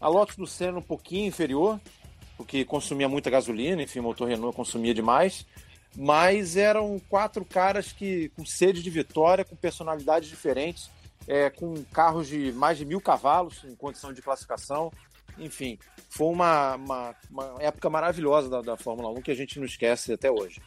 A 0.00 0.08
Lotus 0.08 0.36
do 0.36 0.46
Senna 0.46 0.78
um 0.78 0.82
pouquinho 0.82 1.28
inferior, 1.28 1.80
porque 2.36 2.64
consumia 2.64 3.08
muita 3.08 3.30
gasolina, 3.30 3.82
enfim, 3.82 4.00
o 4.00 4.04
motor 4.04 4.28
Renault 4.28 4.56
consumia 4.56 4.94
demais. 4.94 5.46
Mas 5.96 6.56
eram 6.56 7.00
quatro 7.08 7.44
caras 7.44 7.92
que 7.92 8.28
com 8.30 8.44
sede 8.44 8.82
de 8.82 8.90
vitória, 8.90 9.44
com 9.44 9.56
personalidades 9.56 10.28
diferentes, 10.28 10.90
é, 11.26 11.50
com 11.50 11.82
carros 11.92 12.28
de 12.28 12.52
mais 12.52 12.78
de 12.78 12.84
mil 12.84 13.00
cavalos 13.00 13.64
em 13.64 13.74
condição 13.74 14.12
de 14.12 14.22
classificação. 14.22 14.92
Enfim, 15.38 15.78
foi 16.08 16.28
uma, 16.28 16.76
uma, 16.76 17.14
uma 17.30 17.56
época 17.60 17.88
maravilhosa 17.88 18.48
da, 18.48 18.60
da, 18.60 18.76
Fórmula 18.76 19.10
1 19.10 19.22
que 19.22 19.30
a 19.30 19.34
gente 19.34 19.58
não 19.58 19.66
esquece 19.66 20.12
até 20.12 20.30
hoje. 20.30 20.60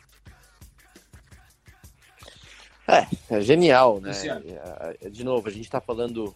É, 2.88 3.38
é 3.38 3.42
genial, 3.42 4.02
né? 4.02 4.12
É, 5.02 5.10
de 5.10 5.24
novo, 5.24 5.48
a 5.48 5.52
gente 5.52 5.66
está 5.66 5.80
falando 5.80 6.36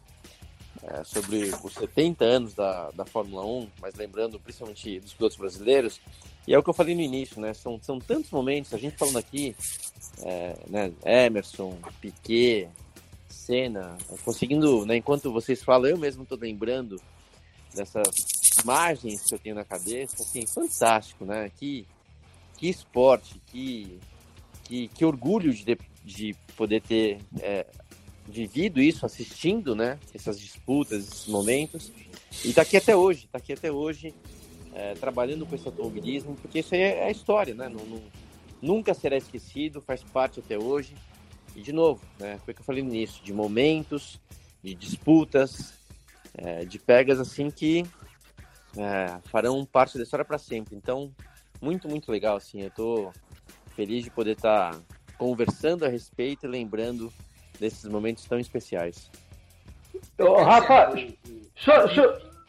é, 0.83 1.03
sobre 1.03 1.51
os 1.63 1.73
70 1.73 2.23
anos 2.23 2.53
da, 2.53 2.89
da 2.91 3.05
Fórmula 3.05 3.45
1, 3.45 3.69
mas 3.81 3.95
lembrando 3.95 4.39
principalmente 4.39 4.99
dos 4.99 5.13
pilotos 5.13 5.37
brasileiros, 5.37 5.99
e 6.47 6.53
é 6.53 6.57
o 6.57 6.63
que 6.63 6.69
eu 6.69 6.73
falei 6.73 6.95
no 6.95 7.01
início, 7.01 7.41
né? 7.41 7.53
São, 7.53 7.77
são 7.81 7.99
tantos 7.99 8.31
momentos, 8.31 8.73
a 8.73 8.77
gente 8.77 8.95
falando 8.95 9.17
aqui, 9.17 9.53
é, 10.23 10.55
né? 10.67 10.93
Emerson, 11.05 11.77
Piquet, 11.99 12.69
Senna, 13.27 13.97
conseguindo, 14.23 14.85
né? 14.85 14.95
Enquanto 14.95 15.31
vocês 15.31 15.61
falam, 15.61 15.89
eu 15.89 15.97
mesmo 15.97 16.23
estou 16.23 16.37
lembrando 16.37 17.01
dessas 17.75 18.07
imagens 18.63 19.23
que 19.25 19.35
eu 19.35 19.39
tenho 19.39 19.55
na 19.55 19.65
cabeça, 19.65 20.15
assim, 20.21 20.47
fantástico, 20.47 21.25
né? 21.25 21.51
Que, 21.57 21.85
que 22.57 22.69
esporte, 22.69 23.35
que, 23.47 23.99
que, 24.63 24.87
que 24.87 25.03
orgulho 25.03 25.53
de, 25.53 25.77
de 26.05 26.33
poder 26.55 26.81
ter 26.81 27.19
é, 27.41 27.65
vivido 28.25 28.81
isso, 28.81 29.05
assistindo, 29.05 29.75
né? 29.75 29.99
Essas 30.13 30.39
disputas, 30.39 31.07
esses 31.07 31.27
momentos. 31.27 31.91
E 32.45 32.53
tá 32.53 32.61
aqui 32.61 32.77
até 32.77 32.95
hoje, 32.95 33.27
tá 33.29 33.37
aqui 33.37 33.51
até 33.51 33.69
hoje, 33.69 34.13
é, 34.77 34.93
trabalhando 34.93 35.43
com 35.43 35.55
esse 35.55 35.67
automobilismo, 35.67 36.35
porque 36.35 36.59
isso 36.59 36.75
aí 36.75 36.81
é, 36.81 37.05
a 37.05 37.09
história, 37.09 37.55
né? 37.55 37.67
Não, 37.67 37.83
não, 37.83 38.01
nunca 38.61 38.93
será 38.93 39.17
esquecido, 39.17 39.81
faz 39.81 40.03
parte 40.03 40.39
até 40.39 40.57
hoje. 40.57 40.95
E 41.55 41.61
de 41.61 41.73
novo, 41.73 42.05
né? 42.19 42.39
Foi 42.45 42.53
o 42.53 42.55
que 42.55 42.61
eu 42.61 42.65
falei 42.65 42.83
no 42.83 42.89
início, 42.89 43.23
de 43.23 43.33
momentos, 43.33 44.21
de 44.63 44.75
disputas, 44.75 45.73
é, 46.37 46.63
de 46.63 46.77
pegas 46.77 47.19
assim 47.19 47.49
que 47.49 47.83
é, 48.77 49.17
farão 49.31 49.65
parte 49.65 49.97
da 49.97 50.03
história 50.03 50.23
para 50.23 50.37
sempre. 50.37 50.75
Então, 50.75 51.11
muito, 51.59 51.89
muito 51.89 52.11
legal, 52.11 52.37
assim. 52.37 52.61
Eu 52.61 52.69
tô 52.69 53.11
feliz 53.75 54.03
de 54.03 54.11
poder 54.11 54.33
estar 54.33 54.73
tá 54.73 54.81
conversando 55.17 55.85
a 55.85 55.89
respeito 55.89 56.45
e 56.45 56.49
lembrando 56.49 57.11
desses 57.59 57.85
momentos 57.85 58.25
tão 58.25 58.37
especiais. 58.37 59.09
Ô, 60.19 60.43
Rafa, 60.43 60.91
só, 61.55 61.87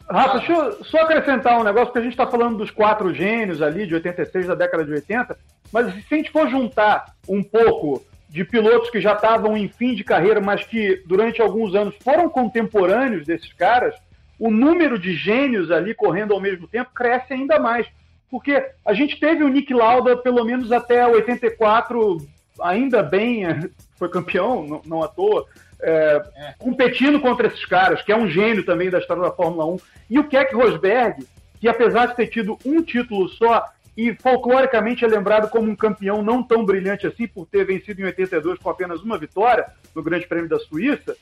Rafa, 0.09 0.39
deixa 0.39 0.53
eu 0.53 0.83
só 0.85 1.01
acrescentar 1.01 1.59
um 1.59 1.63
negócio, 1.63 1.87
porque 1.87 1.99
a 1.99 2.03
gente 2.03 2.13
está 2.13 2.25
falando 2.25 2.57
dos 2.57 2.71
quatro 2.71 3.13
gênios 3.13 3.61
ali, 3.61 3.85
de 3.85 3.93
86 3.93 4.47
da 4.47 4.55
década 4.55 4.83
de 4.83 4.91
80, 4.91 5.37
mas 5.71 5.93
se 5.93 6.13
a 6.13 6.17
gente 6.17 6.31
for 6.31 6.49
juntar 6.49 7.13
um 7.27 7.43
pouco 7.43 8.03
de 8.27 8.43
pilotos 8.43 8.89
que 8.89 8.99
já 8.99 9.13
estavam 9.13 9.55
em 9.55 9.67
fim 9.67 9.93
de 9.93 10.03
carreira, 10.03 10.41
mas 10.41 10.63
que 10.63 11.03
durante 11.05 11.41
alguns 11.41 11.75
anos 11.75 11.95
foram 12.03 12.27
contemporâneos 12.27 13.25
desses 13.25 13.53
caras, 13.53 13.95
o 14.39 14.49
número 14.49 14.97
de 14.97 15.13
gênios 15.13 15.69
ali 15.69 15.93
correndo 15.93 16.33
ao 16.33 16.39
mesmo 16.39 16.67
tempo 16.67 16.91
cresce 16.93 17.33
ainda 17.33 17.59
mais. 17.59 17.85
Porque 18.31 18.63
a 18.85 18.93
gente 18.93 19.19
teve 19.19 19.43
o 19.43 19.47
Nick 19.47 19.73
Lauda 19.73 20.15
pelo 20.15 20.43
menos 20.43 20.71
até 20.71 21.05
84, 21.05 22.17
ainda 22.61 23.03
bem, 23.03 23.43
foi 23.97 24.09
campeão, 24.09 24.65
não, 24.65 24.81
não 24.85 25.03
à 25.03 25.07
toa, 25.07 25.45
é, 25.81 26.21
competindo 26.57 27.19
contra 27.19 27.47
esses 27.47 27.65
caras, 27.65 28.01
que 28.01 28.11
é 28.11 28.15
um 28.15 28.27
gênio 28.27 28.65
também 28.65 28.89
da 28.89 28.99
história 28.99 29.23
da 29.23 29.31
Fórmula 29.31 29.65
1. 29.65 29.77
E 30.09 30.19
o 30.19 30.27
Keck 30.27 30.53
Rosberg, 30.55 31.25
que 31.59 31.67
apesar 31.67 32.07
de 32.07 32.15
ter 32.15 32.27
tido 32.27 32.57
um 32.65 32.81
título 32.81 33.27
só, 33.29 33.65
e 33.95 34.15
folcloricamente 34.15 35.03
é 35.03 35.07
lembrado 35.07 35.49
como 35.49 35.69
um 35.69 35.75
campeão 35.75 36.21
não 36.21 36.41
tão 36.41 36.63
brilhante 36.63 37.05
assim, 37.05 37.27
por 37.27 37.45
ter 37.45 37.65
vencido 37.65 38.01
em 38.01 38.05
82 38.05 38.57
com 38.59 38.69
apenas 38.69 39.01
uma 39.01 39.17
vitória 39.17 39.65
no 39.93 40.01
Grande 40.01 40.25
Prêmio 40.25 40.49
da 40.49 40.57
Suíça, 40.59 41.17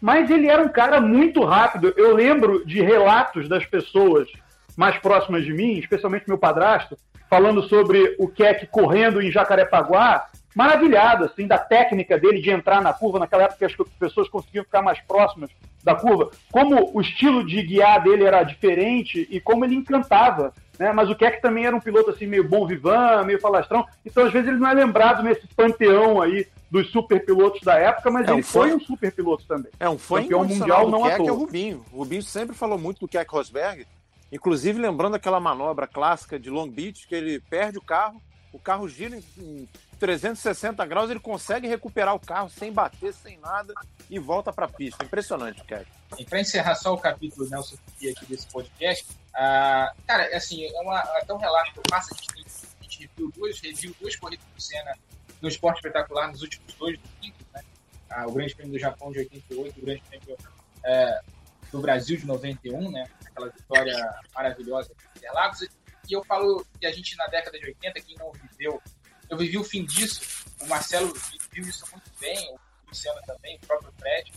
mas 0.00 0.30
ele 0.30 0.48
era 0.48 0.62
um 0.62 0.68
cara 0.68 1.00
muito 1.00 1.44
rápido. 1.44 1.92
Eu 1.96 2.14
lembro 2.14 2.64
de 2.64 2.80
relatos 2.80 3.48
das 3.48 3.66
pessoas 3.66 4.28
mais 4.76 4.96
próximas 4.98 5.44
de 5.44 5.52
mim, 5.52 5.78
especialmente 5.78 6.28
meu 6.28 6.38
padrasto, 6.38 6.96
falando 7.28 7.62
sobre 7.64 8.16
o 8.18 8.28
Keck 8.28 8.66
correndo 8.68 9.20
em 9.20 9.30
Jacarepaguá, 9.30 10.26
maravilhado 10.54 11.24
assim 11.24 11.46
da 11.46 11.58
técnica 11.58 12.18
dele 12.18 12.40
de 12.40 12.50
entrar 12.50 12.82
na 12.82 12.92
curva 12.92 13.18
naquela 13.18 13.44
época 13.44 13.58
que 13.58 13.64
as 13.64 13.88
pessoas 13.98 14.28
conseguiam 14.28 14.64
ficar 14.64 14.82
mais 14.82 15.00
próximas 15.00 15.50
da 15.82 15.94
curva, 15.94 16.30
como 16.50 16.90
o 16.94 17.00
estilo 17.00 17.46
de 17.46 17.62
guiar 17.62 18.02
dele 18.02 18.24
era 18.24 18.42
diferente 18.42 19.26
e 19.30 19.40
como 19.40 19.64
ele 19.64 19.74
encantava 19.74 20.52
né? 20.80 20.94
Mas 20.94 21.10
o 21.10 21.14
Keck 21.14 21.42
também 21.42 21.66
era 21.66 21.76
um 21.76 21.80
piloto 21.80 22.08
assim 22.08 22.26
meio 22.26 22.48
bom 22.48 22.66
vivan, 22.66 23.22
meio 23.24 23.38
falastrão. 23.38 23.86
Então 24.04 24.24
às 24.24 24.32
vezes 24.32 24.48
ele 24.48 24.58
não 24.58 24.70
é 24.70 24.72
lembrado 24.72 25.22
nesse 25.22 25.46
panteão 25.48 26.22
aí 26.22 26.46
dos 26.70 26.90
super 26.90 27.22
pilotos 27.22 27.60
da 27.60 27.74
época, 27.74 28.10
mas 28.10 28.26
é, 28.26 28.32
ele 28.32 28.42
foi 28.42 28.72
um 28.72 28.80
super 28.80 29.12
piloto 29.12 29.44
também. 29.46 29.70
É 29.78 29.90
um 29.90 29.98
fã 29.98 30.22
campeão 30.22 30.42
mundial 30.42 30.88
não 30.88 31.02
Keck 31.02 31.28
é 31.28 31.32
o 31.32 31.34
Rubinho. 31.34 31.84
O 31.92 31.98
Rubinho 31.98 32.22
sempre 32.22 32.56
falou 32.56 32.78
muito 32.78 33.00
do 33.00 33.08
Keck 33.08 33.30
Rosberg, 33.30 33.86
inclusive 34.32 34.80
lembrando 34.80 35.16
aquela 35.16 35.38
manobra 35.38 35.86
clássica 35.86 36.38
de 36.38 36.48
Long 36.48 36.70
Beach 36.70 37.06
que 37.06 37.14
ele 37.14 37.40
perde 37.40 37.76
o 37.76 37.82
carro, 37.82 38.22
o 38.50 38.58
carro 38.58 38.88
gira 38.88 39.18
em 39.38 39.68
360 40.00 40.84
graus, 40.86 41.10
ele 41.10 41.20
consegue 41.20 41.68
recuperar 41.68 42.14
o 42.14 42.18
carro 42.18 42.48
sem 42.48 42.72
bater, 42.72 43.12
sem 43.12 43.38
nada 43.38 43.74
e 44.08 44.18
volta 44.18 44.50
para 44.52 44.64
a 44.64 44.68
pista. 44.68 45.04
Impressionante, 45.04 45.62
Keck. 45.64 45.86
E 46.18 46.24
para 46.24 46.40
encerrar 46.40 46.74
só 46.74 46.94
o 46.94 46.98
capítulo 46.98 47.48
Nelson 47.48 47.76
aqui 47.94 48.26
desse 48.26 48.46
podcast, 48.46 49.06
uh, 49.12 49.94
cara, 50.06 50.34
assim, 50.34 50.64
é 50.64 50.80
uma, 50.80 50.98
até 50.98 51.32
um 51.32 51.36
relato 51.36 51.72
que 51.72 51.78
eu 51.78 51.84
faço, 51.88 52.14
a 52.14 52.16
gente, 52.16 52.48
a 52.80 52.82
gente 52.82 53.00
reviu 53.00 53.30
duas, 53.36 53.60
reviu 53.60 53.94
duas 54.00 54.16
corridas 54.16 54.44
do 54.46 55.40
no 55.42 55.48
esporte 55.48 55.76
espetacular 55.76 56.28
nos 56.28 56.42
últimos 56.42 56.74
dois 56.74 56.98
domingos, 56.98 57.46
né? 57.54 57.62
Uh, 58.10 58.28
o 58.28 58.32
Grande 58.32 58.54
Prêmio 58.54 58.72
do 58.72 58.78
Japão 58.78 59.12
de 59.12 59.20
88, 59.20 59.78
o 59.78 59.82
Grande 59.82 60.02
Prêmio 60.08 60.34
uh, 60.34 61.32
do 61.70 61.80
Brasil 61.80 62.16
de 62.16 62.26
91, 62.26 62.90
né? 62.90 63.06
Aquela 63.24 63.48
vitória 63.48 64.20
maravilhosa 64.34 64.90
de 64.94 65.18
Interlagos. 65.18 65.62
E 65.62 66.12
eu 66.12 66.24
falo 66.24 66.66
que 66.80 66.86
a 66.86 66.92
gente, 66.92 67.16
na 67.16 67.26
década 67.28 67.58
de 67.58 67.66
80, 67.66 68.00
quem 68.00 68.16
não 68.16 68.32
viveu, 68.32 68.82
eu 69.30 69.38
vivi 69.38 69.56
o 69.56 69.64
fim 69.64 69.84
disso, 69.84 70.44
o 70.60 70.66
Marcelo 70.66 71.14
viu 71.52 71.64
isso 71.64 71.84
muito 71.92 72.10
bem, 72.20 72.50
o 72.52 72.58
Luciano 72.88 73.20
também, 73.22 73.56
o 73.56 73.66
próprio 73.66 73.92
Fred, 73.98 74.32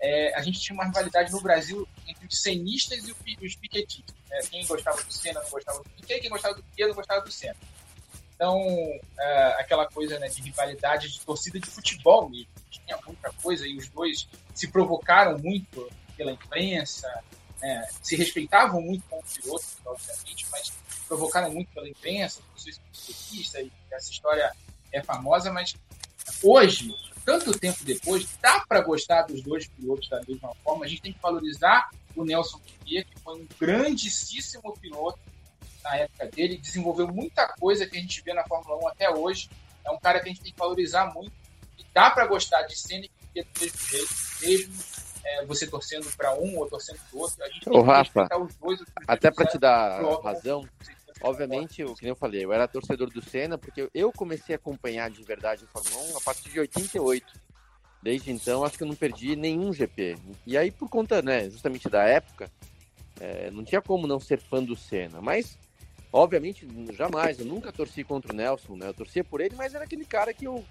é, 0.00 0.34
a 0.34 0.42
gente 0.42 0.60
tinha 0.60 0.74
uma 0.74 0.84
rivalidade 0.84 1.32
no 1.32 1.40
Brasil 1.40 1.86
entre 2.06 2.26
os 2.26 2.40
cenistas 2.40 3.06
e 3.08 3.44
os 3.44 3.56
piquetistas. 3.56 4.14
Né? 4.30 4.38
Quem 4.50 4.66
gostava 4.66 5.02
do 5.02 5.12
Senna 5.12 5.40
não 5.42 5.50
gostava 5.50 5.78
do 5.82 5.90
Piquet, 5.90 6.20
quem 6.20 6.30
gostava 6.30 6.54
do 6.54 6.62
Piquet 6.62 6.86
não 6.86 6.94
gostava 6.94 7.20
do 7.22 7.32
Senna. 7.32 7.56
Então, 8.34 8.60
é, 9.18 9.46
aquela 9.58 9.86
coisa 9.86 10.18
né, 10.18 10.28
de 10.28 10.42
rivalidade 10.42 11.10
de 11.10 11.20
torcida 11.20 11.58
de 11.58 11.70
futebol 11.70 12.28
mesmo. 12.28 12.48
Tinha 12.70 12.98
muita 13.06 13.32
coisa 13.42 13.66
e 13.66 13.76
os 13.76 13.88
dois 13.88 14.28
se 14.54 14.68
provocaram 14.68 15.38
muito 15.38 15.90
pela 16.16 16.32
imprensa, 16.32 17.08
né, 17.60 17.88
se 18.02 18.14
respeitavam 18.14 18.80
muito 18.82 19.02
como 19.08 19.22
pilotos, 19.22 19.78
obviamente, 19.84 20.46
mas 20.52 20.70
provocaram 21.06 21.52
muito 21.52 21.72
pela 21.72 21.88
imprensa, 21.88 22.40
pessoas 22.54 22.80
e 23.62 23.70
essa 23.90 24.10
história 24.10 24.52
é 24.92 25.02
famosa, 25.02 25.52
mas 25.52 25.74
hoje 26.42 26.94
tanto 27.26 27.58
tempo 27.58 27.84
depois, 27.84 28.24
dá 28.40 28.64
para 28.68 28.80
gostar 28.80 29.22
dos 29.22 29.42
dois 29.42 29.66
pilotos 29.66 30.08
da 30.08 30.22
mesma 30.26 30.54
forma. 30.62 30.84
A 30.84 30.88
gente 30.88 31.02
tem 31.02 31.12
que 31.12 31.20
valorizar 31.20 31.90
o 32.14 32.24
Nelson 32.24 32.60
Piquet, 32.60 33.04
que 33.04 33.20
foi 33.20 33.40
um 33.40 33.48
grandíssimo 33.58 34.72
piloto 34.80 35.18
na 35.82 35.96
época 35.96 36.26
dele, 36.26 36.56
desenvolveu 36.56 37.08
muita 37.08 37.48
coisa 37.58 37.84
que 37.84 37.96
a 37.96 38.00
gente 38.00 38.22
vê 38.22 38.32
na 38.32 38.44
Fórmula 38.44 38.84
1 38.84 38.88
até 38.88 39.10
hoje. 39.10 39.50
É 39.84 39.90
um 39.90 39.98
cara 39.98 40.20
que 40.20 40.28
a 40.28 40.32
gente 40.32 40.40
tem 40.40 40.52
que 40.52 40.58
valorizar 40.58 41.12
muito. 41.12 41.32
E 41.76 41.84
dá 41.92 42.10
para 42.10 42.26
gostar 42.26 42.62
de 42.62 42.78
Senna 42.78 43.06
e 43.06 43.08
Piquet 43.08 43.42
do 43.42 43.60
mesmo 43.60 43.78
jeito, 43.90 44.14
mesmo 44.40 44.84
é, 45.24 45.44
você 45.46 45.66
torcendo 45.66 46.08
para 46.16 46.32
um 46.34 46.56
ou 46.58 46.68
torcendo 46.68 47.00
para 47.10 47.18
o 47.18 47.20
outro. 47.22 47.42
A 47.42 47.48
gente 47.48 47.68
Ô, 47.68 47.82
Rafa. 47.82 48.28
Até 49.06 49.32
para 49.32 49.46
te 49.46 49.58
dar 49.58 50.00
razão, 50.22 50.68
Obviamente, 51.22 51.82
o 51.82 51.94
que 51.94 52.06
eu 52.06 52.14
falei, 52.14 52.44
eu 52.44 52.52
era 52.52 52.68
torcedor 52.68 53.10
do 53.10 53.22
Senna, 53.22 53.56
porque 53.56 53.88
eu 53.94 54.12
comecei 54.12 54.54
a 54.54 54.56
acompanhar 54.56 55.10
de 55.10 55.22
verdade 55.22 55.64
a 55.64 55.66
Fórmula 55.68 56.12
1 56.12 56.16
a 56.18 56.20
partir 56.20 56.50
de 56.50 56.60
88. 56.60 57.46
Desde 58.02 58.30
então, 58.30 58.64
acho 58.64 58.76
que 58.76 58.84
eu 58.84 58.88
não 58.88 58.94
perdi 58.94 59.34
nenhum 59.34 59.72
GP. 59.72 60.16
E 60.46 60.56
aí, 60.56 60.70
por 60.70 60.88
conta, 60.88 61.22
né, 61.22 61.48
justamente 61.48 61.88
da 61.88 62.04
época, 62.04 62.50
é, 63.18 63.50
não 63.50 63.64
tinha 63.64 63.80
como 63.80 64.06
não 64.06 64.20
ser 64.20 64.38
fã 64.38 64.62
do 64.62 64.76
Senna. 64.76 65.20
Mas, 65.20 65.58
obviamente, 66.12 66.68
jamais, 66.92 67.40
eu 67.40 67.46
nunca 67.46 67.72
torci 67.72 68.04
contra 68.04 68.32
o 68.32 68.36
Nelson, 68.36 68.76
né? 68.76 68.88
Eu 68.88 68.94
torcia 68.94 69.24
por 69.24 69.40
ele, 69.40 69.56
mas 69.56 69.74
era 69.74 69.84
aquele 69.84 70.04
cara 70.04 70.32
que 70.34 70.46
eu 70.46 70.64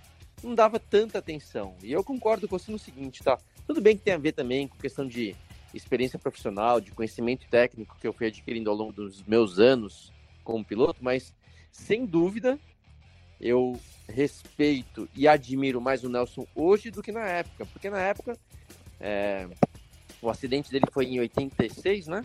não 0.43 0.53
dava 0.53 0.79
tanta 0.79 1.17
atenção. 1.17 1.75
E 1.83 1.91
eu 1.91 2.03
concordo 2.03 2.47
com 2.47 2.57
você 2.57 2.71
no 2.71 2.79
seguinte, 2.79 3.23
tá? 3.23 3.37
Tudo 3.65 3.81
bem 3.81 3.97
que 3.97 4.03
tem 4.03 4.13
a 4.13 4.17
ver 4.17 4.31
também 4.31 4.67
com 4.67 4.77
questão 4.77 5.07
de 5.07 5.35
experiência 5.73 6.19
profissional, 6.19 6.79
de 6.79 6.91
conhecimento 6.91 7.47
técnico 7.49 7.97
que 7.99 8.07
eu 8.07 8.13
fui 8.13 8.27
adquirindo 8.27 8.69
ao 8.69 8.75
longo 8.75 8.93
dos 8.93 9.23
meus 9.23 9.59
anos 9.59 10.13
como 10.45 10.63
piloto, 10.63 11.03
mas 11.03 11.33
sem 11.71 12.05
dúvida 12.05 12.57
eu 13.41 13.77
respeito 14.07 15.09
e 15.13 15.27
admiro 15.27 15.81
mais 15.81 16.05
o 16.05 16.09
Nelson 16.09 16.47
hoje 16.55 16.89
do 16.89 17.03
que 17.03 17.11
na 17.11 17.25
época, 17.25 17.65
porque 17.65 17.89
na 17.89 17.99
época 17.99 18.37
é, 18.99 19.47
o 20.21 20.29
acidente 20.29 20.71
dele 20.71 20.85
foi 20.91 21.05
em 21.05 21.19
86, 21.19 22.07
né? 22.07 22.23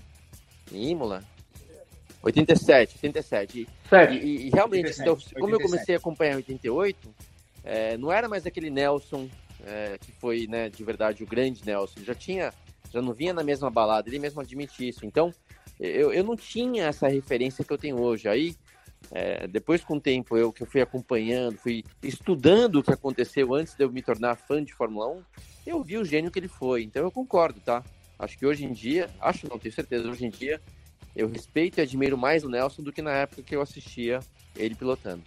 Em 0.73 0.91
Imola. 0.91 1.25
87, 2.23 2.97
87. 2.97 3.59
E, 3.59 4.15
e, 4.15 4.47
e 4.47 4.51
realmente, 4.51 4.87
87, 4.87 5.01
então, 5.01 5.15
87. 5.15 5.41
como 5.41 5.55
eu 5.55 5.61
comecei 5.61 5.95
a 5.95 5.99
acompanhar 5.99 6.35
em 6.35 6.37
88, 6.37 7.15
é, 7.65 7.97
não 7.97 8.13
era 8.13 8.29
mais 8.29 8.47
aquele 8.47 8.71
Nelson 8.71 9.29
é, 9.65 9.99
que 9.99 10.13
foi, 10.13 10.47
né, 10.47 10.69
de 10.69 10.85
verdade, 10.85 11.23
o 11.23 11.27
grande 11.27 11.65
Nelson. 11.65 12.01
Já 12.01 12.15
tinha, 12.15 12.53
já 12.93 13.01
não 13.01 13.13
vinha 13.13 13.33
na 13.33 13.43
mesma 13.43 13.71
balada, 13.71 14.09
ele 14.09 14.19
mesmo 14.19 14.41
admite 14.41 14.87
isso. 14.87 15.05
Então, 15.05 15.33
eu, 15.81 16.13
eu 16.13 16.23
não 16.23 16.37
tinha 16.37 16.85
essa 16.85 17.09
referência 17.09 17.65
que 17.65 17.73
eu 17.73 17.79
tenho 17.79 18.01
hoje. 18.01 18.29
Aí, 18.29 18.55
é, 19.11 19.47
depois 19.47 19.83
com 19.83 19.97
o 19.97 20.01
tempo 20.01 20.37
eu 20.37 20.53
que 20.53 20.63
eu 20.63 20.67
fui 20.67 20.81
acompanhando, 20.81 21.57
fui 21.57 21.83
estudando 22.03 22.77
o 22.77 22.83
que 22.83 22.93
aconteceu 22.93 23.55
antes 23.55 23.75
de 23.75 23.83
eu 23.83 23.91
me 23.91 24.03
tornar 24.03 24.37
fã 24.37 24.63
de 24.63 24.75
Fórmula 24.75 25.09
1, 25.09 25.23
eu 25.67 25.83
vi 25.83 25.97
o 25.97 26.05
gênio 26.05 26.31
que 26.31 26.39
ele 26.39 26.49
foi. 26.49 26.83
Então 26.83 27.03
eu 27.03 27.11
concordo, 27.11 27.61
tá? 27.61 27.83
Acho 28.19 28.39
que 28.39 28.45
hoje 28.45 28.65
em 28.65 28.73
dia, 28.73 29.09
acho 29.21 29.49
não, 29.49 29.59
tenho 29.59 29.75
certeza, 29.75 30.09
hoje 30.09 30.27
em 30.27 30.31
dia 30.31 30.61
eu 31.17 31.27
respeito 31.27 31.79
e 31.79 31.81
admiro 31.81 32.17
mais 32.17 32.45
o 32.45 32.49
Nelson 32.49 32.83
do 32.83 32.93
que 32.93 33.03
na 33.03 33.13
época 33.13 33.43
que 33.43 33.57
eu 33.57 33.63
assistia 33.63 34.21
ele 34.55 34.75
pilotando. 34.75 35.23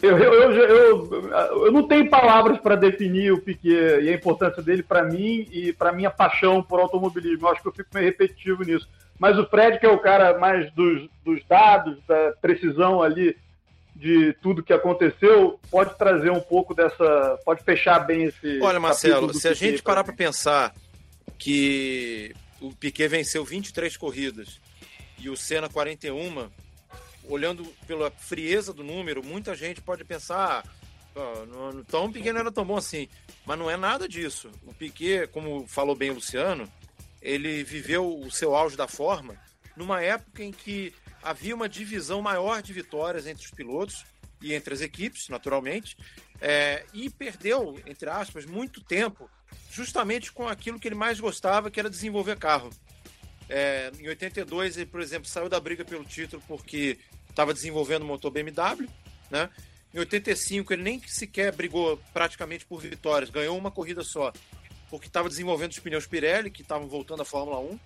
Eu, 0.00 0.18
eu, 0.18 0.52
eu, 0.52 1.64
eu, 1.66 1.72
não 1.72 1.86
tenho 1.86 2.10
palavras 2.10 2.58
para 2.58 2.74
definir 2.74 3.32
o 3.32 3.40
Piquet 3.40 4.02
e 4.02 4.08
a 4.08 4.14
importância 4.14 4.60
dele 4.60 4.82
para 4.82 5.04
mim 5.04 5.46
e 5.52 5.72
para 5.72 5.92
minha 5.92 6.10
paixão 6.10 6.60
por 6.60 6.80
automobilismo. 6.80 7.46
Eu 7.46 7.52
acho 7.52 7.62
que 7.62 7.68
eu 7.68 7.72
fico 7.72 7.90
meio 7.94 8.06
repetitivo 8.06 8.64
nisso. 8.64 8.88
Mas 9.22 9.38
o 9.38 9.46
Fred, 9.46 9.78
que 9.78 9.86
é 9.86 9.88
o 9.88 10.00
cara 10.00 10.36
mais 10.36 10.68
dos, 10.72 11.08
dos 11.24 11.40
dados, 11.46 11.96
da 12.08 12.32
precisão 12.42 13.00
ali 13.00 13.36
de 13.94 14.32
tudo 14.42 14.64
que 14.64 14.72
aconteceu, 14.72 15.60
pode 15.70 15.96
trazer 15.96 16.32
um 16.32 16.40
pouco 16.40 16.74
dessa. 16.74 17.38
pode 17.44 17.62
fechar 17.62 18.00
bem 18.00 18.24
esse. 18.24 18.58
Olha, 18.60 18.80
Marcelo, 18.80 19.32
se 19.32 19.46
a 19.46 19.54
gente 19.54 19.80
parar 19.80 20.02
para 20.02 20.12
pensar 20.12 20.74
que 21.38 22.34
o 22.60 22.74
Piquet 22.74 23.06
venceu 23.06 23.44
23 23.44 23.96
corridas 23.96 24.60
e 25.16 25.30
o 25.30 25.36
Senna 25.36 25.68
41, 25.68 26.50
olhando 27.28 27.64
pela 27.86 28.10
frieza 28.10 28.72
do 28.72 28.82
número, 28.82 29.22
muita 29.24 29.54
gente 29.54 29.80
pode 29.80 30.02
pensar, 30.02 30.64
ah, 31.14 31.44
então 31.78 32.06
o 32.06 32.12
Piquet 32.12 32.32
não 32.32 32.40
era 32.40 32.50
tão 32.50 32.64
bom 32.64 32.76
assim. 32.76 33.08
Mas 33.46 33.56
não 33.56 33.70
é 33.70 33.76
nada 33.76 34.08
disso. 34.08 34.50
O 34.66 34.74
Piquet, 34.74 35.28
como 35.28 35.64
falou 35.68 35.94
bem 35.94 36.10
o 36.10 36.14
Luciano, 36.14 36.68
ele 37.22 37.62
viveu 37.62 38.18
o 38.18 38.30
seu 38.30 38.54
auge 38.54 38.76
da 38.76 38.88
forma 38.88 39.40
numa 39.76 40.02
época 40.02 40.42
em 40.42 40.52
que 40.52 40.92
havia 41.22 41.54
uma 41.54 41.68
divisão 41.68 42.20
maior 42.20 42.60
de 42.60 42.72
vitórias 42.72 43.26
entre 43.26 43.44
os 43.44 43.50
pilotos 43.50 44.04
e 44.40 44.52
entre 44.52 44.74
as 44.74 44.80
equipes, 44.80 45.28
naturalmente, 45.28 45.96
é, 46.40 46.84
e 46.92 47.08
perdeu, 47.08 47.80
entre 47.86 48.10
aspas, 48.10 48.44
muito 48.44 48.82
tempo 48.82 49.30
justamente 49.70 50.32
com 50.32 50.48
aquilo 50.48 50.78
que 50.78 50.88
ele 50.88 50.94
mais 50.94 51.20
gostava, 51.20 51.70
que 51.70 51.78
era 51.78 51.88
desenvolver 51.88 52.36
carro. 52.36 52.70
É, 53.48 53.90
em 53.98 54.08
82, 54.08 54.76
ele, 54.76 54.86
por 54.86 55.00
exemplo, 55.00 55.28
saiu 55.28 55.48
da 55.48 55.60
briga 55.60 55.84
pelo 55.84 56.04
título 56.04 56.42
porque 56.48 56.98
estava 57.28 57.54
desenvolvendo 57.54 58.02
o 58.02 58.06
motor 58.06 58.30
BMW, 58.30 58.88
né? 59.30 59.48
Em 59.94 59.98
85 59.98 60.72
ele 60.72 60.82
nem 60.82 61.02
sequer 61.06 61.52
brigou 61.52 62.00
praticamente 62.12 62.64
por 62.64 62.80
vitórias, 62.80 63.30
ganhou 63.30 63.56
uma 63.56 63.70
corrida 63.70 64.02
só, 64.02 64.32
porque 64.92 65.06
estava 65.06 65.26
desenvolvendo 65.26 65.70
os 65.70 65.78
pneus 65.78 66.06
Pirelli, 66.06 66.50
que 66.50 66.60
estavam 66.60 66.86
voltando 66.86 67.22
à 67.22 67.24
Fórmula 67.24 67.58
1. 67.58 67.80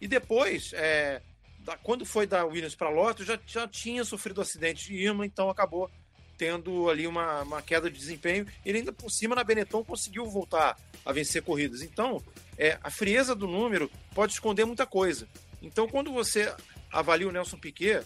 E 0.00 0.08
depois, 0.08 0.72
é, 0.72 1.20
da, 1.58 1.76
quando 1.76 2.06
foi 2.06 2.26
da 2.26 2.46
Williams 2.46 2.74
para 2.74 2.88
a 2.88 2.90
Lotus, 2.90 3.26
já, 3.26 3.38
já 3.46 3.68
tinha 3.68 4.02
sofrido 4.06 4.40
acidente 4.40 4.86
de 4.86 4.94
Irma, 4.94 5.26
então 5.26 5.50
acabou 5.50 5.90
tendo 6.38 6.88
ali 6.88 7.06
uma, 7.06 7.42
uma 7.42 7.60
queda 7.60 7.90
de 7.90 7.98
desempenho. 7.98 8.46
Ele 8.64 8.78
ainda 8.78 8.90
por 8.90 9.10
cima 9.10 9.34
na 9.34 9.44
Benetton 9.44 9.84
conseguiu 9.84 10.24
voltar 10.30 10.78
a 11.04 11.12
vencer 11.12 11.42
corridas. 11.42 11.82
Então, 11.82 12.24
é, 12.56 12.78
a 12.82 12.90
frieza 12.90 13.34
do 13.34 13.46
número 13.46 13.90
pode 14.14 14.32
esconder 14.32 14.64
muita 14.64 14.86
coisa. 14.86 15.28
Então, 15.60 15.86
quando 15.86 16.10
você 16.10 16.50
avalia 16.90 17.28
o 17.28 17.32
Nelson 17.32 17.58
Piquet, 17.58 18.02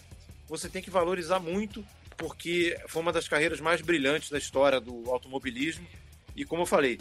você 0.48 0.68
tem 0.68 0.82
que 0.82 0.90
valorizar 0.90 1.38
muito, 1.38 1.86
porque 2.16 2.76
foi 2.88 3.00
uma 3.00 3.12
das 3.12 3.28
carreiras 3.28 3.60
mais 3.60 3.80
brilhantes 3.80 4.28
da 4.28 4.38
história 4.38 4.80
do 4.80 5.08
automobilismo. 5.08 5.86
E 6.34 6.44
como 6.44 6.62
eu 6.62 6.66
falei, 6.66 6.98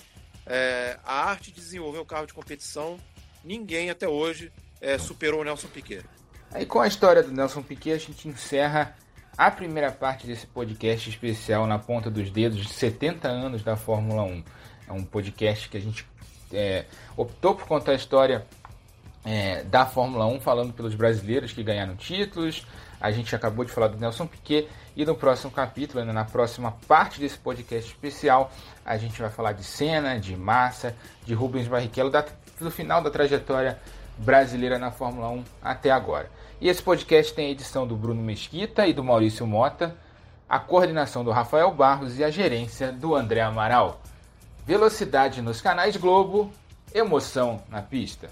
é, 0.49 0.97
a 1.05 1.29
arte 1.29 1.51
de 1.51 1.61
desenvolver 1.61 1.99
o 1.99 2.05
carro 2.05 2.25
de 2.25 2.33
competição, 2.33 2.99
ninguém 3.43 3.89
até 3.89 4.07
hoje 4.07 4.51
é, 4.81 4.97
superou 4.97 5.41
o 5.41 5.43
Nelson 5.43 5.67
Piquet. 5.67 6.03
Aí 6.51 6.65
com 6.65 6.79
a 6.79 6.87
história 6.87 7.21
do 7.21 7.31
Nelson 7.31 7.61
Piquet, 7.61 7.93
a 7.93 7.97
gente 7.99 8.27
encerra 8.27 8.97
a 9.37 9.51
primeira 9.51 9.91
parte 9.91 10.25
desse 10.25 10.47
podcast 10.47 11.09
especial 11.09 11.67
na 11.67 11.77
ponta 11.77 12.09
dos 12.09 12.31
dedos 12.31 12.57
de 12.57 12.73
70 12.73 13.27
anos 13.27 13.63
da 13.63 13.77
Fórmula 13.77 14.23
1. 14.23 14.43
É 14.89 14.91
um 14.91 15.03
podcast 15.03 15.69
que 15.69 15.77
a 15.77 15.79
gente 15.79 16.05
é, 16.51 16.85
optou 17.15 17.53
por 17.53 17.67
contar 17.67 17.91
a 17.91 17.95
história 17.95 18.45
é, 19.23 19.63
da 19.63 19.85
Fórmula 19.85 20.25
1, 20.25 20.41
falando 20.41 20.73
pelos 20.73 20.95
brasileiros 20.95 21.53
que 21.53 21.61
ganharam 21.61 21.95
títulos, 21.95 22.65
a 22.99 23.11
gente 23.11 23.33
acabou 23.35 23.63
de 23.63 23.71
falar 23.71 23.87
do 23.87 23.97
Nelson 23.97 24.27
Piquet 24.27 24.67
e 24.99 25.05
no 25.05 25.15
próximo 25.15 25.49
capítulo, 25.49 26.03
na 26.03 26.25
próxima 26.25 26.73
parte 26.85 27.21
desse 27.21 27.37
podcast 27.37 27.89
especial, 27.89 28.51
a 28.85 28.97
gente 28.97 29.21
vai 29.21 29.29
falar 29.29 29.53
de 29.53 29.63
Senna, 29.63 30.19
de 30.19 30.35
Massa, 30.35 30.93
de 31.25 31.33
Rubens 31.33 31.69
Barrichello, 31.69 32.11
do 32.59 32.69
final 32.69 33.01
da 33.01 33.09
trajetória 33.09 33.79
brasileira 34.17 34.77
na 34.77 34.91
Fórmula 34.91 35.29
1 35.29 35.45
até 35.61 35.89
agora. 35.89 36.29
E 36.59 36.67
esse 36.67 36.83
podcast 36.83 37.33
tem 37.33 37.47
a 37.47 37.51
edição 37.51 37.87
do 37.87 37.95
Bruno 37.95 38.21
Mesquita 38.21 38.87
e 38.87 38.91
do 38.91 39.01
Maurício 39.01 39.47
Mota, 39.47 39.95
a 40.49 40.59
coordenação 40.59 41.23
do 41.23 41.31
Rafael 41.31 41.71
Barros 41.71 42.19
e 42.19 42.23
a 42.25 42.29
gerência 42.29 42.91
do 42.91 43.15
André 43.15 43.39
Amaral. 43.39 44.01
Velocidade 44.67 45.41
nos 45.41 45.61
canais 45.61 45.95
Globo, 45.95 46.51
emoção 46.93 47.63
na 47.69 47.81
pista. 47.81 48.29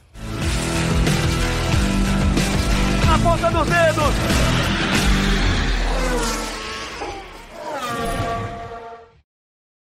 Na 3.05 3.19
ponta 3.19 3.49
dos 3.51 3.69
dedos! 3.69 4.76